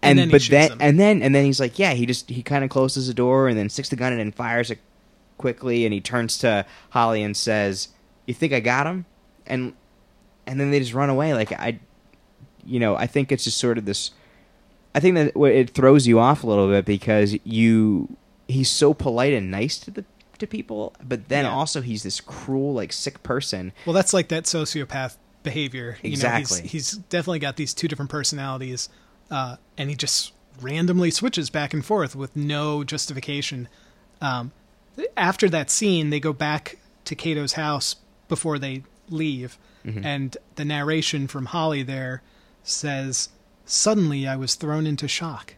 And, 0.01 0.18
then 0.18 0.31
but 0.31 0.42
then 0.48 0.70
them. 0.70 0.79
and 0.81 0.98
then 0.98 1.22
and 1.22 1.35
then 1.35 1.44
he's 1.44 1.61
like, 1.61 1.79
yeah, 1.79 1.92
he 1.92 2.07
just 2.07 2.31
he 2.31 2.42
kind 2.42 2.64
of 2.64 2.70
closes 2.70 3.09
the 3.09 3.14
door 3.14 3.46
and 3.46 3.59
then 3.59 3.68
sticks 3.68 3.90
the 3.90 3.96
gun 3.96 4.14
in 4.14 4.20
and 4.20 4.35
fires 4.35 4.70
it 4.70 4.79
quickly, 5.37 5.85
and 5.85 5.92
he 5.92 6.01
turns 6.01 6.38
to 6.38 6.64
Holly 6.90 7.22
and 7.22 7.37
says, 7.37 7.88
"You 8.27 8.33
think 8.33 8.55
I 8.55 8.61
got 8.61 8.87
him?" 8.87 9.05
And 9.46 9.75
and 10.46 10.59
then 10.59 10.70
they 10.70 10.79
just 10.79 10.94
run 10.94 11.11
away. 11.11 11.35
Like 11.35 11.53
I, 11.53 11.79
you 12.64 12.79
know, 12.81 12.96
I 12.96 13.07
think 13.07 13.33
it's 13.33 13.44
just 13.44 13.59
sort 13.59 13.79
of 13.79 13.85
this. 13.85 14.11
I 14.94 15.01
think 15.01 15.14
that 15.16 15.33
it 15.37 15.70
throws 15.70 16.07
you 16.07 16.18
off 16.18 16.44
a 16.44 16.46
little 16.46 16.68
bit 16.68 16.85
because 16.85 17.37
you 17.44 18.16
he's 18.48 18.68
so 18.70 18.92
polite 18.94 19.33
and 19.33 19.51
nice 19.51 19.79
to 19.79 19.90
the 19.90 20.05
to 20.38 20.46
people, 20.46 20.92
but 21.03 21.29
then 21.29 21.44
Yeah. 21.44 21.53
also 21.53 21.81
he's 21.81 22.03
this 22.03 22.20
cruel, 22.20 22.75
like 22.75 22.92
sick 22.92 23.22
person. 23.22 23.72
Well, 23.87 23.94
that's 23.94 24.12
like 24.12 24.29
that 24.29 24.44
sociopath 24.44 25.16
behavior. 25.42 25.98
You 26.03 26.11
Exactly. 26.11 26.59
Know, 26.59 26.62
he's, 26.62 26.72
he's 26.72 26.90
definitely 27.09 27.38
got 27.38 27.57
these 27.57 27.72
two 27.75 27.88
different 27.88 28.11
personalities, 28.11 28.88
uh, 29.31 29.57
and 29.79 29.88
he 29.88 29.96
just 29.96 30.33
randomly 30.61 31.11
switches 31.11 31.48
back 31.48 31.72
and 31.72 31.85
forth 31.85 32.14
with 32.16 32.35
no 32.37 32.85
justification. 32.85 33.68
Um, 34.20 34.53
after 35.16 35.48
that 35.48 35.70
scene, 35.70 36.11
they 36.11 36.20
go 36.20 36.33
back 36.33 36.79
to 37.07 37.14
Cato's 37.14 37.55
house 37.55 37.96
before 38.29 38.59
they 38.59 38.83
leave, 39.09 39.59
Mm-hmm. 39.87 40.05
and 40.07 40.37
the 40.55 40.64
narration 40.64 41.27
from 41.27 41.46
Holly 41.46 41.83
there 41.83 42.22
says, 42.62 43.29
"Suddenly, 43.64 44.27
I 44.27 44.37
was 44.37 44.55
thrown 44.55 44.87
into 44.87 45.09
shock." 45.09 45.55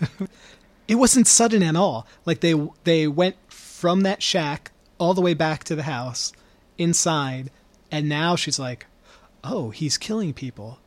it 0.88 0.94
wasn't 0.96 1.26
sudden 1.26 1.62
at 1.62 1.76
all. 1.76 2.06
Like 2.24 2.40
they 2.40 2.54
they 2.84 3.06
went 3.06 3.36
from 3.48 4.02
that 4.02 4.22
shack 4.22 4.72
all 4.98 5.14
the 5.14 5.20
way 5.20 5.34
back 5.34 5.64
to 5.64 5.74
the 5.74 5.82
house 5.82 6.32
inside 6.78 7.50
and 7.90 8.08
now 8.08 8.36
she's 8.36 8.58
like, 8.58 8.86
"Oh, 9.42 9.70
he's 9.70 9.98
killing 9.98 10.32
people." 10.32 10.78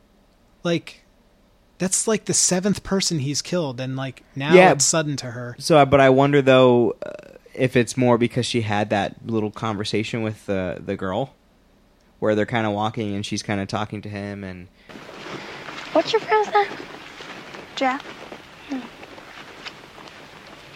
Like 0.64 1.04
that's 1.78 2.08
like 2.08 2.24
the 2.24 2.34
seventh 2.34 2.82
person 2.82 3.20
he's 3.20 3.40
killed 3.40 3.80
and 3.80 3.94
like 3.96 4.24
now 4.34 4.52
Yeah. 4.52 4.72
it's 4.72 4.84
sudden 4.84 5.16
to 5.18 5.26
her. 5.30 5.54
So, 5.58 5.84
but 5.86 6.00
I 6.00 6.10
wonder 6.10 6.42
though 6.42 6.96
uh, 7.06 7.12
if 7.54 7.76
it's 7.76 7.96
more 7.96 8.18
because 8.18 8.46
she 8.46 8.62
had 8.62 8.90
that 8.90 9.14
little 9.26 9.50
conversation 9.52 10.22
with 10.22 10.44
the 10.46 10.82
the 10.84 10.96
girl, 10.96 11.34
where 12.18 12.34
they're 12.34 12.46
kind 12.46 12.66
of 12.66 12.72
walking 12.72 13.14
and 13.14 13.24
she's 13.24 13.42
kind 13.44 13.60
of 13.60 13.68
talking 13.68 14.02
to 14.02 14.08
him, 14.08 14.42
and 14.42 14.66
What's 15.92 16.12
your 16.12 16.20
friend's 16.20 16.52
name? 16.52 16.78
Jeff? 17.76 18.02
Hmm. 18.68 18.80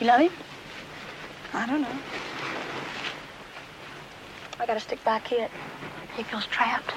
You 0.00 0.06
love 0.06 0.20
him? 0.20 0.32
I 1.52 1.66
don't 1.66 1.82
know. 1.82 1.98
I 4.58 4.66
gotta 4.66 4.80
stick 4.80 5.02
by 5.04 5.18
Kit. 5.20 5.50
He 6.16 6.22
feels 6.22 6.46
trapped. 6.46 6.92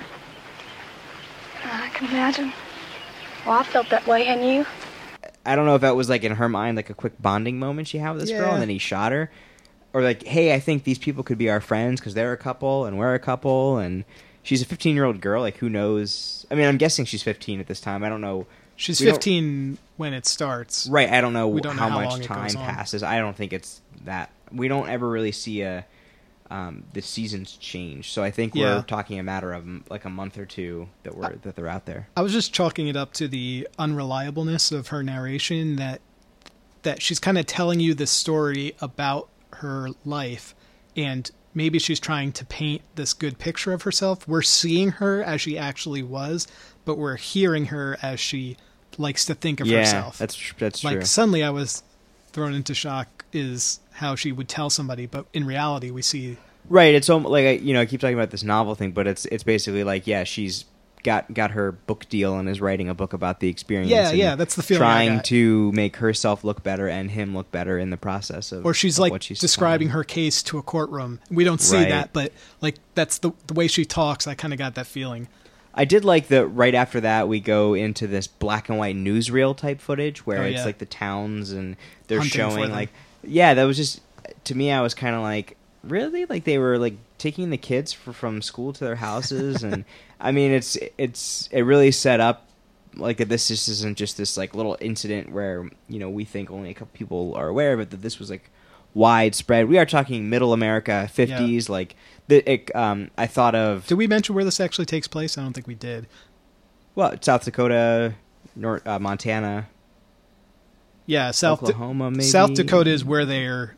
I 1.63 1.89
can 1.89 2.07
imagine. 2.07 2.53
Well, 3.45 3.59
I 3.59 3.63
felt 3.63 3.89
that 3.89 4.05
way, 4.07 4.23
hadn't 4.23 4.47
you? 4.47 4.65
I 5.45 5.55
don't 5.55 5.65
know 5.65 5.75
if 5.75 5.81
that 5.81 5.95
was 5.95 6.09
like 6.09 6.23
in 6.23 6.33
her 6.33 6.49
mind 6.49 6.77
like 6.77 6.89
a 6.89 6.93
quick 6.93 7.13
bonding 7.21 7.59
moment 7.59 7.87
she 7.87 7.97
had 7.97 8.11
with 8.11 8.21
this 8.21 8.31
girl, 8.31 8.53
and 8.53 8.61
then 8.61 8.69
he 8.69 8.77
shot 8.77 9.11
her, 9.11 9.31
or 9.93 10.01
like, 10.01 10.23
hey, 10.23 10.53
I 10.53 10.59
think 10.59 10.83
these 10.83 10.97
people 10.97 11.23
could 11.23 11.37
be 11.37 11.49
our 11.49 11.61
friends 11.61 11.99
because 11.99 12.13
they're 12.13 12.33
a 12.33 12.37
couple 12.37 12.85
and 12.85 12.97
we're 12.97 13.13
a 13.13 13.19
couple, 13.19 13.77
and 13.77 14.05
she's 14.45 14.61
a 14.61 14.65
15 14.65 14.95
year 14.95 15.03
old 15.03 15.19
girl. 15.19 15.41
Like, 15.41 15.57
who 15.57 15.67
knows? 15.67 16.45
I 16.49 16.55
mean, 16.55 16.65
I'm 16.67 16.77
guessing 16.77 17.03
she's 17.03 17.23
15 17.23 17.59
at 17.59 17.67
this 17.67 17.81
time. 17.81 18.03
I 18.03 18.09
don't 18.09 18.21
know. 18.21 18.45
She's 18.77 19.01
We 19.01 19.07
15 19.07 19.77
when 19.97 20.13
it 20.13 20.25
starts. 20.25 20.87
Right. 20.87 21.09
I 21.09 21.19
don't 21.19 21.33
know, 21.33 21.47
We 21.47 21.61
don't 21.61 21.75
know 21.75 21.83
how, 21.83 21.89
how 21.89 22.03
much 22.17 22.25
time 22.25 22.49
passes. 22.51 23.03
I 23.03 23.17
don't 23.19 23.35
think 23.35 23.51
it's 23.51 23.81
that. 24.05 24.29
We 24.51 24.67
don't 24.67 24.87
ever 24.89 25.09
really 25.09 25.31
see 25.33 25.61
a 25.61 25.85
um, 26.51 26.83
the 26.93 27.01
seasons 27.01 27.53
change. 27.57 28.11
So 28.11 28.21
I 28.21 28.29
think 28.29 28.53
Yeah. 28.53 28.75
we're 28.75 28.81
talking 28.83 29.17
a 29.17 29.23
matter 29.23 29.51
of 29.51 29.65
like 29.89 30.05
a 30.05 30.09
month 30.09 30.37
or 30.37 30.45
two 30.45 30.89
that 31.03 31.17
we're 31.17 31.35
that 31.37 31.55
they're 31.55 31.67
out 31.67 31.85
there. 31.85 32.07
I 32.15 32.21
was 32.21 32.33
just 32.33 32.53
chalking 32.53 32.87
it 32.87 32.95
up 32.95 33.13
to 33.13 33.27
the 33.27 33.67
unreliableness 33.79 34.71
of 34.71 34.89
her 34.89 35.01
narration 35.01 35.77
that 35.77 36.01
that 36.83 37.01
she's 37.01 37.19
kind 37.19 37.39
of 37.39 37.47
telling 37.47 37.79
you 37.79 37.95
the 37.95 38.05
story 38.05 38.75
about 38.79 39.27
her 39.53 39.89
life 40.05 40.53
and 40.95 41.31
maybe 41.55 41.79
she's 41.79 41.99
trying 41.99 42.31
to 42.33 42.45
paint 42.45 42.83
this 42.95 43.13
good 43.13 43.39
picture 43.39 43.73
of 43.73 43.81
herself. 43.81 44.27
We're 44.27 44.43
seeing 44.43 44.91
her 44.91 45.23
as 45.23 45.41
she 45.41 45.57
actually 45.57 46.03
was, 46.03 46.47
but 46.83 46.97
we're 46.97 47.15
hearing 47.15 47.65
her 47.67 47.97
as 48.01 48.19
she 48.19 48.57
likes 48.97 49.25
to 49.25 49.33
think 49.33 49.59
of 49.59 49.67
yeah, 49.67 49.79
herself. 49.79 50.17
that's 50.17 50.53
that's 50.59 50.83
like 50.83 50.91
true. 50.91 50.99
Like 50.99 51.07
suddenly 51.07 51.43
I 51.43 51.49
was 51.49 51.83
thrown 52.31 52.53
into 52.53 52.75
shock 52.75 53.25
is 53.33 53.79
how 53.93 54.15
she 54.15 54.31
would 54.31 54.49
tell 54.49 54.69
somebody, 54.69 55.05
but 55.05 55.25
in 55.33 55.45
reality 55.45 55.89
we 55.89 56.01
see 56.01 56.37
Right. 56.67 56.95
It's 56.95 57.09
almost 57.09 57.31
like 57.31 57.45
I, 57.45 57.51
you 57.51 57.73
know 57.73 57.81
I 57.81 57.85
keep 57.85 58.01
talking 58.01 58.15
about 58.15 58.31
this 58.31 58.43
novel 58.43 58.75
thing, 58.75 58.91
but 58.91 59.07
it's 59.07 59.25
it's 59.25 59.43
basically 59.43 59.83
like 59.83 60.07
yeah, 60.07 60.23
she's 60.23 60.65
got 61.05 61.33
got 61.33 61.51
her 61.51 61.71
book 61.71 62.09
deal 62.09 62.37
and 62.37 62.49
is 62.49 62.59
writing 62.59 62.89
a 62.89 62.93
book 62.93 63.13
about 63.13 63.39
the 63.39 63.47
experience. 63.47 63.89
Yeah, 63.89 64.11
yeah, 64.11 64.35
that's 64.35 64.55
the 64.55 64.63
feeling 64.63 64.79
Trying 64.81 65.21
to 65.21 65.71
make 65.71 65.95
herself 65.97 66.43
look 66.43 66.63
better 66.63 66.89
and 66.89 67.09
him 67.11 67.33
look 67.33 67.49
better 67.53 67.79
in 67.79 67.91
the 67.91 67.97
process 67.97 68.51
of. 68.51 68.65
or 68.65 68.73
she's 68.73 68.97
of 68.97 69.03
like 69.03 69.11
what 69.13 69.23
she's 69.23 69.39
describing 69.39 69.87
telling. 69.87 69.99
her 69.99 70.03
case 70.03 70.43
to 70.43 70.57
a 70.57 70.61
courtroom. 70.61 71.21
We 71.31 71.45
don't 71.45 71.61
see 71.61 71.77
Right. 71.77 71.89
that, 71.89 72.11
but 72.11 72.33
like 72.59 72.75
that's 72.95 73.19
the 73.19 73.31
the 73.47 73.53
way 73.53 73.67
she 73.67 73.85
talks. 73.85 74.27
I 74.27 74.33
kind 74.35 74.51
of 74.51 74.59
got 74.59 74.75
that 74.75 74.87
feeling. 74.87 75.29
I 75.77 75.85
did 75.85 76.03
like 76.05 76.27
that. 76.29 76.47
Right 76.47 76.73
after 76.75 76.99
that, 77.01 77.27
we 77.27 77.39
go 77.39 77.73
into 77.73 78.07
this 78.07 78.27
black 78.27 78.67
and 78.69 78.77
white 78.77 78.95
newsreel 78.95 79.55
type 79.55 79.79
footage 79.79 80.25
where 80.25 80.39
Oh, 80.41 80.45
it's 80.45 80.57
yeah. 80.59 80.65
like 80.65 80.79
the 80.79 80.85
towns 80.85 81.51
and 81.51 81.77
they're 82.07 82.19
Hunting 82.19 82.31
showing 82.37 82.71
like 82.71 82.89
yeah, 83.23 83.53
that 83.53 83.63
was 83.63 83.77
just 83.77 84.01
to 84.45 84.55
me. 84.55 84.71
I 84.71 84.81
was 84.81 84.93
kind 84.93 85.15
of 85.15 85.21
like 85.21 85.55
really 85.83 86.25
like 86.25 86.43
they 86.45 86.57
were 86.57 86.77
like 86.77 86.95
taking 87.17 87.49
the 87.49 87.57
kids 87.57 87.93
for, 87.93 88.11
from 88.13 88.41
school 88.41 88.73
to 88.73 88.83
their 88.83 88.95
houses 88.97 89.63
and 89.63 89.85
I 90.19 90.31
mean 90.31 90.51
it's 90.51 90.77
it's 90.97 91.47
it 91.51 91.61
really 91.61 91.91
set 91.91 92.19
up 92.19 92.47
like 92.95 93.17
that 93.17 93.29
this 93.29 93.47
just 93.47 93.67
isn't 93.67 93.97
just 93.97 94.17
this 94.17 94.37
like 94.37 94.55
little 94.55 94.77
incident 94.81 95.31
where 95.31 95.69
you 95.89 95.99
know 95.99 96.09
we 96.09 96.23
think 96.25 96.49
only 96.51 96.69
a 96.69 96.73
couple 96.73 96.91
people 96.93 97.33
are 97.35 97.47
aware 97.47 97.73
of 97.73 97.79
it 97.79 97.89
that 97.91 98.01
this 98.01 98.19
was 98.19 98.29
like 98.29 98.49
widespread. 98.93 99.67
We 99.67 99.77
are 99.77 99.85
talking 99.85 100.29
middle 100.29 100.53
America, 100.53 101.09
fifties, 101.11 101.67
like 101.69 101.95
the 102.27 102.49
it, 102.49 102.73
um 102.75 103.11
I 103.17 103.27
thought 103.27 103.53
of 103.55 103.85
Did 103.87 103.95
we 103.95 104.07
mention 104.07 104.35
where 104.35 104.45
this 104.45 104.59
actually 104.59 104.85
takes 104.85 105.07
place? 105.07 105.37
I 105.37 105.43
don't 105.43 105.51
think 105.53 105.67
we 105.67 105.75
did. 105.75 106.07
well 106.95 107.13
South 107.21 107.43
Dakota, 107.43 108.15
North 108.55 108.87
uh, 108.87 108.99
Montana, 108.99 109.67
Yeah, 111.05 111.31
South 111.31 111.59
Da- 111.59 111.67
Oklahoma, 111.67 112.11
maybe 112.11 112.23
South 112.23 112.53
Dakota 112.53 112.89
is 112.89 113.03
where 113.03 113.25
they're 113.25 113.75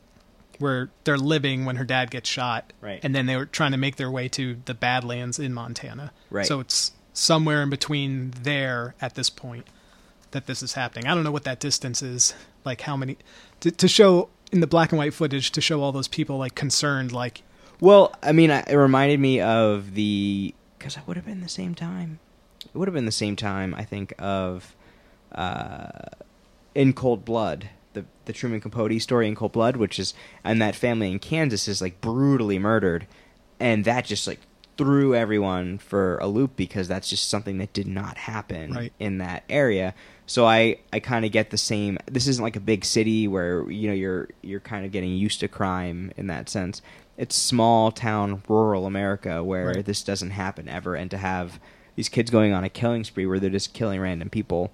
where 0.60 0.90
they're 1.04 1.18
living 1.18 1.66
when 1.66 1.78
her 1.78 1.86
dad 1.86 2.12
gets 2.12 2.30
shot. 2.30 2.74
Right. 2.82 3.00
And 3.04 3.14
then 3.16 3.26
they 3.26 3.36
were 3.36 3.46
trying 3.46 3.72
to 3.72 3.78
make 3.78 3.96
their 3.96 4.12
way 4.12 4.28
to 4.30 4.58
the 4.66 4.74
Badlands 4.74 5.40
in 5.40 5.54
Montana. 5.54 6.12
Right. 6.30 6.46
So 6.46 6.60
it's 6.60 6.92
somewhere 7.14 7.64
in 7.64 7.70
between 7.70 8.32
there 8.42 8.96
at 9.02 9.16
this 9.16 9.30
point 9.30 9.68
that 10.32 10.46
this 10.46 10.62
is 10.62 10.74
happening. 10.74 11.08
I 11.08 11.16
don't 11.16 11.24
know 11.24 11.32
what 11.32 11.46
that 11.46 11.60
distance 11.60 12.02
is. 12.02 12.34
Like 12.66 12.82
how 12.82 12.98
many 12.98 13.18
to, 13.62 13.72
to 13.72 13.88
show 13.88 14.30
in 14.52 14.60
the 14.60 14.68
black 14.68 14.92
and 14.92 15.00
white 15.00 15.14
footage 15.14 15.52
to 15.52 15.62
show 15.62 15.82
all 15.82 15.92
those 15.92 16.08
people 16.08 16.38
like 16.38 16.56
concerned 16.56 17.12
like 17.12 17.44
Well, 17.80 18.14
I 18.22 18.32
mean, 18.32 18.52
it 18.52 18.76
reminded 18.76 19.20
me 19.20 19.40
of 19.40 19.94
the 19.94 20.54
because 20.78 20.98
it 20.98 21.04
would 21.08 21.18
have 21.18 21.26
been 21.26 21.42
the 21.42 21.50
same 21.50 21.76
time. 21.76 22.20
It 22.66 22.78
would 22.78 22.88
have 22.88 22.94
been 22.94 23.06
the 23.06 23.12
same 23.12 23.36
time, 23.36 23.74
I 23.74 23.84
think, 23.84 24.14
of 24.20 24.76
uh, 25.32 25.90
in 26.76 26.94
Cold 26.94 27.26
Blood, 27.26 27.70
the 28.28 28.34
Truman 28.34 28.62
Capote 28.62 29.02
story 29.02 29.28
in 29.28 29.34
Cold 29.36 29.52
Blood, 29.54 29.76
which 29.78 29.98
is 29.98 30.14
and 30.44 30.62
that 30.62 30.76
family 30.76 31.12
in 31.12 31.18
Kansas 31.20 31.68
is 31.68 31.82
like 31.82 32.00
brutally 32.00 32.60
murdered, 32.60 33.08
and 33.60 33.84
that 33.86 34.06
just 34.06 34.28
like 34.28 34.40
threw 34.78 35.16
everyone 35.16 35.80
for 35.80 36.20
a 36.20 36.28
loop 36.28 36.56
because 36.56 36.88
that's 36.88 37.10
just 37.10 37.28
something 37.28 37.58
that 37.58 37.74
did 37.74 37.88
not 37.88 38.16
happen 38.16 38.72
Right. 38.74 38.94
in 39.00 39.18
that 39.18 39.44
area. 39.50 39.96
So 40.28 40.46
I, 40.46 40.78
I 40.94 41.00
kind 41.00 41.26
of 41.26 41.32
get 41.32 41.50
the 41.50 41.58
same. 41.58 41.98
This 42.06 42.28
isn't 42.28 42.44
like 42.44 42.56
a 42.56 42.60
big 42.60 42.86
city 42.86 43.28
where 43.28 43.68
you 43.72 43.88
know 43.88 43.94
you're 43.96 44.30
you're 44.44 44.60
kind 44.60 44.86
of 44.86 44.92
getting 44.92 45.12
used 45.16 45.40
to 45.40 45.48
crime 45.48 46.12
in 46.16 46.28
that 46.28 46.48
sense. 46.50 46.82
It's 47.18 47.36
small 47.36 47.92
town, 47.92 48.44
rural 48.48 48.86
America 48.86 49.44
where 49.44 49.68
Right. 49.68 49.86
this 49.86 50.04
doesn't 50.04 50.30
happen 50.32 50.70
ever, 50.70 50.94
and 50.96 51.10
to 51.10 51.18
have 51.18 51.60
these 51.96 52.10
kids 52.10 52.30
going 52.30 52.54
on 52.54 52.64
a 52.64 52.70
killing 52.70 53.04
spree 53.04 53.26
where 53.26 53.40
they're 53.40 53.50
just 53.50 53.74
killing 53.74 54.00
random 54.00 54.30
people. 54.30 54.72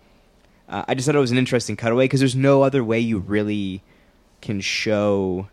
Uh, 0.70 0.86
I 0.88 0.96
just 0.96 1.06
thought 1.06 1.16
it 1.16 1.20
was 1.20 1.32
an 1.32 1.38
interesting 1.38 1.76
cutaway 1.76 2.06
because 2.06 2.20
there's 2.22 2.36
no 2.36 2.62
other 2.64 2.84
way 2.84 3.00
you 3.00 3.20
really 3.20 3.84
can 4.42 4.62
show 4.62 5.48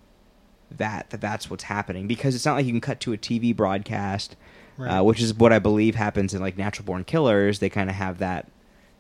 that 0.77 1.11
that 1.11 1.21
that's 1.21 1.51
what's 1.51 1.65
happening 1.65 2.07
because 2.07 2.35
it's 2.35 2.47
not 2.47 2.55
like 2.55 2.65
you 2.65 2.73
can 2.73 2.81
cut 2.81 3.01
to 3.01 3.13
a 3.13 3.19
TV 3.19 3.55
broadcast, 3.55 4.37
Right. 4.77 4.99
uh, 4.99 5.03
which 5.03 5.21
is 5.21 5.35
what 5.35 5.53
I 5.53 5.59
believe 5.59 5.95
happens 5.95 6.33
in 6.33 6.41
like 6.41 6.57
Natural 6.57 6.87
Born 6.87 7.05
Killers. 7.05 7.59
They 7.59 7.69
kind 7.69 7.91
of 7.91 7.97
have 7.97 8.19
that. 8.19 8.49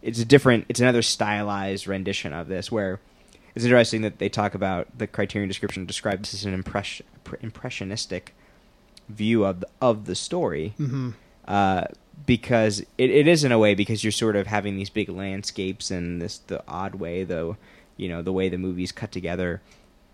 It's 0.03 0.19
a 0.19 0.25
different. 0.25 0.67
It's 0.69 0.81
another 0.81 1.01
stylized 1.03 1.87
rendition 1.87 2.33
of 2.33 2.49
this 2.49 2.71
where 2.73 3.01
it's 3.55 3.65
interesting 3.65 4.03
that 4.03 4.19
they 4.19 4.29
talk 4.29 4.55
about 4.55 4.89
the 4.99 5.07
Criterion 5.07 5.49
description 5.49 5.87
describes 5.87 6.33
this 6.33 6.41
as 6.41 6.45
an 6.47 6.55
impression, 6.55 7.07
impressionistic 7.41 8.35
view 9.09 9.45
of 9.45 9.61
the, 9.61 9.69
of 9.81 10.05
the 10.07 10.15
story 10.15 10.75
mhm. 10.79 11.15
uh, 11.49 11.85
because 12.27 12.81
it, 12.99 13.11
it 13.11 13.27
is 13.27 13.45
in 13.45 13.53
a 13.53 13.59
way 13.59 13.75
because 13.75 14.05
you're 14.05 14.11
sort 14.13 14.37
of 14.37 14.47
having 14.47 14.77
these 14.77 14.91
big 14.91 15.09
landscapes 15.09 15.91
and 15.91 16.21
this 16.21 16.39
the 16.39 16.63
odd 16.69 16.95
way 16.97 17.25
though 17.25 17.57
you 17.97 18.09
know 18.09 18.23
the 18.23 18.33
way 18.33 18.49
the 18.49 18.59
movies 18.59 18.93
cut 18.93 19.11
together 19.11 19.61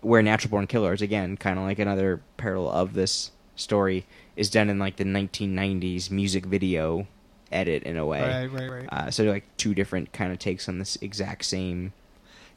where 0.01 0.21
natural 0.21 0.51
born 0.51 0.67
killers 0.67 1.01
again 1.01 1.35
kind 1.37 1.57
of 1.59 1.65
like 1.65 1.79
another 1.79 2.21
parallel 2.37 2.71
of 2.71 2.93
this 2.93 3.31
story 3.55 4.05
is 4.35 4.49
done 4.49 4.69
in 4.69 4.79
like 4.79 4.95
the 4.97 5.03
1990s 5.03 6.09
music 6.11 6.45
video 6.45 7.07
edit 7.51 7.83
in 7.83 7.97
a 7.97 8.05
way 8.05 8.21
Right, 8.21 8.51
right, 8.51 8.71
right. 8.71 8.89
uh, 8.91 9.11
so 9.11 9.23
like 9.23 9.45
two 9.57 9.73
different 9.73 10.11
kind 10.13 10.31
of 10.31 10.39
takes 10.39 10.67
on 10.69 10.79
this 10.79 10.97
exact 11.01 11.45
same 11.45 11.93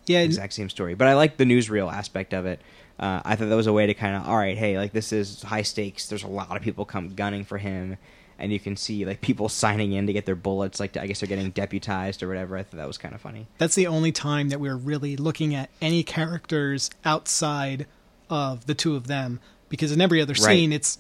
yeah, 0.07 0.21
exact 0.21 0.55
same 0.55 0.69
story. 0.71 0.95
But 0.95 1.07
I 1.09 1.15
like 1.15 1.37
the 1.37 1.45
newsreel 1.45 1.93
aspect 1.93 2.33
of 2.33 2.45
it. 2.47 2.61
Uh, 2.99 3.21
I 3.25 3.37
thought 3.37 3.49
that 3.49 3.55
was 3.55 3.69
a 3.69 3.73
way 3.73 3.87
to 3.87 3.95
kind 3.95 4.17
of, 4.17 4.27
all 4.27 4.37
right, 4.37 4.57
hey, 4.57 4.77
like 4.77 4.93
this 4.93 5.13
is 5.13 5.43
high 5.43 5.63
stakes. 5.63 6.09
There's 6.09 6.25
a 6.25 6.29
lot 6.29 6.57
of 6.57 6.63
people 6.63 6.85
come 6.85 7.15
gunning 7.15 7.45
for 7.45 7.59
him, 7.59 7.97
and 8.41 8.53
you 8.53 8.59
can 8.61 8.77
see 8.77 9.05
like 9.05 9.21
people 9.21 9.49
signing 9.63 9.93
in 9.93 10.07
to 10.07 10.13
get 10.13 10.27
their 10.27 10.35
bullets. 10.37 10.81
Like 10.81 10.97
I 10.97 11.07
guess 11.07 11.21
they're 11.21 11.29
getting 11.29 11.51
deputized 11.51 12.23
or 12.23 12.29
whatever. 12.29 12.57
I 12.57 12.63
thought 12.63 12.77
that 12.79 12.87
was 12.87 12.99
kind 12.99 13.15
of 13.15 13.21
funny. 13.21 13.47
that's 13.59 13.75
the 13.75 13.87
only 13.87 14.13
time 14.13 14.49
that 14.49 14.61
we're 14.61 14.77
really 14.77 15.17
looking 15.17 15.55
at 15.55 15.71
any 15.81 16.03
characters 16.03 16.91
outside 17.05 17.87
of 18.29 18.67
the 18.67 18.75
two 18.75 18.95
of 18.97 19.07
them 19.07 19.41
because 19.69 19.93
in 19.93 20.01
every 20.01 20.21
other 20.23 20.33
Right. 20.35 20.41
scene 20.57 20.73
it's 20.73 20.99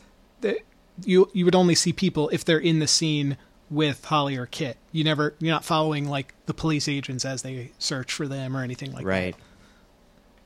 you 1.04 1.30
you 1.32 1.44
would 1.44 1.54
only 1.54 1.74
see 1.74 1.92
people 1.92 2.28
if 2.30 2.44
they're 2.44 2.58
in 2.58 2.78
the 2.78 2.86
scene 2.86 3.36
with 3.70 4.04
Holly 4.04 4.36
or 4.36 4.46
Kit. 4.46 4.76
You 4.92 5.04
never 5.04 5.34
you're 5.38 5.52
not 5.54 5.64
following 5.64 6.08
like 6.08 6.34
the 6.46 6.54
police 6.54 6.88
agents 6.88 7.24
as 7.24 7.42
they 7.42 7.70
search 7.78 8.12
for 8.12 8.26
them 8.28 8.56
or 8.56 8.62
anything 8.64 8.92
like 8.92 9.04
right. 9.06 9.34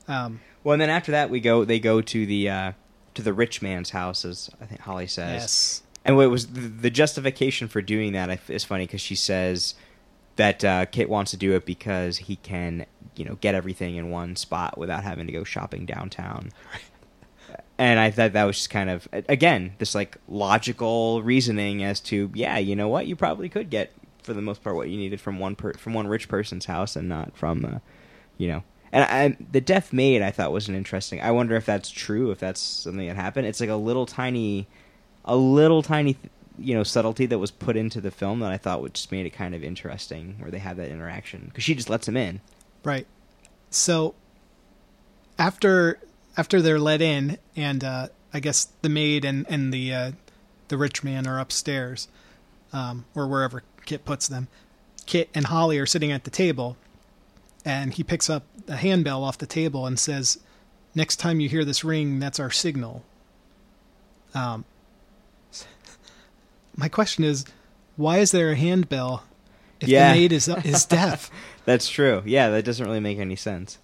that. 0.07 0.13
Right. 0.13 0.23
Um 0.25 0.41
Well, 0.63 0.73
and 0.73 0.81
then 0.81 0.89
after 0.89 1.11
that, 1.11 1.29
we 1.29 1.39
go. 1.39 1.65
They 1.65 1.79
go 1.79 2.01
to 2.01 2.25
the 2.25 2.49
uh, 2.49 2.71
to 3.15 3.21
the 3.21 3.33
rich 3.33 3.61
man's 3.61 3.89
house, 3.89 4.23
as 4.25 4.49
I 4.61 4.65
think 4.65 4.81
Holly 4.81 5.07
says. 5.07 5.41
yes. 5.41 5.81
And 6.05 6.15
what 6.15 6.29
was 6.29 6.47
the, 6.47 6.61
the 6.61 6.89
justification 6.89 7.67
for 7.67 7.81
doing 7.81 8.13
that 8.13 8.39
is 8.47 8.63
funny 8.63 8.85
because 8.85 9.01
she 9.01 9.15
says 9.15 9.73
that 10.35 10.63
uh, 10.63 10.85
Kit 10.85 11.09
wants 11.09 11.31
to 11.31 11.37
do 11.37 11.53
it 11.53 11.65
because 11.65 12.17
he 12.17 12.35
can, 12.37 12.85
you 13.15 13.25
know, 13.25 13.35
get 13.41 13.55
everything 13.55 13.95
in 13.95 14.11
one 14.11 14.35
spot 14.35 14.77
without 14.77 15.03
having 15.03 15.25
to 15.25 15.33
go 15.33 15.43
shopping 15.43 15.85
downtown. 15.85 16.51
And 17.77 17.99
I 17.99 18.09
thought 18.09 18.33
that 18.33 18.45
was 18.45 18.55
just 18.55 18.69
kind 18.69 18.89
of 18.89 19.07
again 19.11 19.73
this 19.79 19.93
like 19.93 20.17
logical 20.29 21.21
reasoning 21.23 21.83
as 21.83 21.99
to 22.01 22.31
yeah, 22.33 22.57
you 22.57 22.73
know 22.73 22.87
what, 22.87 23.05
you 23.05 23.17
probably 23.17 23.49
could 23.49 23.69
get 23.69 23.91
for 24.23 24.33
the 24.33 24.41
most 24.41 24.63
part 24.63 24.77
what 24.77 24.89
you 24.89 24.97
needed 24.97 25.19
from 25.19 25.39
one 25.39 25.55
per- 25.55 25.73
from 25.73 25.93
one 25.93 26.07
rich 26.07 26.29
person's 26.29 26.65
house 26.65 26.95
and 26.95 27.09
not 27.09 27.35
from 27.35 27.61
the, 27.61 27.81
you 28.37 28.47
know. 28.47 28.63
And 28.93 29.03
I, 29.03 29.37
the 29.51 29.59
deaf 29.59 29.91
maid 29.91 30.21
I 30.21 30.31
thought 30.31 30.53
was 30.53 30.69
an 30.69 30.75
interesting. 30.75 31.19
I 31.19 31.31
wonder 31.31 31.55
if 31.57 31.65
that's 31.65 31.91
true, 31.91 32.31
if 32.31 32.39
that's 32.39 32.61
something 32.61 33.07
that 33.07 33.17
happened. 33.17 33.45
It's 33.45 33.59
like 33.59 33.69
a 33.69 33.75
little 33.75 34.05
tiny 34.05 34.67
a 35.25 35.35
little 35.35 35.81
tiny 35.81 36.17
you 36.57 36.73
know 36.73 36.83
subtlety 36.83 37.25
that 37.25 37.39
was 37.39 37.51
put 37.51 37.75
into 37.75 37.99
the 37.99 38.11
film 38.11 38.39
that 38.39 38.51
I 38.51 38.57
thought 38.57 38.81
would 38.81 38.93
just 38.93 39.11
made 39.11 39.25
it 39.25 39.31
kind 39.31 39.53
of 39.53 39.63
interesting 39.63 40.35
where 40.39 40.49
they 40.49 40.59
have 40.59 40.77
that 40.77 40.89
interaction 40.89 41.45
because 41.45 41.63
she 41.63 41.75
just 41.75 41.89
lets 41.89 42.07
him 42.07 42.15
in. 42.15 42.39
Right. 42.83 43.07
So 43.69 44.15
after 45.37 45.99
after 46.37 46.61
they're 46.61 46.79
let 46.79 47.01
in 47.01 47.37
and 47.55 47.83
uh 47.83 48.07
I 48.33 48.39
guess 48.39 48.69
the 48.81 48.89
maid 48.89 49.25
and 49.25 49.45
and 49.49 49.73
the 49.73 49.93
uh 49.93 50.11
the 50.69 50.77
rich 50.77 51.03
man 51.03 51.27
are 51.27 51.39
upstairs 51.39 52.07
um 52.71 53.05
or 53.13 53.27
wherever 53.27 53.63
Kit 53.85 54.05
puts 54.05 54.27
them. 54.27 54.47
Kit 55.05 55.29
and 55.33 55.45
Holly 55.45 55.77
are 55.77 55.85
sitting 55.85 56.11
at 56.11 56.23
the 56.23 56.31
table, 56.31 56.77
and 57.63 57.93
he 57.93 58.03
picks 58.03 58.29
up 58.29 58.43
a 58.67 58.75
handbell 58.75 59.23
off 59.23 59.37
the 59.37 59.45
table 59.45 59.85
and 59.85 59.99
says, 59.99 60.39
"Next 60.95 61.17
time 61.17 61.39
you 61.39 61.47
hear 61.47 61.63
this 61.63 61.83
ring, 61.83 62.19
that's 62.19 62.39
our 62.39 62.51
signal." 62.51 63.03
Um, 64.33 64.65
my 66.75 66.89
question 66.89 67.23
is, 67.23 67.45
why 67.95 68.17
is 68.19 68.31
there 68.31 68.51
a 68.51 68.55
handbell 68.55 69.23
if 69.79 69.87
Yeah. 69.87 70.13
the 70.13 70.19
maid 70.19 70.31
is 70.31 70.47
is 70.47 70.85
deaf? 70.99 71.29
That's 71.65 71.87
true. 71.89 72.21
Yeah, 72.25 72.49
that 72.49 72.65
doesn't 72.65 72.85
really 72.85 72.99
make 72.99 73.17
any 73.19 73.35
sense. 73.35 73.79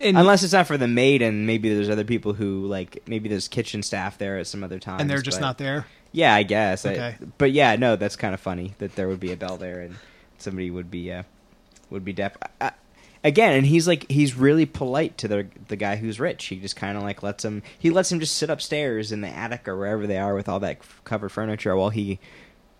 And, 0.00 0.18
Unless 0.18 0.42
it's 0.42 0.52
not 0.52 0.66
for 0.66 0.76
the 0.76 0.88
maid, 0.88 1.22
and 1.22 1.46
maybe 1.46 1.72
there's 1.72 1.88
other 1.88 2.04
people 2.04 2.32
who 2.34 2.66
like 2.66 3.02
maybe 3.06 3.28
there's 3.28 3.48
kitchen 3.48 3.82
staff 3.82 4.18
there 4.18 4.36
at 4.38 4.46
some 4.46 4.62
other 4.64 4.78
time, 4.78 5.00
and 5.00 5.08
they're 5.08 5.22
just 5.22 5.40
not 5.40 5.56
there. 5.58 5.86
Yeah, 6.10 6.34
I 6.34 6.42
guess. 6.42 6.84
I- 6.84 6.92
Okay. 6.92 7.16
but 7.38 7.52
yeah, 7.52 7.76
no, 7.76 7.96
that's 7.96 8.16
kind 8.16 8.34
of 8.34 8.40
funny 8.40 8.74
that 8.78 8.96
there 8.96 9.08
would 9.08 9.20
be 9.20 9.32
a 9.32 9.36
bell 9.36 9.56
there 9.56 9.80
and 9.80 9.94
somebody 10.38 10.70
would 10.70 10.90
be 10.90 11.10
uh, 11.12 11.22
would 11.90 12.04
be 12.04 12.12
deaf. 12.12 12.36
I, 12.42 12.66
I, 12.66 12.72
again, 13.24 13.54
and 13.54 13.66
he's 13.66 13.86
like 13.86 14.10
he's 14.10 14.34
really 14.36 14.66
polite 14.66 15.18
to 15.18 15.28
the 15.28 15.46
the 15.68 15.76
guy 15.76 15.96
who's 15.96 16.20
rich. 16.20 16.46
He 16.46 16.56
just 16.56 16.76
kind 16.76 16.96
of 16.96 17.02
like 17.02 17.22
lets 17.22 17.44
him 17.44 17.62
he 17.78 17.90
lets 17.90 18.10
him 18.10 18.20
just 18.20 18.36
sit 18.36 18.50
upstairs 18.50 19.12
in 19.12 19.20
the 19.20 19.28
attic 19.28 19.68
or 19.68 19.76
wherever 19.76 20.06
they 20.06 20.18
are 20.18 20.34
with 20.34 20.48
all 20.48 20.60
that 20.60 20.78
covered 21.04 21.30
furniture 21.30 21.74
while 21.76 21.90
he 21.90 22.18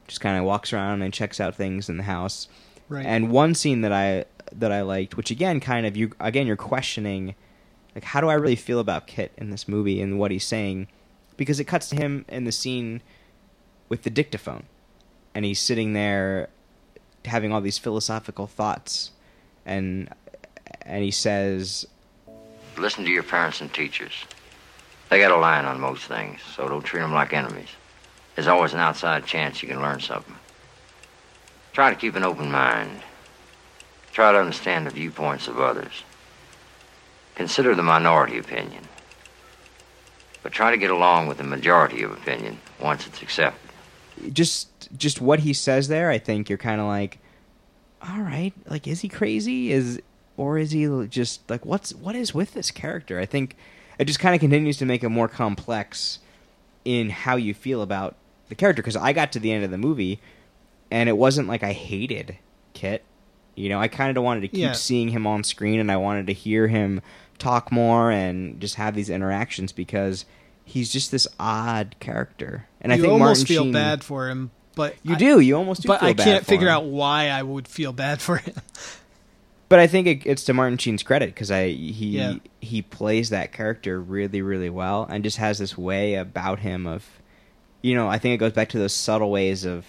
just 0.09 0.20
kind 0.20 0.38
of 0.38 0.45
walks 0.45 0.72
around 0.72 1.03
and 1.03 1.12
checks 1.14 1.40
out 1.40 1.55
things 1.55 1.88
in 1.88 1.97
the 1.97 2.03
house. 2.03 2.49
Right. 2.88 3.07
And 3.07 3.30
one 3.30 3.55
scene 3.55 3.82
that 3.82 3.93
I 3.93 4.24
that 4.53 4.72
I 4.72 4.82
liked, 4.82 5.16
which 5.16 5.30
again 5.30 5.61
kind 5.61 5.86
of 5.86 5.97
you 5.97 6.12
again 6.20 6.47
you're 6.47 6.57
questioning 6.57 7.34
like 7.95 8.05
how 8.05 8.20
do 8.20 8.28
I 8.28 8.34
really 8.34 8.57
feel 8.57 8.80
about 8.80 9.07
Kit 9.07 9.32
in 9.36 9.51
this 9.51 9.68
movie 9.68 10.01
and 10.01 10.18
what 10.18 10.30
he's 10.30 10.45
saying 10.45 10.88
because 11.36 11.61
it 11.61 11.64
cuts 11.64 11.88
to 11.90 11.97
him 11.97 12.24
in 12.28 12.45
the 12.45 12.53
scene 12.53 13.03
with 13.88 14.03
the 14.03 14.11
dictaphone 14.11 14.64
and 15.34 15.45
he's 15.45 15.61
sitting 15.61 15.93
there 15.93 16.49
having 17.24 17.53
all 17.53 17.61
these 17.61 17.78
philosophical 17.78 18.47
thoughts 18.47 19.12
and 19.64 20.09
and 20.82 21.02
he 21.02 21.10
says 21.10 21.86
Listen 22.76 23.04
to 23.04 23.10
your 23.10 23.22
parents 23.22 23.60
and 23.60 23.72
teachers. 23.72 24.12
They 25.10 25.18
got 25.18 25.30
a 25.30 25.36
line 25.36 25.66
on 25.66 25.78
most 25.78 26.04
things, 26.04 26.40
so 26.56 26.68
don't 26.68 26.82
treat 26.82 27.00
them 27.00 27.12
like 27.12 27.34
enemies. 27.34 27.68
There's 28.34 28.46
always 28.46 28.72
an 28.72 28.80
outside 28.80 29.26
chance 29.26 29.62
you 29.62 29.68
can 29.68 29.82
learn 29.82 30.00
something. 30.00 30.36
Try 31.74 31.90
to 31.90 31.96
keep 31.96 32.14
an 32.16 32.24
open 32.24 32.50
mind. 32.50 33.02
Try 34.12 34.32
to 34.32 34.38
understand 34.38 34.86
the 34.86 34.90
viewpoints 34.90 35.48
of 35.48 35.60
others. 35.60 36.02
Consider 37.34 37.74
the 37.74 37.82
minority 37.82 38.38
opinion. 38.38 38.84
But 40.42 40.52
try 40.52 40.70
to 40.70 40.76
get 40.76 40.90
along 40.90 41.28
with 41.28 41.38
the 41.38 41.44
majority 41.44 42.02
of 42.02 42.12
opinion 42.12 42.58
once 42.80 43.06
it's 43.06 43.22
accepted. 43.22 43.70
just 44.32 44.68
just 44.96 45.20
what 45.20 45.40
he 45.40 45.52
says 45.52 45.88
there 45.88 46.10
I 46.10 46.18
think 46.18 46.48
you're 46.48 46.58
kind 46.58 46.80
of 46.80 46.86
like 46.86 47.18
all 48.06 48.20
right 48.20 48.52
like 48.66 48.86
is 48.86 49.00
he 49.00 49.08
crazy 49.08 49.72
is 49.72 50.00
or 50.37 50.59
is 50.59 50.70
he 50.72 51.07
just 51.09 51.49
like 51.51 51.64
what's 51.66 51.95
what 51.95 52.14
is 52.16 52.33
with 52.35 52.55
this 52.55 52.70
character 52.70 53.18
I 53.18 53.26
think 53.26 53.57
it 53.99 54.05
just 54.07 54.18
kind 54.18 54.35
of 54.35 54.41
continues 54.41 54.76
to 54.78 54.87
make 54.87 55.03
it 55.05 55.09
more 55.11 55.28
complex 55.28 56.18
in 56.85 57.11
how 57.11 57.37
you 57.37 57.55
feel 57.55 57.83
about 57.83 58.16
the 58.49 58.55
character 58.55 58.83
because 58.83 58.97
I 58.97 59.12
got 59.12 59.33
to 59.33 59.39
the 59.39 59.53
end 59.53 59.64
of 59.64 59.70
the 59.70 59.78
movie 59.78 60.20
and 60.91 61.09
it 61.09 61.16
wasn't 61.16 61.49
like 61.49 61.62
I 61.62 61.72
hated 61.72 62.37
Kit 62.74 63.05
you 63.55 63.68
know 63.68 63.78
I 63.80 63.89
kind 63.89 64.16
of 64.16 64.24
wanted 64.24 64.41
to 64.43 64.49
keep 64.49 64.61
Yeah. 64.61 64.72
seeing 64.72 65.09
him 65.09 65.26
on 65.26 65.45
screen 65.45 65.78
and 65.80 65.91
I 65.93 65.97
wanted 65.97 66.26
to 66.28 66.33
hear 66.33 66.68
him 66.68 67.01
talk 67.39 67.70
more 67.72 68.11
and 68.11 68.61
just 68.61 68.76
have 68.76 68.95
these 68.95 69.11
interactions 69.11 69.72
because 69.72 70.24
he's 70.64 70.93
just 70.93 71.11
this 71.11 71.26
odd 71.41 71.97
character 72.01 72.66
and 72.80 72.93
I 72.93 72.97
think 72.97 73.07
you 73.07 73.12
almost 73.12 73.41
Martin 73.41 73.47
feel 73.47 73.62
Sheen- 73.64 73.72
bad 73.72 74.03
for 74.05 74.28
him, 74.28 74.51
but 74.74 74.97
you 75.03 75.14
I- 75.14 75.18
do. 75.18 75.39
You 75.41 75.57
almost 75.57 75.83
do. 75.83 75.89
but 75.89 76.03
I 76.03 76.14
can't 76.14 76.47
figure 76.47 76.68
him. 76.68 76.74
out 76.74 76.85
why 76.85 77.28
I 77.28 77.43
would 77.43 77.68
feel 77.68 77.93
bad 77.93 78.20
for 78.20 78.37
him. 78.39 78.55
But 79.73 79.81
I 79.81 79.87
think 79.87 80.07
it, 80.07 80.27
it's 80.27 80.45
to 80.45 80.53
Martin 80.53 80.77
Sheen's 80.77 81.03
credit 81.03 81.31
because 81.31 81.51
I 81.51 81.68
he 81.68 82.18
Yeah. 82.18 82.35
he 82.61 82.83
plays 82.83 83.31
that 83.31 83.53
character 83.53 83.99
really 83.99 84.43
really 84.43 84.68
well 84.68 85.07
and 85.09 85.25
just 85.25 85.39
has 85.39 85.57
this 85.57 85.79
way 85.79 86.12
about 86.12 86.59
him 86.59 86.87
of, 86.87 87.07
you 87.81 87.95
know, 87.95 88.07
I 88.07 88.18
think 88.18 88.35
it 88.35 88.37
goes 88.37 88.53
back 88.53 88.68
to 88.68 88.79
those 88.79 88.93
subtle 88.93 89.31
ways 89.31 89.64
of 89.64 89.87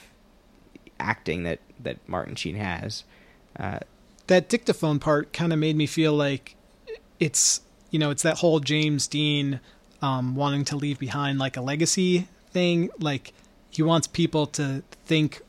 acting 1.02 1.44
that 1.44 1.60
that 1.82 1.98
Martin 2.08 2.36
Sheen 2.36 2.56
has. 2.56 3.04
Uh, 3.60 3.80
that 4.28 4.48
dictaphone 4.48 5.00
part 5.00 5.34
kind 5.34 5.52
of 5.52 5.60
made 5.60 5.76
me 5.76 5.86
feel 5.86 6.14
like 6.14 6.56
it's 7.20 7.60
you 7.92 8.00
know 8.00 8.10
it's 8.10 8.24
that 8.24 8.38
whole 8.38 8.62
James 8.62 9.06
Dean 9.06 9.60
um, 10.02 10.34
wanting 10.34 10.64
to 10.64 10.78
leave 10.78 10.98
behind 10.98 11.40
like 11.40 11.58
a 11.58 11.62
legacy 11.62 12.30
thing. 12.52 12.90
Like 13.00 13.34
he 13.70 13.84
wants 13.84 14.08
people 14.08 14.48
to 14.48 14.82
think 15.04 15.42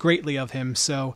greatly 0.00 0.36
of 0.36 0.50
him. 0.50 0.74
So 0.74 1.14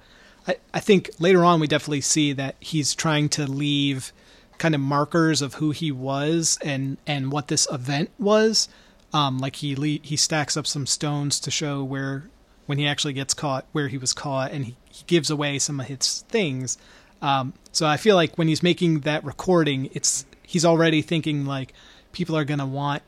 I, 0.50 0.56
I 0.74 0.80
think 0.80 1.10
later 1.18 1.44
on 1.44 1.60
we 1.60 1.66
definitely 1.66 2.00
see 2.00 2.32
that 2.34 2.56
he's 2.60 2.94
trying 2.94 3.28
to 3.30 3.46
leave 3.46 4.12
kind 4.58 4.74
of 4.74 4.80
markers 4.80 5.40
of 5.42 5.54
who 5.54 5.70
he 5.70 5.90
was 5.90 6.58
and 6.62 6.98
and 7.06 7.32
what 7.32 7.48
this 7.48 7.66
event 7.70 8.10
was. 8.18 8.68
Um, 9.12 9.38
like 9.38 9.56
he 9.56 9.74
le- 9.74 10.02
he 10.02 10.16
stacks 10.16 10.56
up 10.56 10.66
some 10.66 10.86
stones 10.86 11.40
to 11.40 11.50
show 11.50 11.82
where 11.82 12.28
when 12.66 12.78
he 12.78 12.86
actually 12.86 13.12
gets 13.14 13.34
caught 13.34 13.64
where 13.72 13.88
he 13.88 13.98
was 13.98 14.12
caught 14.12 14.52
and 14.52 14.64
he, 14.66 14.76
he 14.90 15.04
gives 15.06 15.30
away 15.30 15.58
some 15.58 15.80
of 15.80 15.86
his 15.86 16.24
things. 16.28 16.78
Um, 17.22 17.52
so 17.72 17.86
I 17.86 17.96
feel 17.96 18.16
like 18.16 18.36
when 18.38 18.48
he's 18.48 18.62
making 18.62 19.00
that 19.00 19.24
recording, 19.24 19.88
it's 19.92 20.24
he's 20.42 20.64
already 20.64 21.02
thinking 21.02 21.44
like 21.46 21.72
people 22.12 22.36
are 22.36 22.44
gonna 22.44 22.66
want 22.66 23.02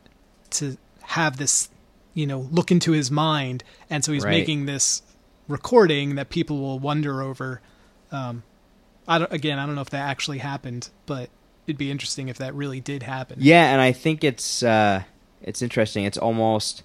to 0.50 0.76
have 1.02 1.36
this, 1.36 1.68
you 2.14 2.26
know, 2.26 2.40
look 2.50 2.70
into 2.70 2.92
his 2.92 3.10
mind, 3.10 3.62
and 3.90 4.04
so 4.04 4.12
he's 4.12 4.24
Right. 4.24 4.30
making 4.38 4.66
this 4.66 5.02
recording 5.52 6.16
that 6.16 6.28
people 6.30 6.58
will 6.60 6.78
wonder 6.78 7.22
over. 7.22 7.60
Um, 8.10 8.42
I 9.06 9.18
don't 9.18 9.32
again, 9.32 9.58
I 9.58 9.66
don't 9.66 9.74
know 9.74 9.80
if 9.82 9.90
that 9.90 10.08
actually 10.08 10.38
happened, 10.38 10.88
but 11.06 11.30
it'd 11.66 11.78
be 11.78 11.90
interesting 11.90 12.28
if 12.28 12.38
that 12.38 12.54
really 12.54 12.80
did 12.80 13.02
happen. 13.04 13.38
yeah, 13.40 13.72
and 13.72 13.80
I 13.80 13.92
think 13.92 14.24
it's 14.24 14.62
uh, 14.62 15.02
it's 15.42 15.62
interesting. 15.62 16.04
It's 16.04 16.18
almost 16.18 16.82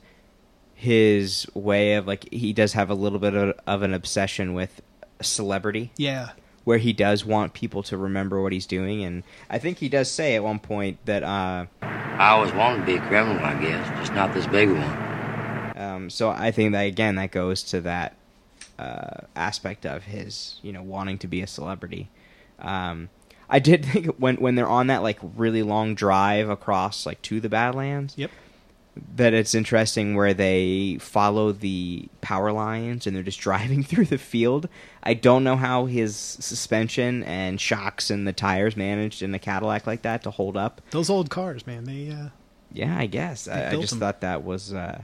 his 0.76 1.48
way 1.56 1.96
of 1.96 2.06
like 2.06 2.32
he 2.32 2.54
does 2.54 2.74
have 2.74 2.90
a 2.90 2.94
little 2.94 3.18
bit 3.20 3.34
of, 3.34 3.60
of 3.66 3.82
an 3.82 3.94
obsession 3.94 4.54
with 4.54 4.82
celebrity. 5.22 5.92
Yeah. 5.98 6.30
where 6.66 6.78
he 6.78 6.94
does 6.94 7.26
want 7.26 7.54
people 7.54 7.82
to 7.82 7.98
remember 7.98 8.42
what 8.44 8.52
he's 8.52 8.68
doing 8.68 9.02
and 9.04 9.24
i 9.50 9.58
think 9.58 9.78
he 9.80 9.88
does 9.90 10.12
say 10.12 10.36
at 10.36 10.44
one 10.44 10.60
point 10.60 11.00
that 11.06 11.24
uh, 11.24 11.66
I 11.82 12.30
always 12.32 12.52
wanted 12.54 12.82
to 12.82 12.86
be 12.86 12.96
a 12.98 13.02
criminal, 13.08 13.44
I 13.44 13.60
guess, 13.60 13.88
just 14.00 14.14
not 14.14 14.34
this 14.34 14.46
big 14.48 14.70
one. 14.70 15.78
um, 15.78 16.10
so 16.12 16.30
i 16.30 16.52
think 16.52 16.74
that 16.74 16.82
again 16.82 17.16
that 17.16 17.32
goes 17.32 17.64
to 17.72 17.82
that 17.82 18.17
uh, 18.80 19.22
aspect 19.36 19.86
of 19.86 20.04
his 20.04 20.60
you 20.62 20.72
know 20.72 20.82
wanting 20.84 21.18
to 21.18 21.28
be 21.28 21.42
a 21.42 21.48
celebrity 21.48 22.10
um, 22.60 23.10
i 23.50 23.60
did 23.60 23.86
think 23.92 24.08
when 24.18 24.36
when 24.38 24.56
they're 24.56 24.68
on 24.70 24.88
that 24.88 25.02
like 25.04 25.20
really 25.36 25.64
long 25.64 25.96
drive 25.96 26.50
across 26.50 27.06
like 27.06 27.22
to 27.22 27.40
the 27.40 27.50
badlands 27.50 28.14
Yep. 28.18 28.32
that 29.16 29.34
it's 29.34 29.54
interesting 29.54 30.16
where 30.16 30.34
they 30.34 30.98
follow 31.00 31.52
the 31.52 32.08
power 32.22 32.52
lines 32.52 33.06
and 33.06 33.16
they're 33.16 33.24
just 33.24 33.40
driving 33.50 33.84
through 33.84 34.06
the 34.06 34.18
field. 34.18 34.68
I 35.04 35.14
don't 35.14 35.44
know 35.44 35.56
how 35.56 35.86
his 35.86 36.16
suspension 36.16 37.22
and 37.24 37.62
shocks 37.62 38.10
and 38.10 38.28
the 38.28 38.34
tires 38.34 38.76
managed 38.76 39.22
in 39.22 39.36
a 39.36 39.40
Cadillac 39.40 39.86
like 39.86 40.02
that 40.02 40.24
to 40.24 40.32
hold 40.32 40.58
up. 40.58 40.82
Those 40.90 41.12
old 41.12 41.30
cars, 41.30 41.68
man. 41.68 41.84
They 41.84 42.10
uh, 42.10 42.30
Yeah, 42.74 42.98
I 42.98 43.06
guess. 43.06 43.48
I, 43.48 43.70
I 43.70 43.76
just 43.76 43.92
them. 43.92 44.00
thought 44.00 44.22
that 44.22 44.44
was 44.44 44.74
uh, 44.74 45.04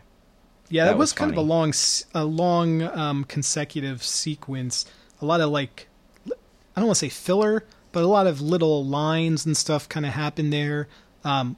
Yeah, 0.74 0.86
That 0.86 0.92
that, 0.92 0.98
was, 0.98 1.12
was 1.12 1.14
kind 1.14 1.32
of 1.32 1.38
a 1.38 1.42
long, 1.42 1.70
s- 1.70 2.06
a 2.16 2.26
long 2.26 2.82
um, 2.82 3.24
consecutive 3.26 4.02
sequence. 4.04 4.86
A 5.22 5.26
lot 5.26 5.40
of 5.40 5.50
like, 5.52 5.88
I 6.28 6.80
don't 6.80 6.88
want 6.88 6.96
to 6.98 7.06
say 7.06 7.10
filler, 7.10 7.64
but 7.92 8.04
a 8.04 8.08
lot 8.08 8.26
of 8.26 8.42
little 8.42 8.84
lines 8.84 9.46
and 9.46 9.56
stuff 9.56 9.88
kind 9.88 10.06
of 10.06 10.14
happened 10.14 10.52
there. 10.52 10.88
Um, 11.24 11.58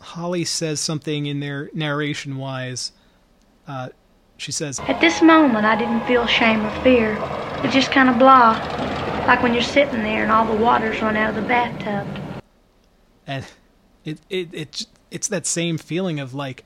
Holly 0.00 0.44
says 0.44 0.78
something 0.78 1.24
in 1.26 1.40
there 1.40 1.70
narration 1.72 2.36
wise. 2.36 2.92
Uh, 3.66 3.88
she 4.36 4.52
says, 4.52 4.78
At 4.80 5.00
this 5.00 5.22
moment, 5.22 5.64
I 5.64 5.74
didn't 5.76 6.06
feel 6.06 6.26
shame 6.26 6.64
or 6.64 6.82
fear. 6.82 7.12
It 7.64 7.70
just 7.70 7.90
kind 7.90 8.08
of 8.10 8.18
blah, 8.18 8.50
like 9.26 9.42
when 9.42 9.52
you're 9.54 9.62
sitting 9.62 10.02
there 10.02 10.22
and 10.22 10.30
all 10.30 10.44
the 10.44 10.62
water's 10.62 11.00
run 11.02 11.16
out 11.16 11.30
of 11.30 11.34
the 11.42 11.48
bathtub. 11.48 12.06
and 13.26 13.44
it 14.04 14.20
it 14.30 14.48
it 14.52 14.86
it's 15.10 15.28
that 15.28 15.46
same 15.46 15.78
feeling 15.78 16.20
of 16.20 16.34
like, 16.34 16.64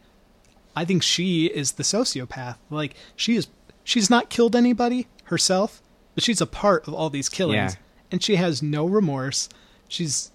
I 0.75 0.85
think 0.85 1.03
she 1.03 1.47
is 1.47 1.73
the 1.73 1.83
sociopath. 1.83 2.57
Like 2.71 2.95
she 3.17 3.37
is, 3.37 3.49
she's 3.85 4.09
not 4.11 4.31
killed 4.31 4.57
anybody 4.57 5.07
herself, 5.25 5.83
but 6.15 6.25
she's 6.25 6.41
a 6.41 6.47
part 6.47 6.87
of 6.89 6.95
all 6.95 7.11
these 7.11 7.29
killings, 7.29 7.55
Yeah. 7.75 7.81
and 8.11 8.23
she 8.23 8.37
has 8.37 8.63
no 8.63 8.87
remorse. 8.87 9.49
She's 9.89 10.31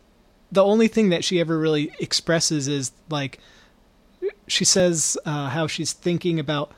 the 0.52 0.64
only 0.64 0.88
thing 0.88 1.10
that 1.10 1.24
she 1.24 1.40
ever 1.40 1.58
really 1.58 1.92
expresses 2.00 2.68
is 2.68 2.92
like 3.10 3.40
she 4.48 4.64
says 4.66 5.18
uh, 5.26 5.50
how 5.50 5.68
she's 5.68 5.92
thinking 5.94 6.40
about 6.40 6.72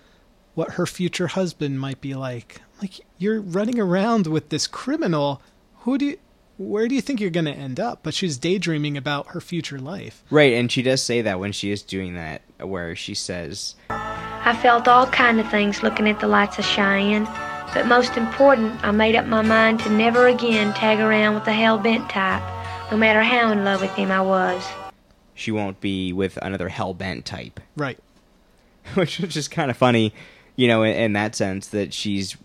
what 0.56 0.72
her 0.72 0.86
future 0.86 1.28
husband 1.28 1.80
might 1.80 2.02
be 2.02 2.16
like. 2.16 2.62
Like 2.82 3.02
you're 3.18 3.42
running 3.42 3.80
around 3.80 4.28
with 4.28 4.50
this 4.50 4.68
criminal. 4.68 5.42
Who 5.82 5.98
do 5.98 6.06
you, 6.08 6.18
where 6.60 6.88
do 6.90 6.94
you 6.94 7.02
think 7.02 7.22
you're 7.22 7.30
going 7.30 7.46
to 7.46 7.52
end 7.54 7.80
up? 7.80 8.00
But 8.04 8.14
she's 8.14 8.38
daydreaming 8.38 8.98
about 8.98 9.28
her 9.30 9.40
future 9.42 9.80
life. 9.80 10.24
right, 10.30 10.54
and 10.54 10.70
she 10.72 10.82
does 10.82 11.02
say 11.02 11.22
that 11.22 11.40
when 11.40 11.54
she 11.54 11.72
is 11.72 11.82
doing 11.82 12.16
that, 12.16 12.42
where 12.60 12.96
she 12.96 13.14
says, 13.16 13.76
I 13.90 14.58
felt 14.62 14.88
all 14.88 15.08
kind 15.08 15.40
of 15.40 15.50
things 15.50 15.82
looking 15.84 16.08
at 16.08 16.20
the 16.20 16.28
lights 16.28 16.60
of 16.60 16.66
Cheyenne. 16.66 17.24
But 17.74 17.88
most 17.88 18.18
important, 18.18 18.84
I 18.84 18.92
made 18.92 19.16
up 19.16 19.26
my 19.26 19.42
mind 19.42 19.80
to 19.82 19.90
never 19.90 20.28
again 20.28 20.74
tag 20.74 21.00
around 21.00 21.36
with 21.36 21.46
the 21.46 21.54
hell 21.54 21.78
bent 21.78 22.10
type, 22.10 22.44
no 22.92 22.98
matter 22.98 23.22
how 23.22 23.52
in 23.52 23.64
love 23.64 23.82
with 23.82 23.92
him 23.92 24.12
I 24.12 24.22
was. 24.22 24.68
She 25.36 25.52
won't 25.52 25.80
be 25.80 26.12
with 26.12 26.38
another 26.42 26.68
hell 26.68 26.94
bent 26.94 27.26
type, 27.26 27.60
Right. 27.78 27.98
which 28.96 29.20
is 29.22 29.34
just 29.34 29.52
kind 29.52 29.72
of 29.72 29.78
funny, 29.78 30.14
you 30.58 30.68
know, 30.68 30.84
in, 30.84 30.96
in 30.96 31.14
that 31.14 31.36
sense 31.36 31.68
that 31.70 31.94
she's. 31.94 32.36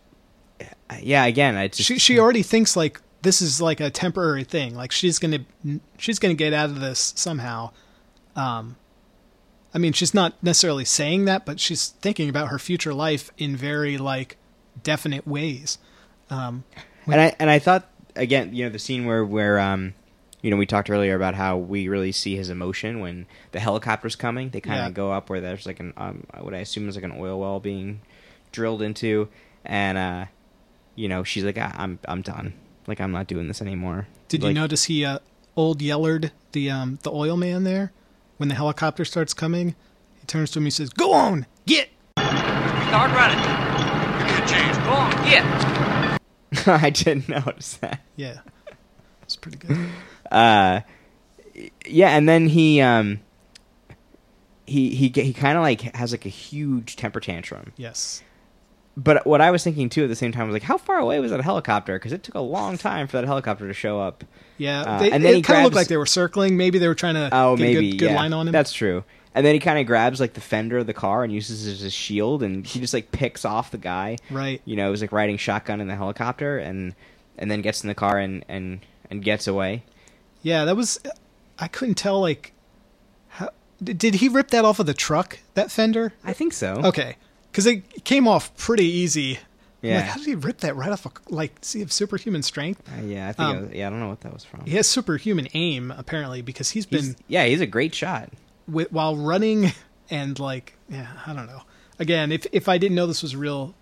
Yeah, 1.01 1.25
again, 1.25 1.57
I 1.57 1.69
just 1.69 1.89
She 1.89 1.99
she 1.99 2.19
already 2.21 2.43
thinks 2.43 2.77
like 2.77 3.01
this 3.25 3.43
is 3.43 3.61
like 3.61 3.81
a 3.81 3.91
temporary 3.91 4.45
thing. 4.45 4.75
Like 4.77 4.93
she's 4.93 5.19
gonna 5.19 5.41
she's 5.99 6.19
gonna 6.21 6.35
get 6.35 6.53
out 6.53 6.71
of 6.71 6.79
this 6.81 7.13
somehow. 7.17 7.71
Um, 8.37 8.77
I 9.75 9.79
mean, 9.79 9.93
she's 9.93 10.15
not 10.15 10.41
necessarily 10.43 10.85
saying 10.85 11.25
that, 11.25 11.45
but 11.45 11.59
she's 11.59 11.89
thinking 11.89 12.29
about 12.29 12.49
her 12.49 12.59
future 12.61 12.95
life 12.95 13.31
in 13.37 13.57
very 13.57 13.99
like 13.99 14.37
definite 14.83 15.27
ways. 15.27 15.79
Um, 16.31 16.63
and 17.07 17.21
I 17.21 17.35
and 17.41 17.51
I 17.51 17.59
thought 17.59 17.89
again, 18.15 18.55
you 18.55 18.65
know, 18.65 18.71
the 18.71 18.79
scene 18.79 19.05
where 19.07 19.25
where 19.25 19.59
um, 19.59 19.95
you 20.43 20.51
know, 20.51 20.57
we 20.57 20.67
talked 20.67 20.91
earlier 20.91 21.17
about 21.17 21.35
how 21.35 21.57
we 21.57 21.89
really 21.89 22.13
see 22.13 22.37
his 22.37 22.51
emotion 22.51 23.01
when 23.01 23.27
the 23.53 23.59
helicopter's 23.61 24.15
coming. 24.17 24.51
They 24.51 24.61
kind 24.61 24.81
of 24.81 24.87
Yeah. 24.87 24.93
go 24.93 25.11
up 25.13 25.29
where 25.31 25.41
there's 25.41 25.67
like 25.67 25.81
an 25.81 25.93
um, 25.97 26.27
what 26.41 26.55
I 26.55 26.59
assume 26.59 26.89
is 26.89 26.95
like 26.95 27.05
an 27.05 27.15
oil 27.19 27.41
well 27.41 27.59
being 27.61 28.01
drilled 28.53 28.83
into, 28.83 29.29
and 29.65 29.99
uh, 29.99 30.25
you 30.95 31.09
know, 31.09 31.25
she's 31.25 31.43
like, 31.45 31.59
"I- 31.59 31.75
I'm 31.77 31.99
I'm 32.07 32.23
done. 32.23 32.55
Like 32.87 33.01
I'm 33.01 33.13
not 33.13 33.27
doing 33.27 33.49
this 33.49 33.61
anymore. 33.63 34.07
did 34.29 34.43
you 34.43 34.53
notice 34.53 34.85
he 34.85 35.05
uh, 35.05 35.19
old 35.57 35.81
Yellard 35.81 36.31
the 36.53 36.71
um 36.71 36.99
the 37.03 37.11
oil 37.11 37.37
man 37.37 37.65
there 37.65 37.93
when 38.37 38.49
the 38.49 38.55
helicopter 38.55 39.05
starts 39.05 39.33
coming? 39.35 39.75
He 40.21 40.27
turns 40.27 40.51
to 40.53 40.59
him. 40.59 40.63
And 40.63 40.67
he 40.67 40.71
says, 40.71 40.91
"Go 40.91 41.13
on, 41.13 41.47
get." 41.67 41.89
Start 42.19 43.11
running. 43.13 43.39
Give 44.19 44.27
me 44.27 44.43
a 44.43 44.47
chance. 44.47 44.77
Go 44.79 44.93
on, 44.93 45.11
get. 45.25 46.69
I 46.83 46.91
didn't 46.91 47.29
notice 47.29 47.75
that. 47.79 48.01
Yeah, 48.17 48.41
it's 49.23 49.37
pretty 49.37 49.59
good. 49.59 49.89
uh 50.33 50.81
yeah 51.87 52.09
and 52.17 52.29
then 52.29 52.49
he 52.49 52.81
um 52.81 53.21
he 54.67 54.95
he 54.95 55.09
he 55.09 55.33
kind 55.33 55.57
of 55.57 55.63
like 55.63 55.83
has 55.95 56.11
like 56.13 56.25
a 56.27 56.31
huge 56.31 56.97
temper 56.97 57.21
tantrum 57.21 57.73
Yes. 57.77 58.23
But 58.97 59.27
what 59.27 59.41
i 59.41 59.51
was 59.51 59.65
thinking 59.65 59.89
too 59.89 60.05
at 60.05 60.09
the 60.09 60.17
same 60.17 60.33
time 60.33 60.47
was 60.47 60.53
like 60.53 60.63
how 60.63 60.79
far 60.79 60.99
away 60.99 61.19
was 61.21 61.31
that 61.31 61.41
helicopter 61.41 61.99
because 61.99 62.13
it 62.13 62.23
took 62.23 62.35
a 62.35 62.41
long 62.41 62.79
time 62.79 63.07
for 63.07 63.17
that 63.17 63.25
helicopter 63.25 63.67
to 63.67 63.75
show 63.75 64.01
up 64.01 64.25
Yeah, 64.59 64.83
Uh, 64.83 64.99
they, 65.01 65.11
and 65.11 65.25
then 65.25 65.35
it 65.35 65.43
kind 65.43 65.59
of 65.59 65.65
looked 65.65 65.77
like 65.77 65.89
they 65.89 65.97
were 65.97 66.07
circling. 66.07 66.57
Maybe 66.57 66.79
they 66.79 66.87
were 66.87 66.95
trying 66.95 67.15
to 67.15 67.29
oh 67.33 67.57
get 67.57 67.63
maybe 67.63 67.89
a 67.89 67.91
good, 67.93 67.99
good 67.99 68.11
yeah. 68.11 68.17
line 68.17 68.33
on 68.33 68.47
him. 68.49 68.53
that's 68.53 68.73
true 68.73 69.03
and 69.35 69.45
then 69.45 69.53
he 69.53 69.59
kind 69.59 69.81
of 69.81 69.87
grabs 69.87 70.21
like 70.21 70.35
the 70.35 70.41
fender 70.41 70.79
of 70.79 70.87
the 70.87 70.95
car 70.95 71.25
and 71.25 71.33
uses 71.33 71.67
it 71.67 71.73
as 71.73 71.83
a 71.83 71.91
shield 71.91 72.43
and 72.43 72.65
he 72.65 72.79
just 72.79 72.95
like 72.95 73.11
picks 73.11 73.45
off 73.45 73.73
the 73.73 73.79
guy 73.79 74.17
right. 74.31 74.63
you 74.65 74.77
know 74.77 74.87
it 74.87 74.91
was 74.91 75.01
like 75.01 75.11
riding 75.11 75.37
shotgun 75.37 75.81
in 75.81 75.89
the 75.89 75.97
helicopter 75.97 76.59
and 76.59 76.95
and 77.37 77.51
then 77.51 77.61
gets 77.61 77.83
in 77.83 77.89
the 77.89 77.95
car 77.97 78.19
and 78.19 78.45
and 78.49 78.81
and 79.11 79.25
gets 79.25 79.47
away 79.49 79.83
Yeah, 80.43 80.65
that 80.67 80.77
was. 80.77 81.01
I 81.59 81.69
couldn't 81.69 81.95
tell. 81.95 82.21
Like, 82.21 82.53
how 83.29 83.49
did 83.83 84.17
he 84.17 84.29
rip 84.29 84.51
that 84.51 84.65
off 84.65 84.79
of 84.79 84.87
the 84.87 84.93
truck? 84.95 85.39
That 85.55 85.71
fender? 85.71 86.13
i 86.23 86.33
think 86.33 86.53
so 86.53 86.83
Okay, 86.85 87.17
because 87.55 87.67
it 87.67 88.05
came 88.05 88.27
off 88.27 88.57
pretty 88.57 88.85
easy. 88.87 89.39
Yeah. 89.81 89.97
like, 89.97 90.05
how 90.07 90.17
did 90.17 90.27
he 90.27 90.35
rip 90.35 90.59
that 90.61 90.75
right 90.77 90.91
off? 90.91 91.05
Of, 91.07 91.13
like, 91.29 91.65
he 91.65 91.79
have 91.81 91.93
superhuman 91.93 92.43
strength? 92.43 92.83
Uh, 92.89 93.03
yeah 93.03 93.29
i 93.29 93.33
think 93.33 93.49
Um, 93.49 93.61
was, 93.67 93.73
yeah 93.77 93.87
i 93.87 93.91
don't 93.91 94.01
know 94.01 94.09
what 94.09 94.23
that 94.23 94.33
was 94.33 94.43
from 94.43 94.65
He 94.65 94.73
has 94.77 94.89
superhuman 94.89 95.47
aim 95.55 95.91
apparently 95.95 96.41
because 96.43 96.71
he's 96.71 96.87
been 96.87 97.05
He's- 97.05 97.17
yeah 97.29 97.45
he's 97.45 97.61
a 97.61 97.67
great 97.67 97.95
shot 97.95 98.31
wi- 98.67 98.89
while 98.91 99.15
running 99.15 99.73
and 100.11 100.39
like 100.39 100.75
yeah 100.89 101.07
i 101.27 101.33
don't 101.35 101.47
know 101.47 101.61
again 101.99 102.33
if 102.33 102.47
if 102.53 102.67
i 102.69 102.79
didn't 102.79 102.95
know 102.95 103.07
this 103.07 103.23
was 103.23 103.35
a 103.35 103.39
real 103.39 103.75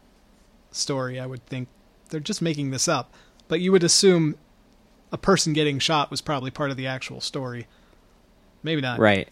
story 0.72 1.20
i 1.20 1.26
would 1.26 1.44
think 1.46 1.68
they're 2.10 2.18
just 2.20 2.42
making 2.42 2.72
this 2.72 2.88
up 2.88 3.14
but 3.48 3.60
you 3.60 3.70
would 3.72 3.84
assume 3.84 4.34
a 5.12 5.18
person 5.18 5.52
getting 5.52 5.78
shot 5.78 6.10
was 6.10 6.20
probably 6.20 6.50
part 6.50 6.70
of 6.72 6.76
the 6.76 6.86
actual 6.88 7.20
story 7.20 7.66
maybe 8.64 8.80
not 8.80 8.98
Right. 8.98 9.28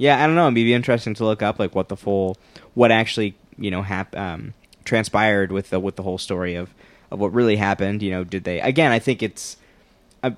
Yeah, 0.00 0.22
I 0.22 0.26
don't 0.28 0.36
know. 0.36 0.44
It'd 0.44 0.54
be 0.54 0.72
interesting 0.72 1.14
to 1.14 1.24
look 1.24 1.42
up 1.42 1.58
like 1.58 1.74
what 1.74 1.88
the 1.88 1.96
full, 1.96 2.36
what 2.74 2.92
actually 2.92 3.34
you 3.58 3.70
know 3.70 3.82
hap- 3.82 4.16
um, 4.16 4.54
transpired 4.84 5.52
with 5.52 5.70
the 5.70 5.80
with 5.80 5.96
the 5.96 6.02
whole 6.02 6.18
story 6.18 6.54
of 6.54 6.74
of 7.10 7.18
what 7.18 7.32
really 7.32 7.56
happened. 7.56 8.02
You 8.02 8.10
know, 8.10 8.24
did 8.24 8.44
they? 8.44 8.60
Again, 8.60 8.92
I 8.92 8.98
think 8.98 9.22
it's. 9.22 9.56
I, 10.22 10.34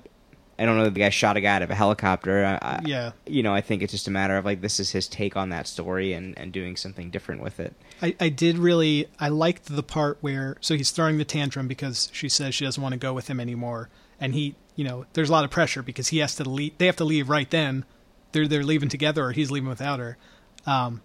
I 0.59 0.65
don't 0.65 0.77
know 0.77 0.83
that 0.83 0.93
the 0.93 0.99
guy 0.99 1.09
shot 1.09 1.37
a 1.37 1.41
guy 1.41 1.55
out 1.55 1.63
of 1.63 1.71
a 1.71 1.75
helicopter. 1.75 2.45
I, 2.45 2.53
I, 2.61 2.79
Yeah. 2.85 3.11
You 3.25 3.41
know, 3.41 3.53
I 3.53 3.61
think 3.61 3.81
it's 3.81 3.91
just 3.91 4.07
a 4.07 4.11
matter 4.11 4.37
of 4.37 4.45
like 4.45 4.61
this 4.61 4.79
is 4.79 4.91
his 4.91 5.07
take 5.07 5.35
on 5.35 5.49
that 5.49 5.67
story 5.67 6.13
and 6.13 6.37
and 6.37 6.51
doing 6.51 6.75
something 6.75 7.09
different 7.09 7.41
with 7.41 7.59
it. 7.59 7.73
I, 8.01 8.15
I 8.19 8.29
did 8.29 8.57
really 8.57 9.07
I 9.19 9.29
liked 9.29 9.65
the 9.65 9.83
part 9.83 10.17
where 10.21 10.57
so 10.61 10.75
he's 10.75 10.91
throwing 10.91 11.17
the 11.17 11.25
tantrum 11.25 11.67
because 11.67 12.09
she 12.13 12.29
says 12.29 12.53
she 12.55 12.65
doesn't 12.65 12.81
want 12.81 12.93
to 12.93 12.99
go 12.99 13.13
with 13.13 13.27
him 13.27 13.39
anymore 13.39 13.89
and 14.19 14.33
he 14.33 14.55
you 14.75 14.83
know 14.83 15.05
there's 15.13 15.29
a 15.29 15.31
lot 15.31 15.43
of 15.43 15.51
pressure 15.51 15.81
because 15.83 16.09
he 16.09 16.19
has 16.19 16.35
to 16.35 16.47
leave 16.47 16.77
they 16.77 16.85
have 16.85 16.95
to 16.95 17.03
leave 17.03 17.29
right 17.29 17.49
then 17.49 17.83
they're 18.31 18.47
they're 18.47 18.63
leaving 18.63 18.89
together 18.89 19.25
or 19.25 19.31
he's 19.31 19.51
leaving 19.51 19.67
without 19.69 19.99
her 19.99 20.17
um 20.65 21.01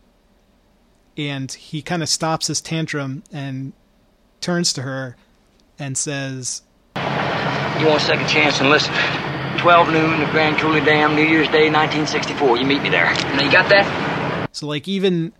and 1.16 1.50
he 1.52 1.82
kind 1.82 2.02
of 2.02 2.08
stops 2.08 2.46
his 2.48 2.60
tantrum 2.60 3.22
and 3.32 3.72
turns 4.40 4.72
to 4.74 4.82
her 4.82 5.16
and 5.78 5.96
says 5.96 6.62
You 6.96 7.86
want 7.86 8.02
a 8.02 8.04
second 8.04 8.28
chance 8.28 8.60
and 8.60 8.68
listen. 8.70 8.92
12 9.58 9.88
noon, 9.92 10.20
the 10.20 10.26
Grand 10.26 10.58
Coulee 10.58 10.84
Dam, 10.84 11.16
New 11.16 11.22
Year's 11.24 11.48
Day, 11.48 11.70
1964. 11.70 12.58
You 12.58 12.66
meet 12.66 12.82
me 12.82 12.90
there. 12.90 13.06
Now, 13.14 13.42
you 13.42 13.50
got 13.50 13.68
that? 13.70 14.48
so 14.52 14.66
like 14.66 14.88
even 14.88 15.32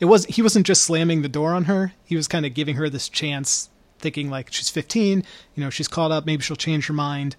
it 0.00 0.04
was 0.04 0.26
he 0.26 0.42
wasn't 0.42 0.66
just 0.66 0.82
slamming 0.82 1.22
the 1.22 1.30
door 1.30 1.54
on 1.54 1.64
her 1.64 1.94
he 2.04 2.14
was 2.14 2.28
kind 2.28 2.44
of 2.44 2.52
giving 2.52 2.76
her 2.76 2.90
this 2.90 3.08
chance 3.08 3.70
thinking 3.98 4.28
like 4.28 4.52
she's 4.52 4.68
15 4.68 5.24
you 5.54 5.64
know 5.64 5.70
she's 5.70 5.88
caught 5.88 6.10
up 6.12 6.26
maybe 6.26 6.42
she'll 6.42 6.54
change 6.56 6.86
her 6.88 6.92
mind 6.92 7.36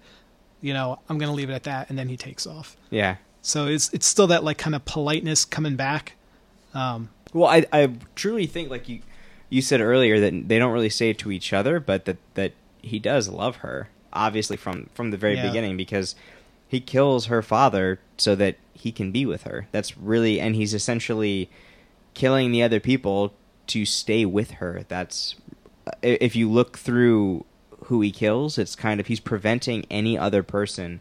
you 0.60 0.74
know 0.74 0.98
i'm 1.08 1.16
gonna 1.16 1.32
leave 1.32 1.48
it 1.48 1.52
at 1.52 1.62
that 1.62 1.88
and 1.90 1.96
then 1.96 2.08
he 2.08 2.16
takes 2.16 2.44
off 2.44 2.76
Yeah. 2.90 3.16
so 3.40 3.66
it's 3.68 3.88
it's 3.92 4.04
still 4.06 4.26
that 4.28 4.42
like 4.42 4.58
kind 4.58 4.74
of 4.74 4.84
politeness 4.84 5.44
coming 5.44 5.76
back 5.76 6.14
um 6.74 7.08
Well, 7.36 7.48
I 7.50 7.64
I 7.72 7.90
truly 8.14 8.46
think 8.46 8.70
like 8.70 8.88
you 8.88 9.00
you 9.50 9.62
said 9.62 9.80
earlier 9.80 10.18
that 10.20 10.48
they 10.48 10.58
don't 10.58 10.72
really 10.72 10.88
say 10.90 11.10
it 11.10 11.18
to 11.18 11.30
each 11.30 11.52
other, 11.52 11.78
but 11.78 12.04
that 12.06 12.16
that 12.34 12.52
he 12.82 12.98
does 12.98 13.28
love 13.28 13.56
her. 13.56 13.88
Obviously 14.12 14.56
from 14.56 14.88
from 14.94 15.10
the 15.10 15.16
very 15.16 15.36
Yeah. 15.36 15.46
beginning 15.46 15.76
because 15.76 16.14
he 16.68 16.80
kills 16.80 17.26
her 17.26 17.42
father 17.42 18.00
so 18.16 18.34
that 18.34 18.56
he 18.72 18.90
can 18.90 19.12
be 19.12 19.26
with 19.26 19.42
her. 19.44 19.68
That's 19.72 19.96
really 19.98 20.40
and 20.40 20.56
he's 20.56 20.72
essentially 20.74 21.50
killing 22.14 22.50
the 22.52 22.62
other 22.62 22.80
people 22.80 23.34
to 23.68 23.84
stay 23.84 24.24
with 24.24 24.52
her. 24.52 24.84
That's 24.88 25.36
if 26.02 26.34
you 26.34 26.50
look 26.50 26.78
through 26.78 27.44
who 27.84 28.00
he 28.00 28.10
kills, 28.10 28.58
it's 28.58 28.74
kind 28.74 28.98
of 29.00 29.06
he's 29.08 29.20
preventing 29.20 29.84
any 29.90 30.16
other 30.18 30.42
person 30.42 31.00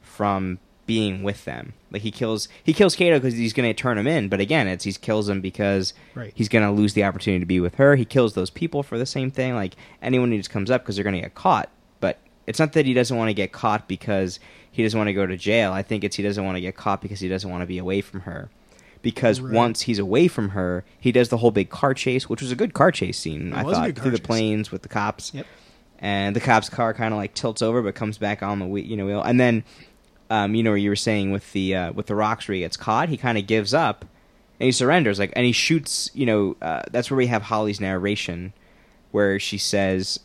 from 0.00 0.58
being 0.86 1.22
with 1.22 1.44
them. 1.44 1.72
Like 1.90 2.02
he 2.02 2.10
kills 2.10 2.48
he 2.62 2.72
kills 2.72 2.94
Cato 2.96 3.18
because 3.18 3.34
he's 3.34 3.52
going 3.52 3.68
to 3.68 3.74
turn 3.74 3.96
him 3.98 4.06
in, 4.06 4.28
but 4.28 4.40
again, 4.40 4.66
it's 4.68 4.84
he 4.84 4.92
kills 4.92 5.28
him 5.28 5.40
because 5.40 5.94
Right. 6.14 6.32
he's 6.34 6.48
going 6.48 6.64
to 6.64 6.70
lose 6.70 6.94
the 6.94 7.04
opportunity 7.04 7.40
to 7.40 7.46
be 7.46 7.60
with 7.60 7.76
her. 7.76 7.96
He 7.96 8.04
kills 8.04 8.34
those 8.34 8.50
people 8.50 8.82
for 8.82 8.98
the 8.98 9.06
same 9.06 9.30
thing. 9.30 9.54
Like 9.54 9.74
anyone 10.02 10.30
who 10.30 10.36
just 10.38 10.50
comes 10.50 10.70
up 10.70 10.82
because 10.82 10.96
they're 10.96 11.04
going 11.04 11.14
to 11.16 11.20
get 11.22 11.34
caught. 11.34 11.68
But 12.00 12.18
it's 12.46 12.58
not 12.58 12.72
that 12.72 12.86
he 12.86 12.94
doesn't 12.94 13.16
want 13.16 13.28
to 13.30 13.34
get 13.34 13.52
caught 13.52 13.86
because 13.88 14.38
he 14.70 14.82
doesn't 14.82 14.98
want 14.98 15.08
to 15.08 15.12
go 15.14 15.24
to 15.26 15.36
jail. 15.36 15.72
I 15.72 15.82
think 15.82 16.04
it's 16.04 16.16
he 16.16 16.22
doesn't 16.22 16.44
want 16.44 16.56
to 16.56 16.60
get 16.60 16.76
caught 16.76 17.00
because 17.00 17.20
he 17.20 17.28
doesn't 17.28 17.48
want 17.50 17.62
to 17.62 17.66
be 17.66 17.78
away 17.78 18.00
from 18.00 18.20
her. 18.22 18.50
Because 19.02 19.40
Right. 19.40 19.52
once 19.54 19.82
he's 19.82 19.98
away 19.98 20.28
from 20.28 20.50
her, 20.50 20.84
he 20.98 21.12
does 21.12 21.28
the 21.28 21.36
whole 21.38 21.50
big 21.50 21.68
car 21.70 21.92
chase, 21.94 22.28
which 22.28 22.40
was 22.42 22.50
a 22.50 22.56
good 22.56 22.74
car 22.74 22.90
chase 22.90 23.18
scene. 23.18 23.52
It 23.52 23.56
I 23.56 23.62
thought 23.62 23.96
through 23.96 24.10
the 24.12 24.18
chase. 24.18 24.26
planes 24.26 24.72
with 24.72 24.82
the 24.82 24.88
cops 24.88 25.32
yep 25.34 25.46
and 26.00 26.34
the 26.34 26.40
cop's 26.40 26.68
car 26.68 26.92
kind 26.92 27.14
of 27.14 27.18
like 27.18 27.34
tilts 27.34 27.62
over 27.62 27.80
but 27.80 27.94
comes 27.94 28.18
back 28.18 28.42
on 28.42 28.58
the 28.58 28.66
wheel, 28.66 28.84
you 28.84 28.96
know 28.96 29.06
wheel. 29.06 29.22
and 29.22 29.38
then 29.38 29.62
um, 30.30 30.54
you 30.54 30.62
know 30.62 30.74
you 30.74 30.88
were 30.88 30.96
saying 30.96 31.30
with 31.30 31.52
the 31.52 31.74
uh, 31.74 31.92
with 31.92 32.06
the 32.06 32.14
rocks 32.14 32.48
where 32.48 32.54
he 32.54 32.60
gets 32.60 32.76
caught 32.76 33.08
he 33.08 33.16
kind 33.16 33.38
of 33.38 33.46
gives 33.46 33.74
up 33.74 34.04
and 34.60 34.66
he 34.66 34.72
surrenders 34.72 35.18
like 35.18 35.32
and 35.36 35.46
he 35.46 35.52
shoots 35.52 36.10
you 36.14 36.26
know 36.26 36.56
uh, 36.62 36.82
that's 36.90 37.10
where 37.10 37.18
we 37.18 37.26
have 37.26 37.42
Holly's 37.42 37.80
narration 37.80 38.52
where 39.10 39.38
she 39.38 39.58
says 39.58 40.20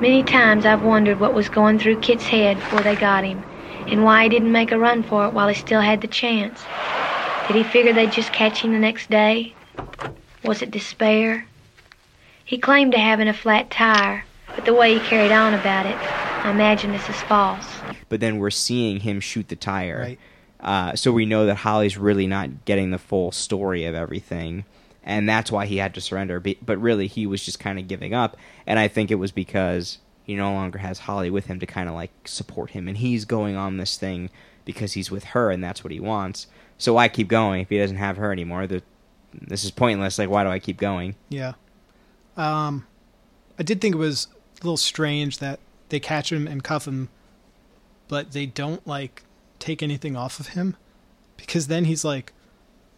Many 0.00 0.22
times 0.22 0.64
I've 0.64 0.82
wondered 0.82 1.20
what 1.20 1.34
was 1.34 1.50
going 1.50 1.78
through 1.78 2.00
Kit's 2.00 2.24
head 2.24 2.56
before 2.56 2.80
they 2.80 2.96
got 2.96 3.22
him, 3.22 3.44
and 3.86 4.02
why 4.02 4.22
he 4.22 4.28
didn't 4.30 4.50
make 4.50 4.72
a 4.72 4.78
run 4.78 5.02
for 5.02 5.26
it 5.26 5.34
while 5.34 5.46
he 5.46 5.54
still 5.54 5.82
had 5.82 6.00
the 6.00 6.06
chance. 6.06 6.64
Did 7.46 7.56
he 7.56 7.62
figure 7.62 7.92
they'd 7.92 8.10
just 8.10 8.32
catch 8.32 8.62
him 8.62 8.72
the 8.72 8.78
next 8.78 9.10
day? 9.10 9.54
Was 10.42 10.62
it 10.62 10.70
despair? 10.70 11.46
He 12.46 12.56
claimed 12.56 12.92
to 12.92 12.98
having 12.98 13.28
a 13.28 13.34
flat 13.34 13.70
tire, 13.70 14.24
but 14.56 14.64
the 14.64 14.72
way 14.72 14.94
he 14.94 15.00
carried 15.00 15.32
on 15.32 15.52
about 15.52 15.84
it, 15.84 15.96
I 15.96 16.50
imagine 16.50 16.92
this 16.92 17.08
is 17.10 17.20
false. 17.22 17.68
But 18.10 18.20
then 18.20 18.38
we're 18.38 18.50
seeing 18.50 19.00
him 19.00 19.20
shoot 19.20 19.48
the 19.48 19.56
tire. 19.56 20.00
Right. 20.00 20.18
uh, 20.60 20.94
so 20.94 21.10
we 21.10 21.24
know 21.24 21.46
that 21.46 21.54
Holly's 21.56 21.96
really 21.96 22.26
not 22.26 22.66
getting 22.66 22.90
the 22.90 22.98
full 22.98 23.32
story 23.32 23.86
of 23.86 23.94
everything 23.94 24.66
and 25.02 25.26
that's 25.26 25.50
why 25.50 25.64
he 25.64 25.78
had 25.78 25.94
to 25.94 26.00
surrender. 26.00 26.38
But 26.40 26.78
really 26.78 27.06
he 27.06 27.26
was 27.26 27.42
just 27.42 27.58
kind 27.58 27.78
of 27.78 27.88
giving 27.88 28.12
up 28.12 28.36
and 28.66 28.78
I 28.78 28.86
think 28.88 29.10
it 29.10 29.14
was 29.14 29.32
because 29.32 29.98
he 30.24 30.34
no 30.34 30.52
longer 30.52 30.78
has 30.78 31.00
Holly 31.00 31.30
with 31.30 31.46
him 31.46 31.58
to 31.60 31.66
kind 31.66 31.88
of 31.88 31.94
like 31.94 32.10
support 32.26 32.70
him 32.70 32.86
and 32.86 32.98
he's 32.98 33.24
going 33.24 33.56
on 33.56 33.78
this 33.78 33.96
thing 33.96 34.28
because 34.66 34.92
he's 34.92 35.10
with 35.10 35.24
her 35.24 35.50
and 35.50 35.64
that's 35.64 35.82
what 35.82 35.92
he 35.92 36.00
wants. 36.00 36.46
So 36.76 36.94
why 36.94 37.08
keep 37.08 37.28
going 37.28 37.62
if 37.62 37.70
he 37.70 37.78
doesn't 37.78 37.96
have 37.96 38.18
her 38.18 38.30
anymore? 38.30 38.66
The, 38.66 38.82
this 39.32 39.64
is 39.64 39.70
pointless. 39.70 40.18
Like 40.18 40.28
why 40.28 40.44
do 40.44 40.50
I 40.50 40.58
keep 40.58 40.76
going? 40.76 41.14
Yeah. 41.30 41.54
Um, 42.36 42.86
I 43.58 43.62
did 43.62 43.80
think 43.80 43.94
it 43.94 43.98
was 43.98 44.28
a 44.60 44.64
little 44.64 44.76
strange 44.76 45.38
that 45.38 45.58
they 45.88 46.00
catch 46.00 46.30
him 46.30 46.46
and 46.46 46.62
cuff 46.62 46.86
him, 46.86 47.08
but 48.10 48.32
they 48.32 48.44
don't 48.44 48.84
like 48.86 49.22
take 49.60 49.82
anything 49.84 50.16
off 50.16 50.40
of 50.40 50.48
him 50.48 50.76
because 51.36 51.68
then 51.68 51.84
he's 51.84 52.04
like 52.04 52.32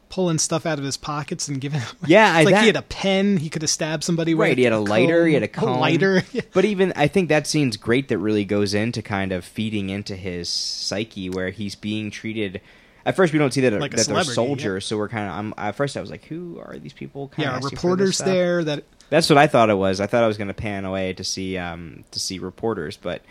pulling 0.08 0.38
stuff 0.38 0.64
out 0.66 0.78
of 0.78 0.84
his 0.84 0.96
pockets 0.96 1.48
and 1.48 1.60
giving. 1.60 1.80
Yeah, 2.06 2.32
I- 2.34 2.42
like 2.44 2.54
that- 2.54 2.60
he 2.62 2.66
had 2.68 2.76
a 2.76 2.82
pen. 2.82 3.36
He 3.36 3.50
could 3.50 3.60
have 3.62 3.70
stabbed 3.70 4.04
somebody 4.04 4.34
with. 4.34 4.48
Right, 4.48 4.56
he 4.58 4.64
had 4.64 4.72
a 4.72 4.78
lighter, 4.78 5.26
he 5.26 5.34
had 5.34 5.42
a 5.42 5.48
comb. 5.48 5.78
lighter. 5.86 6.22
But 6.54 6.64
even 6.64 6.94
I 6.96 7.08
think 7.08 7.28
that 7.28 7.46
scene's 7.46 7.76
great 7.76 8.08
that 8.08 8.16
really 8.18 8.44
goes 8.46 8.72
into 8.74 9.02
kind 9.02 9.32
of 9.32 9.44
feeding 9.44 9.90
into 9.90 10.16
his 10.16 10.48
psyche 10.48 11.28
where 11.30 11.50
he's 11.50 11.74
being 11.74 12.10
treated 12.10 12.60
at 13.04 13.16
first 13.16 13.32
we 13.32 13.38
don't 13.38 13.52
see 13.52 13.60
that, 13.62 13.72
Like 13.80 13.90
that 13.96 14.06
they're 14.06 14.24
soldiers, 14.24 14.86
so 14.86 14.96
we're 14.96 15.08
kind 15.08 15.28
of 15.28 15.34
I'm 15.34 15.54
at 15.58 15.74
first 15.74 15.96
I 15.96 16.00
was 16.00 16.10
like 16.10 16.24
who 16.24 16.58
are 16.64 16.78
these 16.78 16.92
people 16.94 17.28
kind 17.28 17.48
yeah, 17.48 17.60
reporters 17.62 18.18
there 18.18 18.62
that 18.64 18.84
That's 19.10 19.28
what 19.28 19.38
I 19.38 19.46
thought 19.46 19.68
it 19.70 19.74
was. 19.74 20.00
I 20.00 20.06
thought 20.06 20.22
I 20.24 20.26
was 20.26 20.38
going 20.38 20.48
to 20.48 20.54
pan 20.54 20.84
away 20.84 21.12
to 21.14 21.24
see 21.24 21.58
um 21.58 22.04
to 22.12 22.18
see 22.20 22.38
reporters, 22.38 22.96
but 22.96 23.22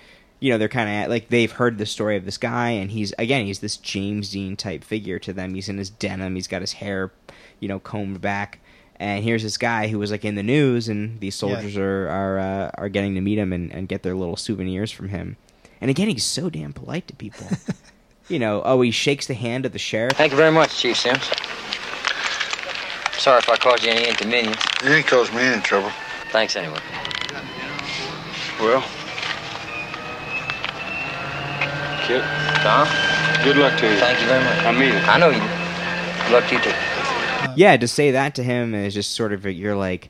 you 0.42 0.52
know 0.52 0.58
they're 0.58 0.68
kind 0.68 1.04
of 1.04 1.10
like 1.10 1.30
they've 1.30 1.52
heard 1.52 1.78
the 1.78 1.86
story 1.86 2.18
of 2.18 2.26
this 2.26 2.38
guy, 2.38 2.72
and 2.72 2.92
he's 2.92 3.14
again 3.18 3.46
he's 3.46 3.60
this 3.60 3.78
James 3.78 4.32
Dean 4.32 4.58
type 4.58 4.84
figure 4.84 5.20
to 5.20 5.32
them. 5.32 5.54
He's 5.54 5.70
in 5.70 5.78
his 5.78 5.90
denim, 5.90 6.36
he's 6.36 6.48
got 6.48 6.62
his 6.62 6.74
hair, 6.74 7.12
you 7.60 7.70
know, 7.70 7.80
combed 7.80 8.20
back, 8.20 8.60
and 8.96 9.24
here's 9.24 9.44
this 9.44 9.58
guy 9.58 9.88
who 9.88 10.00
was 10.00 10.10
like 10.10 10.26
in 10.26 10.36
the 10.36 10.44
news, 10.44 10.90
and 10.90 11.20
these 11.20 11.36
soldiers 11.36 11.78
are 11.78 12.10
are 12.10 12.40
uh, 12.40 12.72
are 12.74 12.90
getting 12.90 13.14
to 13.16 13.22
meet 13.22 13.38
him 13.38 13.54
and, 13.54 13.72
and 13.72 13.88
get 13.88 14.02
their 14.02 14.16
little 14.16 14.36
souvenirs 14.36 14.92
from 14.92 15.10
him. 15.10 15.38
And 15.80 15.92
again, 15.92 16.08
he's 16.08 16.26
so 16.26 16.50
damn 16.50 16.74
polite 16.74 17.08
to 17.08 17.16
people. 17.16 17.48
you 18.28 18.40
know, 18.40 18.64
oh, 18.66 18.82
he 18.82 18.90
shakes 18.90 19.28
the 19.28 19.36
hand 19.36 19.68
of 19.68 19.74
the 19.74 19.80
sheriff. 19.80 20.14
Thank 20.14 20.32
you 20.32 20.38
very 20.38 20.52
much, 20.52 20.76
Chief 20.76 20.98
Sims. 20.98 21.24
Sorry 23.14 23.38
if 23.38 23.48
I 23.48 23.58
caused 23.58 23.84
you 23.84 23.92
any 23.92 24.10
inconvenience. 24.10 24.64
You 24.84 24.90
ain't 24.90 25.06
caused 25.06 25.32
me 25.34 25.42
any 25.42 25.62
trouble. 25.62 25.92
Thanks 26.32 26.56
anyway. 26.56 26.80
Well, 28.60 28.84
Kit, 32.02 32.24
Tom, 32.64 32.88
good 33.44 33.58
luck 33.58 33.78
to 33.80 33.88
you. 33.92 33.98
thank 34.00 34.20
you 34.20 34.28
very 34.28 34.44
much. 34.44 34.58
I 34.66 34.72
mean 34.72 34.94
it. 34.94 35.08
I 35.08 35.18
know 35.18 35.30
you. 35.30 35.40
do. 35.40 35.48
Good 36.26 36.34
luck 36.34 36.48
to 36.50 36.56
you 36.56 36.62
too. 36.62 37.54
yeah, 37.56 37.78
to 37.78 37.88
say 37.88 38.12
that 38.12 38.36
to 38.36 38.44
him 38.44 38.74
is 38.74 38.94
just 38.94 39.12
sort 39.12 39.34
of 39.34 39.46
you're 39.46 39.76
like, 39.76 40.10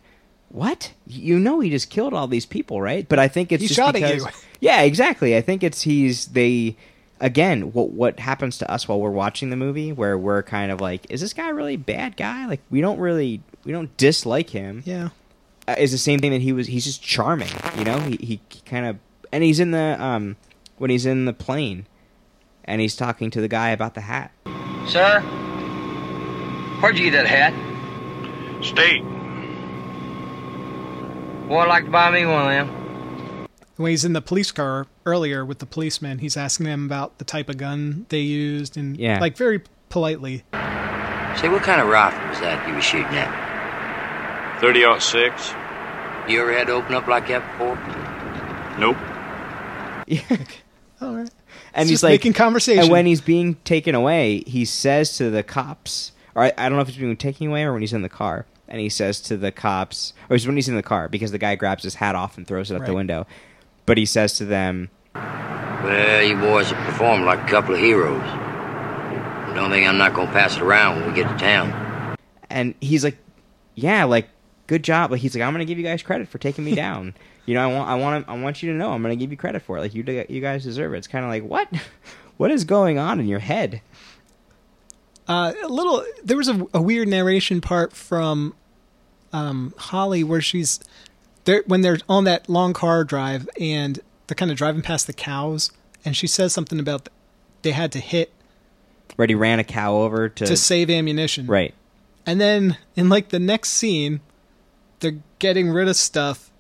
what? 0.50 0.94
You 1.06 1.40
know, 1.40 1.60
he 1.60 1.70
just 1.70 1.90
killed 1.90 2.14
all 2.14 2.28
these 2.28 2.46
people, 2.46 2.82
right? 2.82 3.08
But 3.08 3.20
I 3.20 3.28
think 3.28 3.52
it's 3.52 3.62
He 3.62 3.68
just 3.68 3.78
shot 3.78 3.96
at 3.96 4.16
you. 4.16 4.26
Yeah, 4.60 4.82
exactly. 4.84 5.36
I 5.36 5.42
think 5.42 5.64
it's 5.64 5.82
he's 5.82 6.28
they 6.28 6.76
again. 7.20 7.74
What 7.74 7.90
what 7.90 8.20
happens 8.20 8.60
to 8.60 8.70
us 8.72 8.88
while 8.88 9.00
we're 9.02 9.10
watching 9.10 9.50
the 9.50 9.56
movie, 9.56 9.92
where 9.92 10.16
we're 10.18 10.44
kind 10.44 10.72
of 10.72 10.80
like, 10.80 11.10
is 11.10 11.20
this 11.20 11.34
guy 11.34 11.50
really 11.50 11.74
a 11.74 11.80
bad 11.80 12.16
guy? 12.16 12.46
Like 12.46 12.62
we 12.70 12.80
don't 12.80 13.00
really 13.00 13.42
we 13.64 13.72
don't 13.72 13.96
dislike 13.98 14.52
him. 14.52 14.84
yeah. 14.86 15.10
Uh, 15.68 15.76
is 15.78 15.92
the 15.92 15.98
same 15.98 16.20
thing 16.20 16.32
that 16.32 16.42
he 16.42 16.54
was. 16.54 16.68
He's 16.68 16.86
just 16.86 17.02
charming, 17.04 17.50
you 17.78 17.84
know. 17.86 18.00
He 18.02 18.18
he, 18.18 18.42
he 18.50 18.60
kind 18.66 18.86
of 18.86 18.98
and 19.32 19.44
he's 19.44 19.60
in 19.60 19.72
the 19.72 19.98
um 20.00 20.36
when 20.82 20.90
he's 20.90 21.06
in 21.06 21.26
the 21.26 21.34
plane, 21.34 21.86
and 22.66 22.82
he's 22.82 22.96
talking 22.96 23.30
to 23.30 23.40
the 23.40 23.48
guy 23.48 23.70
about 23.70 23.94
the 23.94 24.02
hat. 24.02 24.32
Sir, 24.88 25.20
where'd 26.82 26.98
you 26.98 27.12
get 27.12 27.24
that 27.24 27.28
hat? 27.28 27.54
State. 28.66 29.04
Boy, 31.48 31.60
I'd 31.60 31.68
like 31.68 31.86
to 31.86 31.92
buy 31.92 32.10
me 32.10 32.26
one 32.26 32.42
of 32.42 32.68
them. 32.68 33.48
When 33.76 33.92
he's 33.92 34.04
in 34.04 34.14
the 34.14 34.22
police 34.22 34.52
car 34.52 34.88
earlier 35.06 35.46
with 35.46 35.60
the 35.60 35.68
policeman, 35.68 36.18
he's 36.18 36.36
asking 36.36 36.66
them 36.66 36.86
about 36.86 37.20
the 37.20 37.26
type 37.26 37.48
of 37.48 37.58
gun 37.58 38.08
they 38.10 38.20
used 38.22 38.76
and 38.76 38.98
Yeah. 38.98 39.20
like 39.20 39.38
very 39.38 39.62
politely. 39.90 40.44
Say, 40.52 41.48
what 41.48 41.62
kind 41.62 41.80
of 41.80 41.88
rifle 41.90 42.28
was 42.30 42.40
that 42.40 42.68
you 42.68 42.74
were 42.74 42.82
shooting 42.82 43.06
at? 43.14 44.60
30 44.62 45.00
6. 45.00 45.54
You 46.28 46.42
ever 46.42 46.54
had 46.54 46.68
to 46.68 46.74
open 46.74 46.96
up 46.96 47.08
like 47.08 47.28
that 47.28 47.44
before? 47.52 47.78
Nope. 48.80 48.98
All 51.02 51.16
right. 51.16 51.30
and 51.74 51.82
It's 51.82 51.90
he's 51.90 51.90
just 51.96 52.04
like 52.04 52.12
making 52.14 52.34
conversation. 52.34 52.84
And 52.84 52.92
when 52.92 53.06
he's 53.06 53.22
being 53.22 53.56
taken 53.64 53.96
away, 53.96 54.44
he 54.48 54.66
says 54.66 55.18
to 55.18 55.30
the 55.30 55.44
cops, 55.44 56.12
or 56.36 56.44
I, 56.44 56.54
I 56.58 56.70
don't 56.70 56.78
know 56.78 56.82
if 56.82 56.90
it's 56.90 56.98
being 56.98 57.18
taken 57.18 57.48
away 57.48 57.64
or 57.64 57.74
when 57.74 57.82
he's 57.82 57.94
in 57.94 58.02
the 58.04 58.10
car, 58.10 58.46
and 58.68 58.80
he 58.80 58.88
says 58.90 59.20
to 59.22 59.36
the 59.38 59.52
cops, 59.52 60.14
or 60.30 60.36
it's 60.36 60.46
when 60.46 60.56
he's 60.56 60.70
in 60.70 60.76
the 60.76 60.84
car 60.84 61.10
because 61.10 61.32
the 61.32 61.38
guy 61.38 61.56
grabs 61.56 61.84
his 61.84 61.96
hat 61.96 62.16
off 62.16 62.38
and 62.38 62.48
throws 62.48 62.72
it 62.72 62.76
out 62.80 62.86
the 62.86 62.94
window. 62.94 63.26
But 63.86 63.98
he 63.98 64.06
says 64.06 64.34
to 64.36 64.46
them, 64.46 64.90
Well, 65.16 66.22
you 66.24 66.38
boys 66.38 66.70
have 66.72 66.86
performed 66.86 67.26
like 67.26 67.40
a 67.40 67.48
couple 67.52 67.74
of 67.74 67.80
heroes. 67.82 68.22
Don't 69.56 69.70
think 69.72 69.86
I'm 69.88 69.98
not 69.98 70.14
gonna 70.14 70.32
pass 70.32 70.56
it 70.56 70.62
around 70.62 71.02
when 71.02 71.10
we 71.10 71.16
get 71.16 71.28
to 71.30 71.38
town. 71.38 72.16
and 72.50 72.74
he's 72.80 73.04
like, 73.04 73.18
"Yeah, 73.76 74.06
like 74.06 74.30
good 74.68 74.82
job." 74.84 75.12
Like 75.12 75.20
he's 75.20 75.36
like, 75.36 75.44
"I'm 75.44 75.54
gonna 75.54 75.66
give 75.66 75.78
you 75.78 75.84
guys 75.84 76.02
credit 76.04 76.30
for 76.30 76.38
taking 76.38 76.64
me 76.64 76.74
down." 76.86 77.14
You 77.46 77.56
know, 77.56 77.70
I 77.70 77.74
want, 77.74 77.90
I 77.90 77.96
want, 77.96 78.30
I 78.30 78.42
want 78.42 78.64
you 78.64 78.72
to 78.72 78.78
know, 78.78 78.92
I'm 78.92 79.02
gonna 79.02 79.16
give 79.16 79.32
you 79.32 79.38
credit 79.38 79.62
for 79.62 79.78
it. 79.78 79.82
Like 79.82 79.94
you, 79.94 80.04
you 80.30 80.42
guys 80.42 80.64
deserve 80.64 80.94
it. 80.94 80.98
It's 80.98 81.08
kind 81.08 81.26
of 81.26 81.30
like, 81.30 81.44
what, 81.44 81.68
what 82.38 82.52
is 82.52 82.64
going 82.64 82.98
on 82.98 83.20
in 83.20 83.28
your 83.28 83.40
head? 83.40 83.82
Uh, 85.28 85.54
a 85.64 85.68
little. 85.68 86.04
There 86.24 86.38
was 86.38 86.50
a, 86.50 86.68
a 86.74 86.82
weird 86.82 87.08
narration 87.08 87.62
part 87.62 87.94
from 87.94 88.54
um, 89.32 89.74
Holly 89.78 90.24
where 90.24 90.42
she's 90.42 90.80
there 91.46 91.64
when 91.68 91.82
they're 91.82 92.00
on 92.10 92.26
that 92.26 92.50
long 92.50 92.74
car 92.74 93.04
drive 93.04 93.48
and 93.60 94.00
they're 94.28 94.36
kind 94.36 94.52
of 94.52 94.58
driving 94.58 94.82
past 94.82 95.08
the 95.08 95.14
cows, 95.14 95.72
and 96.04 96.18
she 96.18 96.28
says 96.28 96.54
something 96.54 96.80
about 96.80 97.08
they 97.62 97.72
had 97.72 97.92
to 97.94 98.00
hit 98.00 98.34
Right, 99.18 99.30
he 99.30 99.36
ran 99.36 99.60
a 99.60 99.64
cow 99.64 99.98
over 99.98 100.30
to, 100.30 100.46
to 100.46 100.58
save 100.58 100.90
ammunition. 100.90 101.48
right. 101.48 101.74
And 102.26 102.40
then 102.40 102.78
in 102.96 103.10
like 103.10 103.30
the 103.30 103.40
next 103.40 103.70
scene, 103.70 104.22
they're 105.00 105.18
getting 105.40 105.70
rid 105.72 105.88
of 105.88 105.96
stuff, 105.96 106.51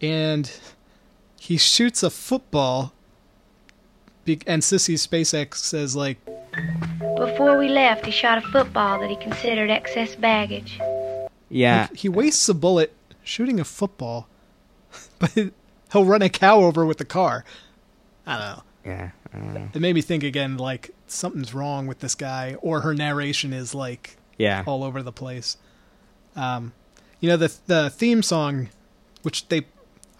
and 0.00 0.50
he 1.40 1.56
shoots 1.56 2.02
a 2.02 2.10
football. 2.10 2.92
And 4.46 4.62
Sissy 4.62 4.94
Spacek 4.94 5.54
says 5.54 5.94
like, 5.94 6.18
Before 7.16 7.58
we 7.58 7.68
left, 7.68 8.06
he 8.06 8.10
shot 8.12 8.38
a 8.38 8.40
football 8.40 8.98
that 9.00 9.10
he 9.10 9.16
considered 9.16 9.68
excess 9.70 10.14
baggage. 10.14 10.80
Yeah, 11.50 11.88
Like, 11.90 11.98
he 11.98 12.08
wastes 12.08 12.48
a 12.48 12.54
bullet 12.54 12.94
shooting 13.22 13.60
a 13.60 13.64
football, 13.64 14.28
but 15.18 15.32
he'll 15.92 16.04
run 16.06 16.22
a 16.22 16.30
cow 16.30 16.60
over 16.60 16.86
with 16.86 16.96
the 16.98 17.04
car. 17.04 17.44
I 18.26 18.38
don't 18.38 18.56
know. 18.56 18.62
yeah. 18.86 19.10
I 19.32 19.36
don't 19.38 19.54
know. 19.54 19.68
It 19.74 19.80
made 19.80 19.94
me 19.94 20.00
think 20.00 20.22
again, 20.24 20.56
like 20.56 20.90
something's 21.06 21.52
wrong 21.52 21.86
with 21.86 21.98
this 22.00 22.14
guy, 22.14 22.56
or 22.62 22.80
her 22.80 22.94
narration 22.94 23.52
is 23.52 23.74
like 23.74 24.16
Yeah. 24.38 24.62
all 24.66 24.82
over 24.84 25.02
the 25.02 25.12
place. 25.12 25.58
Um, 26.34 26.72
you 27.20 27.28
know 27.28 27.36
the 27.36 27.52
the 27.66 27.90
theme 27.90 28.22
song, 28.22 28.68
which 29.22 29.48
they, 29.48 29.66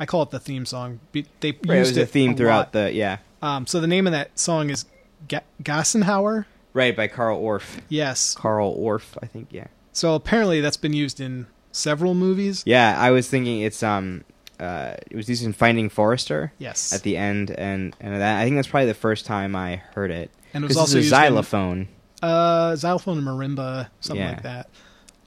I 0.05 0.07
call 0.07 0.23
it 0.23 0.31
the 0.31 0.39
theme 0.39 0.67
song. 0.67 1.01
They 1.13 1.23
Right, 1.43 1.55
it 1.77 1.79
used 1.79 1.91
was 1.93 1.97
a 1.97 2.05
theme 2.05 2.33
lot. 2.33 2.37
throughout 2.37 2.73
the 2.73 2.93
yeah. 2.93 3.19
Um, 3.41 3.67
so 3.67 3.81
the 3.81 3.87
name 3.87 4.07
of 4.07 4.13
that 4.13 4.39
song 4.39 4.69
is 4.69 4.85
Ga- 5.29 5.41
Gassenhauer. 5.63 6.45
Right 6.75 6.95
by 6.95 7.09
Carl 7.09 7.41
Orff. 7.41 7.81
Yes. 7.89 8.35
Carl 8.35 8.77
Orff, 8.77 9.17
I 9.23 9.27
think. 9.27 9.49
Yeah. 9.51 9.69
So 9.95 10.15
apparently 10.15 10.61
that's 10.61 10.77
been 10.77 10.93
used 10.93 11.21
in 11.21 11.47
several 11.73 12.15
movies. 12.15 12.63
Yeah, 12.67 12.95
I 13.01 13.13
was 13.13 13.31
thinking 13.31 13.63
it's 13.63 13.83
um, 13.83 14.25
uh, 14.61 14.95
it 15.11 15.17
was 15.17 15.27
used 15.31 15.43
in 15.43 15.55
Finding 15.55 15.89
Forrester. 15.89 16.53
Yes. 16.59 16.93
At 16.93 17.03
the 17.03 17.17
end, 17.17 17.51
and 17.51 17.97
and 17.99 18.21
that, 18.21 18.41
I 18.41 18.45
think 18.45 18.57
that's 18.57 18.69
probably 18.69 18.89
the 18.89 18.93
first 18.95 19.25
time 19.25 19.57
I 19.57 19.77
heard 19.95 20.11
it. 20.11 20.31
And 20.53 20.65
it 20.65 20.69
was 20.69 20.77
also 20.77 20.99
used 20.99 21.11
a 21.13 21.17
in- 21.17 21.21
xylophone. 21.23 21.89
Uh, 22.23 22.77
xylophone 22.77 23.17
and 23.19 23.27
marimba, 23.27 23.89
something 24.01 24.21
Yeah. 24.23 24.31
like 24.33 24.43
that. 24.43 24.69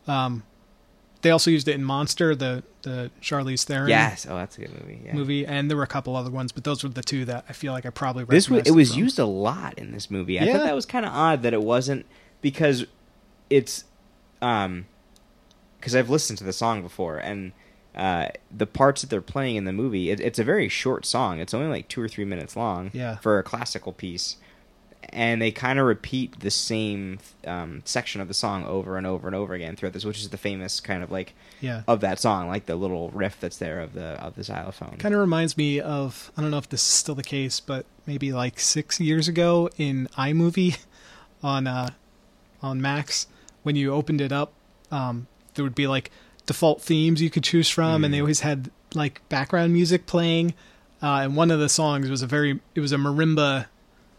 Um, 0.07 0.43
they 1.21 1.31
also 1.31 1.49
used 1.51 1.67
it 1.67 1.75
in 1.75 1.83
Monster, 1.83 2.35
the 2.35 2.63
the 2.83 3.11
Charlize 3.21 3.63
Theron 3.65 3.89
Yes. 3.89 4.25
Oh, 4.29 4.35
that's 4.35 4.57
a 4.57 4.61
good 4.61 4.73
movie. 4.81 5.01
Yeah. 5.05 5.13
movie, 5.13 5.45
and 5.45 5.69
there 5.69 5.75
were 5.77 5.83
a 5.83 5.87
couple 5.87 6.15
other 6.15 6.31
ones, 6.31 6.51
but 6.51 6.63
those 6.63 6.83
were 6.83 6.89
the 6.89 7.01
two 7.03 7.25
that 7.25 7.45
I 7.49 7.53
feel 7.53 7.73
like 7.73 7.85
I 7.85 7.89
probably 7.89 8.23
This 8.25 8.49
was, 8.49 8.63
it 8.67 8.71
was 8.71 8.91
from. 8.91 8.99
used 9.03 9.19
a 9.19 9.25
lot 9.25 9.73
in 9.77 9.91
this 9.91 10.09
movie. 10.11 10.39
I 10.39 10.43
Yeah. 10.45 10.53
thought 10.53 10.63
that 10.63 10.75
was 10.75 10.85
kind 10.85 11.05
of 11.05 11.11
odd 11.11 11.41
that 11.43 11.53
it 11.53 11.61
wasn't 11.63 12.05
because 12.41 12.85
it's 13.49 13.83
um 14.41 14.85
because 15.79 15.95
I've 15.95 16.09
listened 16.09 16.37
to 16.39 16.43
the 16.43 16.53
song 16.53 16.81
before 16.81 17.17
and 17.17 17.51
uh, 17.95 18.27
the 18.55 18.67
parts 18.67 19.01
that 19.01 19.09
they're 19.09 19.21
playing 19.21 19.55
in 19.55 19.65
the 19.65 19.73
movie 19.73 20.11
it, 20.11 20.19
it's 20.19 20.37
a 20.37 20.43
very 20.43 20.69
short 20.69 21.03
song. 21.05 21.39
It's 21.39 21.53
only 21.53 21.67
like 21.67 21.87
two 21.87 21.99
or 22.01 22.07
three 22.07 22.25
minutes 22.25 22.55
long 22.55 22.91
Yeah. 22.93 23.17
for 23.17 23.39
a 23.39 23.43
classical 23.43 23.91
piece, 23.91 24.37
and 25.09 25.41
they 25.41 25.51
kind 25.51 25.79
of 25.79 25.85
repeat 25.85 26.39
the 26.41 26.51
same 26.51 27.19
um, 27.45 27.81
section 27.85 28.19
of 28.21 28.27
the 28.27 28.33
song 28.33 28.65
over 28.65 28.97
and 28.97 29.07
over 29.07 29.27
and 29.27 29.35
over 29.35 29.53
again 29.53 29.75
throughout 29.75 29.93
this, 29.93 30.05
which 30.05 30.19
is 30.19 30.29
the 30.29 30.37
famous 30.37 30.79
kind 30.79 31.01
of 31.03 31.11
like 31.11 31.33
Yeah. 31.61 31.83
of 31.87 32.01
that 32.01 32.19
song, 32.19 32.47
like 32.47 32.65
the 32.65 32.75
little 32.75 33.09
riff 33.11 33.39
that's 33.39 33.57
there 33.57 33.79
of 33.79 33.93
the 33.93 34.21
of 34.21 34.35
the 34.35 34.43
xylophone. 34.43 34.97
Kind 34.97 35.13
of 35.15 35.21
reminds 35.21 35.57
me 35.57 35.79
of 35.79 36.31
I 36.37 36.41
don't 36.41 36.51
know 36.51 36.57
if 36.57 36.69
this 36.69 36.81
is 36.81 36.87
still 36.87 37.15
the 37.15 37.23
case, 37.23 37.59
but 37.59 37.85
maybe 38.05 38.31
like 38.33 38.59
six 38.59 38.99
years 38.99 39.27
ago 39.27 39.69
in 39.77 40.07
iMovie 40.17 40.77
on 41.43 41.67
uh, 41.67 41.89
on 42.61 42.81
Macs, 42.81 43.27
when 43.63 43.75
you 43.75 43.93
opened 43.93 44.19
it 44.21 44.31
up, 44.31 44.51
um, 44.91 45.27
there 45.55 45.63
would 45.63 45.75
be 45.75 45.87
like 45.87 46.11
default 46.45 46.81
themes 46.81 47.21
you 47.21 47.29
could 47.29 47.43
choose 47.43 47.69
from, 47.69 48.03
and 48.03 48.13
they 48.13 48.19
always 48.19 48.39
had 48.41 48.71
like 48.95 49.21
background 49.29 49.73
music 49.73 50.05
playing. 50.05 50.53
Uh, 51.01 51.19
and 51.23 51.35
one 51.35 51.51
of 51.51 51.59
the 51.59 51.69
songs 51.69 52.09
was 52.09 52.21
a 52.23 52.27
very 52.27 52.59
it 52.73 52.79
was 52.79 52.91
a 52.91 52.95
marimba 52.97 53.67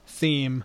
theme, 0.07 0.63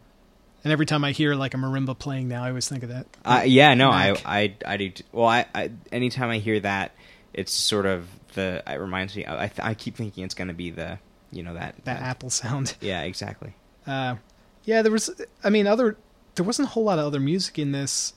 and 0.63 0.71
every 0.71 0.85
time 0.85 1.03
I 1.03 1.11
hear 1.11 1.35
like 1.35 1.53
a 1.53 1.57
marimba 1.57 1.97
playing 1.97 2.27
now, 2.27 2.43
I 2.43 2.49
always 2.49 2.67
think 2.69 2.83
of 2.83 2.89
that. 2.89 3.07
Uh, 3.25 3.43
yeah, 3.45 3.73
no, 3.73 3.89
I, 3.89 4.15
I, 4.25 4.55
I 4.65 4.77
do. 4.77 4.89
T- 4.89 5.03
well, 5.11 5.27
I, 5.27 5.45
I, 5.53 5.71
anytime 5.91 6.29
I 6.29 6.37
hear 6.37 6.59
that, 6.61 6.93
it's 7.33 7.51
sort 7.51 7.85
of 7.85 8.07
the. 8.33 8.63
It 8.65 8.75
reminds 8.79 9.15
me. 9.15 9.25
I 9.25 9.51
I 9.59 9.73
keep 9.73 9.95
thinking 9.95 10.23
it's 10.23 10.35
going 10.35 10.47
to 10.47 10.53
be 10.53 10.69
the 10.69 10.99
you 11.31 11.43
know 11.43 11.53
that 11.55 11.75
That 11.85 12.01
Apple 12.01 12.29
sound. 12.29 12.75
Yeah, 12.81 13.01
exactly. 13.01 13.53
Uh, 13.85 14.15
yeah, 14.63 14.81
there 14.81 14.91
was. 14.91 15.09
I 15.43 15.49
mean, 15.49 15.67
other. 15.67 15.97
There 16.35 16.45
wasn't 16.45 16.69
a 16.69 16.71
whole 16.71 16.85
lot 16.85 16.97
of 16.97 17.05
other 17.05 17.19
music 17.19 17.59
in 17.59 17.73
this. 17.73 18.13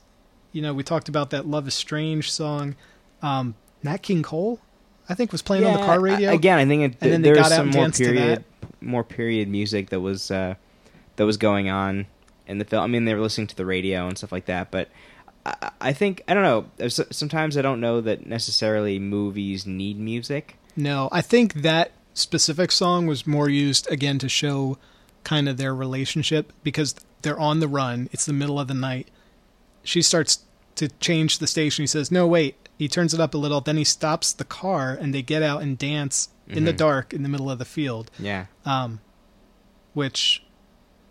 You 0.53 0.63
know, 0.63 0.73
we 0.73 0.83
talked 0.83 1.09
about 1.09 1.31
that 1.31 1.47
"Love 1.47 1.67
Is 1.67 1.75
Strange" 1.75 2.31
song. 2.31 2.77
Um, 3.23 3.55
Nat 3.83 3.99
King 3.99 4.23
Cole, 4.23 4.61
I 5.09 5.15
think, 5.15 5.33
was 5.33 5.43
playing 5.43 5.65
on 5.65 5.73
the 5.81 5.85
car 5.87 6.01
radio 6.01 6.31
I- 6.31 6.35
again, 6.35 6.59
I 6.59 6.65
think 6.67 6.83
it, 6.83 6.99
and 7.01 7.13
then 7.13 7.23
there 7.23 7.35
was 7.37 7.49
some 7.49 7.71
more 7.71 7.91
period, 7.91 8.45
more 8.81 9.03
period 9.05 9.49
music 9.49 9.91
that 9.91 10.01
was 10.01 10.31
uh, 10.31 10.55
that 11.17 11.27
was 11.27 11.37
going 11.37 11.69
on 11.69 12.07
in 12.47 12.59
the 12.59 12.65
film. 12.65 12.83
I 12.83 12.87
mean, 12.87 13.05
they 13.05 13.15
were 13.15 13.21
listening 13.21 13.47
to 13.49 13.57
the 13.57 13.67
radio 13.67 14.07
and 14.09 14.17
stuff 14.17 14.33
like 14.33 14.47
that, 14.47 14.71
but 14.71 14.89
I, 15.45 15.71
I 15.81 15.93
think 15.93 16.23
I 16.29 16.35
don't 16.35 16.43
know. 16.79 16.89
Sometimes 16.89 17.57
I 17.57 17.63
don't 17.63 17.81
know 17.81 18.01
that 18.01 18.27
necessarily 18.27 18.99
movies 18.99 19.67
need 19.67 19.99
music. 19.99 20.57
No, 20.77 21.09
I 21.13 21.23
think 21.23 21.55
that 21.63 21.93
specific 22.15 22.73
song 22.73 23.07
was 23.07 23.27
more 23.27 23.49
used 23.49 23.91
again 23.91 24.19
to 24.21 24.29
show 24.29 24.79
kind 25.25 25.49
of 25.49 25.57
their 25.57 25.75
relationship 25.75 26.53
because 26.63 26.95
they're 27.23 27.39
on 27.41 27.61
the 27.61 27.69
run. 27.69 28.09
It's 28.13 28.27
the 28.27 28.33
middle 28.33 28.61
of 28.61 28.69
the 28.69 28.75
night. 28.75 29.09
She 29.83 30.03
starts 30.03 30.41
to 30.77 30.89
change 31.01 31.39
the 31.39 31.47
station. 31.47 31.83
He 31.83 31.87
says, 31.87 32.11
"No, 32.11 32.27
wait." 32.27 32.57
He 32.79 32.89
turns 32.89 33.15
it 33.15 33.21
up 33.21 33.33
a 33.33 33.39
little. 33.39 33.63
Then 33.63 33.79
he 33.79 33.85
stops 33.85 34.35
the 34.35 34.45
car, 34.45 34.93
and 34.93 35.15
they 35.15 35.23
get 35.23 35.43
out 35.43 35.63
and 35.63 35.79
dance 35.79 36.29
in 36.47 36.65
the 36.65 36.75
Mhm. 36.75 36.77
dark 36.77 37.15
in 37.15 37.23
the 37.23 37.29
middle 37.31 37.51
of 37.51 37.59
the 37.59 37.65
field. 37.65 38.11
Yeah. 38.19 38.47
Um, 38.67 39.01
which, 39.95 40.43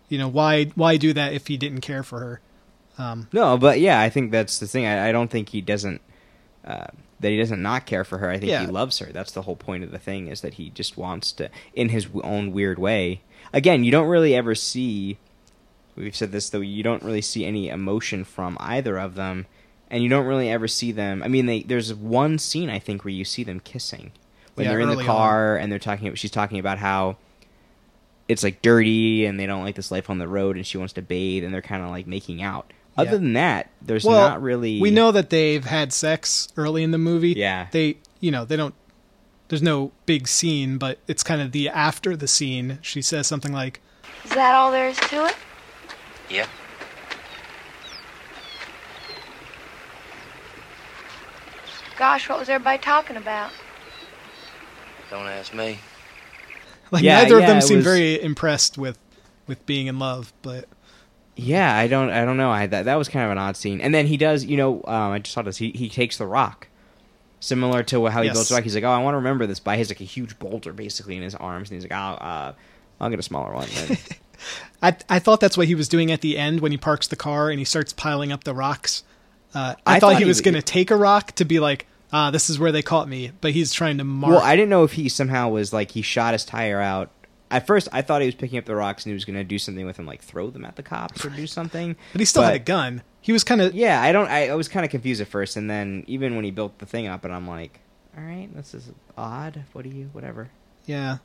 you 0.08 0.18
know, 0.18 0.28
why 0.28 0.66
why 0.74 0.96
do 0.96 1.12
that 1.12 1.32
if 1.32 1.46
he 1.46 1.56
didn't 1.56 1.80
care 1.80 2.02
for 2.02 2.20
her? 2.20 2.40
Um, 2.98 3.28
No, 3.32 3.58
but 3.58 3.80
yeah, 3.80 4.00
I 4.00 4.08
think 4.08 4.30
that's 4.32 4.58
the 4.58 4.66
thing. 4.66 4.86
I, 4.86 5.08
I 5.08 5.12
don't 5.12 5.30
think 5.30 5.50
he 5.50 5.60
doesn't 5.60 6.00
uh, 6.64 6.86
that 7.20 7.30
he 7.30 7.38
doesn't 7.38 7.62
not 7.62 7.86
care 7.86 8.04
for 8.04 8.18
her. 8.18 8.30
I 8.30 8.38
think 8.38 8.50
Yeah. 8.50 8.62
he 8.66 8.66
loves 8.66 8.98
her. 8.98 9.06
That's 9.12 9.32
the 9.32 9.42
whole 9.42 9.56
point 9.56 9.84
of 9.84 9.90
the 9.90 9.98
thing 9.98 10.28
is 10.28 10.40
that 10.40 10.54
he 10.54 10.70
just 10.70 10.96
wants 10.96 11.32
to, 11.32 11.48
in 11.74 11.88
his 11.90 12.06
own 12.24 12.52
weird 12.52 12.78
way. 12.78 13.22
Again, 13.52 13.84
you 13.84 13.90
don't 13.90 14.08
really 14.08 14.34
ever 14.34 14.54
see. 14.54 15.18
We've 15.94 16.16
said 16.16 16.32
this 16.32 16.50
though. 16.50 16.60
You 16.60 16.82
don't 16.82 17.02
really 17.02 17.22
see 17.22 17.44
any 17.46 17.68
emotion 17.68 18.24
from 18.24 18.56
either 18.60 18.98
of 18.98 19.14
them, 19.14 19.46
and 19.90 20.02
you 20.02 20.08
don't 20.08 20.26
really 20.26 20.50
ever 20.50 20.68
see 20.68 20.92
them. 20.92 21.22
I 21.22 21.28
mean, 21.28 21.46
they, 21.46 21.62
there's 21.62 21.94
one 21.94 22.38
scene 22.38 22.68
I 22.68 22.78
think 22.78 23.04
where 23.04 23.12
you 23.14 23.24
see 23.24 23.44
them 23.44 23.60
kissing 23.60 24.12
when 24.54 24.64
Yeah, 24.64 24.72
they're 24.72 24.80
in 24.80 24.88
the 24.90 25.04
car 25.04 25.56
and 25.56 25.70
they're 25.72 25.78
talking. 25.78 26.12
She's 26.16 26.30
talking 26.30 26.58
about 26.58 26.78
how 26.78 27.16
it's 28.28 28.42
like 28.42 28.62
dirty 28.62 29.24
and 29.26 29.38
they 29.38 29.46
don't 29.46 29.62
like 29.64 29.76
this 29.76 29.90
life 29.90 30.10
on 30.10 30.18
the 30.18 30.28
road, 30.28 30.56
and 30.56 30.66
she 30.66 30.78
wants 30.78 30.92
to 30.94 31.02
bathe, 31.02 31.44
and 31.44 31.52
they're 31.54 31.62
kind 31.62 31.82
of 31.82 31.90
like 31.90 32.06
making 32.06 32.42
out. 32.42 32.72
Other 32.98 33.10
Yeah. 33.10 33.16
than 33.18 33.32
that, 33.34 33.70
there's 33.82 34.04
well, 34.04 34.28
not 34.28 34.42
really. 34.42 34.80
We 34.80 34.90
know 34.90 35.12
that 35.12 35.28
they've 35.30 35.64
had 35.64 35.92
sex 35.92 36.48
early 36.56 36.82
in 36.82 36.90
the 36.92 36.98
movie. 36.98 37.34
Yeah. 37.36 37.66
They, 37.70 37.98
you 38.20 38.30
know, 38.30 38.44
they 38.44 38.56
don't. 38.56 38.74
There's 39.48 39.62
no 39.62 39.92
big 40.06 40.26
scene, 40.26 40.78
but 40.78 40.98
it's 41.06 41.22
kind 41.22 41.40
of 41.42 41.52
the 41.52 41.68
after 41.68 42.16
the 42.16 42.26
scene. 42.26 42.78
She 42.82 43.00
says 43.02 43.26
something 43.26 43.52
like, 43.52 43.80
Is 44.24 44.30
that 44.30 44.54
all 44.54 44.72
there 44.72 44.88
is 44.88 44.96
to 44.96 45.26
it? 45.26 45.36
Yep. 46.30 46.48
Gosh, 51.98 52.28
what 52.28 52.38
was 52.38 52.48
everybody 52.48 52.78
talking 52.78 53.16
about? 53.16 53.50
Don't 55.10 55.26
ask 55.26 55.54
me. 55.54 55.78
like 56.90 57.02
Yeah, 57.04 57.22
neither 57.22 57.38
of 57.38 57.46
them 57.46 57.60
seem 57.60 57.78
was- 57.78 57.84
very 57.84 58.20
impressed 58.22 58.78
with 58.78 58.98
with 59.46 59.64
being 59.66 59.86
in 59.86 59.98
love. 59.98 60.32
But 60.42 60.66
Yeah, 61.36 61.74
I 61.76 61.86
don't. 61.88 62.10
I 62.10 62.24
don't 62.24 62.36
know. 62.36 62.50
I 62.50 62.66
that 62.66 62.84
that 62.86 62.96
was 62.96 63.08
kind 63.08 63.24
of 63.26 63.30
an 63.32 63.38
odd 63.38 63.56
scene. 63.56 63.80
And 63.80 63.94
then 63.94 64.06
he 64.06 64.16
does. 64.16 64.44
You 64.44 64.56
know, 64.56 64.74
um, 64.84 65.12
I 65.12 65.18
just 65.18 65.34
saw 65.34 65.42
this. 65.42 65.56
He 65.58 65.70
he 65.72 65.88
takes 65.88 66.16
the 66.18 66.26
rock, 66.26 66.68
similar 67.40 67.82
to 67.84 68.06
how 68.06 68.22
he 68.22 68.26
Yes. 68.28 68.34
builds 68.36 68.48
the 68.48 68.54
rock. 68.56 68.64
He's 68.64 68.74
like, 68.74 68.84
oh, 68.84 68.90
I 68.90 68.98
want 69.02 69.12
to 69.14 69.18
remember 69.18 69.46
this. 69.46 69.60
By 69.60 69.74
he 69.74 69.78
has 69.78 69.90
like 69.90 70.00
a 70.00 70.04
huge 70.04 70.38
boulder 70.38 70.72
basically 70.72 71.16
in 71.16 71.22
his 71.22 71.34
arms, 71.34 71.70
and 71.70 71.80
he's 71.80 71.90
like, 71.90 71.98
oh, 71.98 72.14
uh, 72.24 72.52
I'll 73.00 73.10
get 73.10 73.18
a 73.18 73.22
smaller 73.22 73.52
one. 73.54 73.68
I 74.82 74.96
I 75.08 75.18
thought 75.18 75.40
that's 75.40 75.56
what 75.56 75.66
he 75.66 75.74
was 75.74 75.88
doing 75.88 76.10
at 76.12 76.20
the 76.20 76.36
end 76.38 76.60
when 76.60 76.70
he 76.72 76.78
parks 76.78 77.06
the 77.08 77.16
car 77.16 77.50
and 77.50 77.58
he 77.58 77.64
starts 77.64 77.92
piling 77.92 78.32
up 78.32 78.44
the 78.44 78.54
rocks. 78.54 79.02
Uh, 79.54 79.74
I, 79.86 79.96
I 79.96 79.98
thought, 79.98 80.00
thought 80.12 80.12
he 80.14 80.24
he 80.24 80.24
was 80.28 80.36
was- 80.36 80.40
going 80.42 80.54
to 80.54 80.62
take 80.62 80.90
a 80.90 80.96
rock 80.96 81.32
to 81.32 81.44
be 81.46 81.60
like, 81.60 81.86
ah, 82.16 82.30
this 82.30 82.48
is 82.48 82.58
where 82.58 82.72
they 82.72 82.82
caught 82.82 83.08
me. 83.08 83.30
But 83.40 83.52
he's 83.52 83.72
trying 83.72 83.98
to 83.98 84.04
mark. 84.04 84.32
well, 84.32 84.42
I 84.42 84.56
didn't 84.56 84.70
know 84.70 84.84
if 84.84 84.92
he 84.92 85.08
somehow 85.08 85.50
was 85.50 85.72
like 85.72 85.90
he 85.90 86.02
shot 86.02 86.32
his 86.32 86.44
tire 86.44 86.80
out. 86.80 87.10
At 87.50 87.66
first, 87.66 87.88
I 87.92 88.02
thought 88.02 88.22
he 88.22 88.26
was 88.26 88.34
picking 88.34 88.58
up 88.58 88.64
the 88.64 88.74
rocks 88.74 89.04
and 89.04 89.10
he 89.10 89.14
was 89.14 89.24
going 89.24 89.36
to 89.36 89.44
do 89.44 89.58
something 89.58 89.84
with 89.86 89.96
them, 89.96 90.06
like 90.06 90.22
throw 90.22 90.50
them 90.50 90.64
at 90.64 90.76
the 90.76 90.82
cops 90.82 91.24
or 91.24 91.30
do 91.30 91.46
something. 91.46 91.94
but 92.12 92.20
he 92.20 92.24
still 92.24 92.42
had 92.42 92.54
a 92.54 92.58
gun. 92.58 93.02
He 93.20 93.32
was 93.32 93.44
kind 93.44 93.60
of 93.60 93.74
Yeah, 93.74 94.00
I 94.00 94.12
don't. 94.12 94.28
I, 94.28 94.48
I 94.48 94.54
was 94.54 94.68
kind 94.68 94.84
of 94.84 94.90
confused 94.90 95.20
at 95.20 95.28
first, 95.28 95.56
and 95.56 95.68
then 95.70 96.04
even 96.06 96.34
when 96.36 96.44
he 96.44 96.50
built 96.50 96.78
the 96.78 96.86
thing 96.86 97.06
up, 97.06 97.24
and 97.24 97.32
I'm 97.34 97.46
like, 97.46 97.80
all 98.16 98.24
right, 98.24 98.48
this 98.56 98.72
is 98.74 98.90
odd. 99.18 99.62
What 99.72 99.84
do 99.84 99.90
you? 99.90 100.08
Whatever. 100.12 100.48
yeah. 100.86 101.18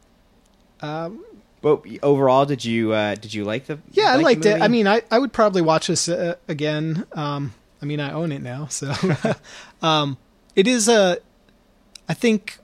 Um, 0.82 1.24
But 1.62 1.84
overall, 2.02 2.46
did 2.46 2.66
you 2.66 2.92
uh, 2.92 3.16
did 3.16 3.34
you 3.34 3.44
like 3.44 3.66
the? 3.68 3.80
Yeah, 3.92 4.12
I 4.12 4.16
like 4.16 4.18
the 4.18 4.24
liked 4.24 4.46
it. 4.46 4.62
I 4.64 4.68
mean, 4.68 4.88
I, 4.88 5.02
I 5.12 5.20
would 5.20 5.32
probably 5.32 5.62
watch 5.62 5.88
this 5.88 6.10
uh, 6.10 6.36
again. 6.48 7.06
Um, 7.14 7.54
I 7.82 7.86
mean, 7.86 8.00
I 8.00 8.12
own 8.14 8.32
it 8.32 8.42
now, 8.42 8.66
so 8.68 8.94
um, 9.82 10.18
it 10.56 10.68
is 10.68 10.88
a. 10.88 11.18
I 12.10 12.14
think 12.14 12.58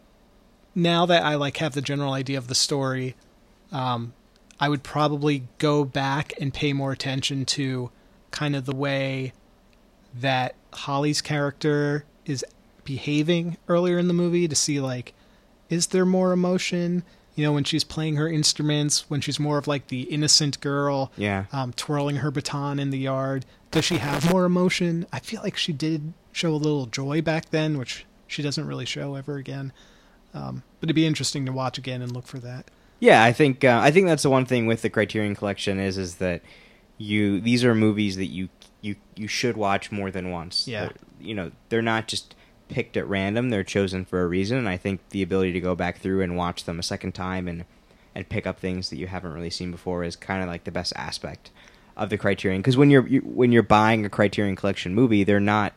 now 0.75 1.05
that 1.05 1.23
I 1.23 1.35
like 1.35 1.57
have 1.57 1.73
the 1.73 1.81
general 1.81 2.13
idea 2.13 2.38
of 2.38 2.47
the 2.47 2.55
story, 2.55 3.15
um, 3.71 4.13
I 4.59 4.69
would 4.69 4.83
probably 4.83 5.43
go 5.57 5.83
back 5.85 6.33
and 6.39 6.53
pay 6.53 6.73
more 6.73 6.91
attention 6.91 7.45
to 7.45 7.89
kind 8.31 8.55
of 8.55 8.65
the 8.65 8.75
way 8.75 9.33
that 10.13 10.55
Holly's 10.73 11.21
character 11.21 12.05
is 12.25 12.43
behaving 12.83 13.57
earlier 13.67 13.97
in 13.97 14.07
the 14.07 14.13
movie 14.13 14.47
to 14.47 14.55
see 14.55 14.79
like 14.79 15.13
is 15.69 15.88
there 15.88 16.05
more 16.05 16.31
emotion 16.31 17.03
you 17.35 17.43
know 17.43 17.51
when 17.51 17.65
she's 17.65 17.83
playing 17.83 18.15
her 18.15 18.29
instruments 18.29 19.09
when 19.09 19.19
she's 19.19 19.39
more 19.41 19.57
of 19.57 19.67
like 19.67 19.88
the 19.88 20.03
innocent 20.03 20.59
girl 20.61 21.11
Yeah. 21.17 21.45
um, 21.51 21.73
twirling 21.73 22.17
her 22.17 22.31
baton 22.31 22.79
in 22.79 22.89
the 22.89 22.97
yard 22.97 23.45
does 23.71 23.83
she 23.83 23.97
have 23.97 24.29
more 24.31 24.45
emotion 24.45 25.05
i 25.11 25.19
feel 25.19 25.41
like 25.43 25.57
she 25.57 25.73
did 25.73 26.13
show 26.38 26.51
a 26.53 26.55
little 26.55 26.85
joy 26.85 27.21
back 27.21 27.49
then 27.49 27.77
which 27.77 28.05
she 28.27 28.41
doesn't 28.41 28.67
really 28.67 28.85
show 28.85 29.15
ever 29.15 29.35
again 29.38 29.71
um, 30.33 30.63
but 30.79 30.88
it'd 30.88 30.95
be 30.95 31.05
interesting 31.07 31.45
to 31.45 31.51
watch 31.51 31.77
again 31.77 32.01
and 32.01 32.11
look 32.11 32.27
for 32.27 32.39
that 32.39 32.69
Yeah, 32.99 33.23
I 33.23 33.31
think 33.33 33.63
uh, 33.63 33.79
I 33.81 33.91
think 33.91 34.07
that's 34.07 34.23
the 34.23 34.29
one 34.29 34.45
thing 34.45 34.65
with 34.67 34.81
the 34.81 34.89
Criterion 34.89 35.35
Collection 35.35 35.79
is 35.79 35.97
is 35.97 36.15
that 36.15 36.41
you 36.97 37.39
these 37.39 37.63
are 37.63 37.75
movies 37.75 38.15
that 38.17 38.25
you 38.25 38.49
you 38.81 38.95
you 39.15 39.27
should 39.27 39.55
watch 39.57 39.91
more 39.91 40.09
than 40.11 40.31
once. 40.31 40.67
Yeah. 40.67 40.81
They're- 40.85 40.93
you 41.19 41.33
know 41.33 41.51
they're 41.69 41.81
not 41.81 42.07
just 42.07 42.35
picked 42.69 42.95
at 42.97 43.07
random; 43.07 43.49
they're 43.49 43.63
chosen 43.63 44.05
for 44.05 44.21
a 44.21 44.27
reason. 44.27 44.57
And 44.57 44.67
I 44.69 44.77
think 44.77 45.01
the 45.09 45.21
ability 45.23 45.51
to 45.53 45.59
go 45.59 45.73
back 45.75 45.97
through 45.99 46.21
and 46.21 46.35
watch 46.38 46.65
them 46.65 46.77
a 46.79 46.83
second 46.83 47.13
time 47.13 47.47
and 47.47 47.65
and 48.15 48.27
pick 48.29 48.45
up 48.47 48.59
things 48.59 48.89
that 48.89 48.97
you 48.97 49.07
haven't 49.07 49.33
really 49.33 49.49
seen 49.51 49.71
before 49.71 50.03
is 50.03 50.15
kind 50.15 50.41
of 50.43 50.49
like 50.49 50.63
the 50.63 50.71
best 50.71 50.93
aspect 50.95 51.49
of 51.95 52.09
the 52.09 52.17
Criterion. 52.17 52.61
Because 52.61 52.77
when 52.77 52.89
you're 52.91 53.07
you, 53.07 53.21
when 53.21 53.51
you're 53.51 53.63
buying 53.63 54.05
a 54.05 54.09
Criterion 54.09 54.55
Collection 54.55 54.93
movie, 54.93 55.23
they're 55.23 55.39
not 55.39 55.73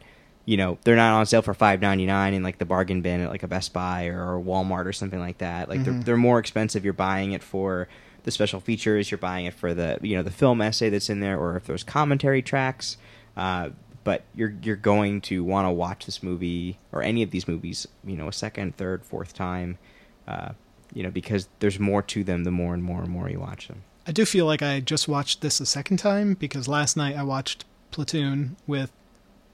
you 0.50 0.56
know 0.56 0.78
they're 0.82 0.96
not 0.96 1.12
on 1.12 1.26
sale 1.26 1.42
for 1.42 1.54
five 1.54 1.80
ninety 1.80 2.06
nine 2.06 2.34
in 2.34 2.42
like 2.42 2.58
the 2.58 2.64
bargain 2.64 3.02
bin 3.02 3.20
at 3.20 3.30
like 3.30 3.42
a 3.44 3.48
Best 3.48 3.72
Buy 3.72 4.06
or 4.06 4.40
Walmart 4.40 4.84
or 4.86 4.92
something 4.92 5.20
like 5.20 5.38
that. 5.38 5.68
Like 5.68 5.84
they're 5.84 5.94
Mhm. 5.94 6.04
they're 6.04 6.16
more 6.16 6.38
expensive. 6.40 6.84
You're 6.84 6.92
buying 6.92 7.32
it 7.32 7.42
for 7.42 7.86
the 8.24 8.30
special 8.30 8.58
features. 8.60 9.10
You're 9.10 9.18
buying 9.18 9.46
it 9.46 9.54
for 9.54 9.72
the 9.74 9.98
you 10.02 10.16
know 10.16 10.22
the 10.24 10.30
film 10.42 10.60
essay 10.60 10.88
that's 10.90 11.08
in 11.08 11.20
there, 11.20 11.38
or 11.38 11.56
if 11.56 11.64
there's 11.66 11.84
commentary 11.84 12.42
tracks. 12.42 12.96
Uh, 13.36 13.70
but 14.02 14.24
you're 14.34 14.54
you're 14.62 14.76
going 14.94 15.20
to 15.20 15.44
want 15.44 15.66
to 15.66 15.70
watch 15.70 16.06
this 16.06 16.20
movie 16.22 16.78
or 16.90 17.02
any 17.02 17.22
of 17.22 17.30
these 17.30 17.46
movies, 17.46 17.86
you 18.04 18.16
know, 18.16 18.26
a 18.28 18.32
second, 18.32 18.76
third, 18.76 19.04
fourth 19.04 19.32
time, 19.34 19.78
uh, 20.26 20.48
you 20.92 21.02
know, 21.04 21.10
because 21.10 21.48
there's 21.60 21.78
more 21.78 22.02
to 22.02 22.24
them 22.24 22.42
the 22.44 22.50
more 22.50 22.74
and 22.74 22.82
more 22.82 23.02
and 23.02 23.10
more 23.10 23.30
you 23.30 23.38
watch 23.38 23.68
them. 23.68 23.82
I 24.06 24.12
do 24.12 24.24
feel 24.24 24.46
like 24.46 24.62
I 24.62 24.80
just 24.80 25.06
watched 25.06 25.42
this 25.42 25.60
a 25.60 25.66
second 25.66 25.98
time 25.98 26.34
because 26.34 26.66
last 26.66 26.96
night 26.96 27.14
I 27.14 27.22
watched 27.22 27.64
Platoon 27.92 28.56
with 28.66 28.90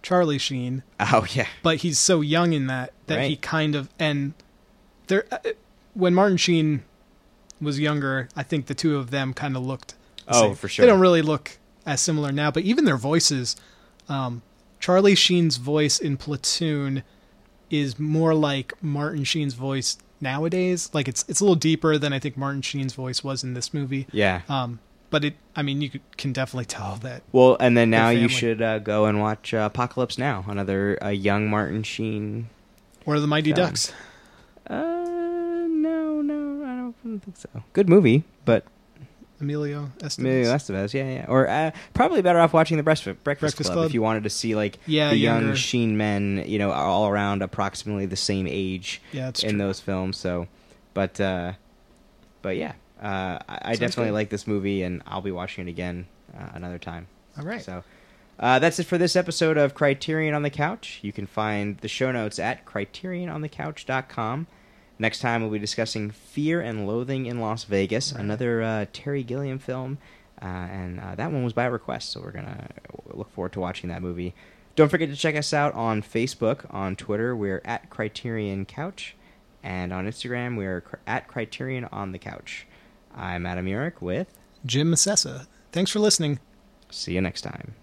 Charlie 0.02 0.38
Sheen. 0.38 0.82
Oh 1.00 1.26
yeah, 1.30 1.46
But 1.62 1.78
he's 1.78 1.98
so 1.98 2.20
young 2.20 2.52
in 2.52 2.66
that 2.68 2.92
that 3.06 3.24
he 3.24 3.36
kind 3.36 3.74
of 3.74 3.88
and 3.98 4.34
there 5.08 5.26
uh, 5.30 5.38
when 5.94 6.14
Martin 6.14 6.36
Sheen 6.36 6.82
was 7.60 7.80
younger, 7.80 8.28
I 8.36 8.42
think 8.42 8.66
the 8.66 8.74
two 8.74 8.96
of 8.96 9.10
them 9.10 9.32
kind 9.32 9.56
of 9.56 9.64
looked. 9.64 9.94
Oh, 10.28 10.42
same. 10.48 10.54
for 10.54 10.68
sure. 10.68 10.84
They 10.84 10.90
don't 10.90 11.00
really 11.00 11.22
look 11.22 11.58
as 11.86 12.00
similar 12.00 12.32
now, 12.32 12.50
but 12.50 12.64
even 12.64 12.84
their 12.84 12.96
voices. 12.96 13.56
Um, 14.08 14.42
Charlie 14.80 15.14
Sheen's 15.14 15.56
voice 15.56 15.98
in 15.98 16.16
Platoon 16.16 17.02
is 17.70 17.98
more 17.98 18.34
like 18.34 18.72
Martin 18.82 19.24
Sheen's 19.24 19.54
voice 19.54 19.98
nowadays. 20.20 20.90
Like 20.92 21.08
it's 21.08 21.24
it's 21.28 21.40
a 21.40 21.44
little 21.44 21.56
deeper 21.56 21.98
than 21.98 22.12
I 22.12 22.18
think 22.18 22.36
Martin 22.36 22.62
Sheen's 22.62 22.94
voice 22.94 23.24
was 23.24 23.42
in 23.42 23.54
this 23.54 23.72
movie. 23.72 24.06
Yeah. 24.12 24.42
Um, 24.48 24.80
but 25.10 25.24
it, 25.24 25.34
I 25.54 25.62
mean, 25.62 25.80
you 25.82 25.90
can 26.16 26.32
definitely 26.32 26.64
tell 26.66 26.96
that. 26.96 27.22
Well, 27.32 27.56
and 27.60 27.76
then 27.76 27.90
now 27.90 28.10
you 28.10 28.28
should 28.28 28.60
uh, 28.62 28.78
go 28.78 29.06
and 29.06 29.20
watch 29.20 29.52
uh, 29.54 29.68
Apocalypse 29.72 30.18
Now, 30.18 30.44
another 30.48 30.98
uh, 31.02 31.08
young 31.08 31.48
Martin 31.48 31.82
Sheen. 31.82 32.48
Or 33.04 33.20
the 33.20 33.26
Mighty 33.26 33.52
film. 33.52 33.66
Ducks. 33.68 33.92
Uh, 34.68 34.74
no, 35.68 36.20
no, 36.22 36.64
I 36.64 36.76
don't 36.76 37.22
think 37.22 37.36
so. 37.36 37.48
Good 37.72 37.88
movie, 37.88 38.24
but 38.44 38.64
Emilio 39.40 39.92
Estevez. 39.98 40.18
Emilio 40.18 40.54
Estevez, 40.54 40.92
yeah, 40.94 41.08
yeah. 41.08 41.26
Or 41.28 41.48
uh, 41.48 41.70
probably 41.94 42.20
better 42.22 42.40
off 42.40 42.52
watching 42.52 42.76
the 42.76 42.82
Breakfast, 42.82 43.22
Breakfast, 43.22 43.56
Club, 43.58 43.72
Club. 43.72 43.86
if 43.86 43.94
you 43.94 44.02
wanted 44.02 44.24
to 44.24 44.30
see 44.30 44.54
like 44.56 44.78
Yeah, 44.86 45.10
the 45.10 45.16
young 45.16 45.54
sheen 45.54 45.96
men, 45.96 46.42
you 46.46 46.58
know, 46.58 46.72
all 46.72 47.06
around 47.06 47.42
approximately 47.42 48.06
the 48.06 48.16
same 48.16 48.46
age 48.48 49.00
Yeah, 49.12 49.28
in 49.28 49.32
true. 49.50 49.58
those 49.58 49.78
films. 49.78 50.16
So, 50.16 50.48
but 50.94 51.20
uh, 51.20 51.52
but 52.42 52.56
yeah, 52.56 52.72
uh, 53.02 53.38
I, 53.48 53.58
I 53.62 53.72
definitely 53.72 54.06
good. 54.06 54.14
like 54.14 54.30
this 54.30 54.46
movie, 54.46 54.82
and 54.82 55.02
I'll 55.06 55.22
be 55.22 55.32
watching 55.32 55.66
it 55.66 55.70
again 55.70 56.06
uh, 56.38 56.50
another 56.54 56.78
time. 56.78 57.08
All 57.38 57.44
right. 57.44 57.62
So. 57.62 57.84
Uh, 58.38 58.58
that's 58.58 58.78
it 58.78 58.84
for 58.84 58.98
this 58.98 59.16
episode 59.16 59.56
of 59.56 59.72
Criterion 59.74 60.34
on 60.34 60.42
the 60.42 60.50
Couch. 60.50 60.98
You 61.00 61.10
can 61.10 61.26
find 61.26 61.78
the 61.78 61.88
show 61.88 62.12
notes 62.12 62.38
at 62.38 62.66
criteriononthecouch.com. 62.66 64.46
Next 64.98 65.20
time, 65.20 65.40
we'll 65.42 65.50
be 65.50 65.58
discussing 65.58 66.10
Fear 66.10 66.60
and 66.60 66.86
Loathing 66.86 67.26
in 67.26 67.40
Las 67.40 67.64
Vegas, 67.64 68.12
another 68.12 68.62
uh, 68.62 68.86
Terry 68.92 69.22
Gilliam 69.22 69.58
film. 69.58 69.98
Uh, 70.40 70.44
and 70.44 71.00
uh, 71.00 71.14
that 71.14 71.32
one 71.32 71.44
was 71.44 71.54
by 71.54 71.64
request, 71.64 72.10
so 72.10 72.20
we're 72.20 72.30
going 72.30 72.44
to 72.44 72.68
look 73.14 73.30
forward 73.32 73.52
to 73.52 73.60
watching 73.60 73.88
that 73.88 74.02
movie. 74.02 74.34
Don't 74.74 74.90
forget 74.90 75.08
to 75.08 75.16
check 75.16 75.34
us 75.34 75.54
out 75.54 75.72
on 75.74 76.02
Facebook, 76.02 76.66
on 76.72 76.96
Twitter, 76.96 77.34
we're 77.34 77.62
at 77.64 77.88
Criterion 77.88 78.66
Couch, 78.66 79.16
and 79.62 79.92
on 79.92 80.06
Instagram, 80.06 80.58
we're 80.58 80.82
cr- 80.82 80.96
at 81.06 81.26
Criterion 81.26 81.86
on 81.86 82.12
the 82.12 82.18
Couch. 82.18 82.66
I'm 83.16 83.46
Adam 83.46 83.66
Urich 83.66 84.00
with. 84.00 84.38
Jim 84.64 84.90
Massessa. 84.92 85.46
Thanks 85.72 85.90
for 85.90 85.98
listening. 86.00 86.38
See 86.90 87.14
you 87.14 87.20
next 87.20 87.42
time. 87.42 87.74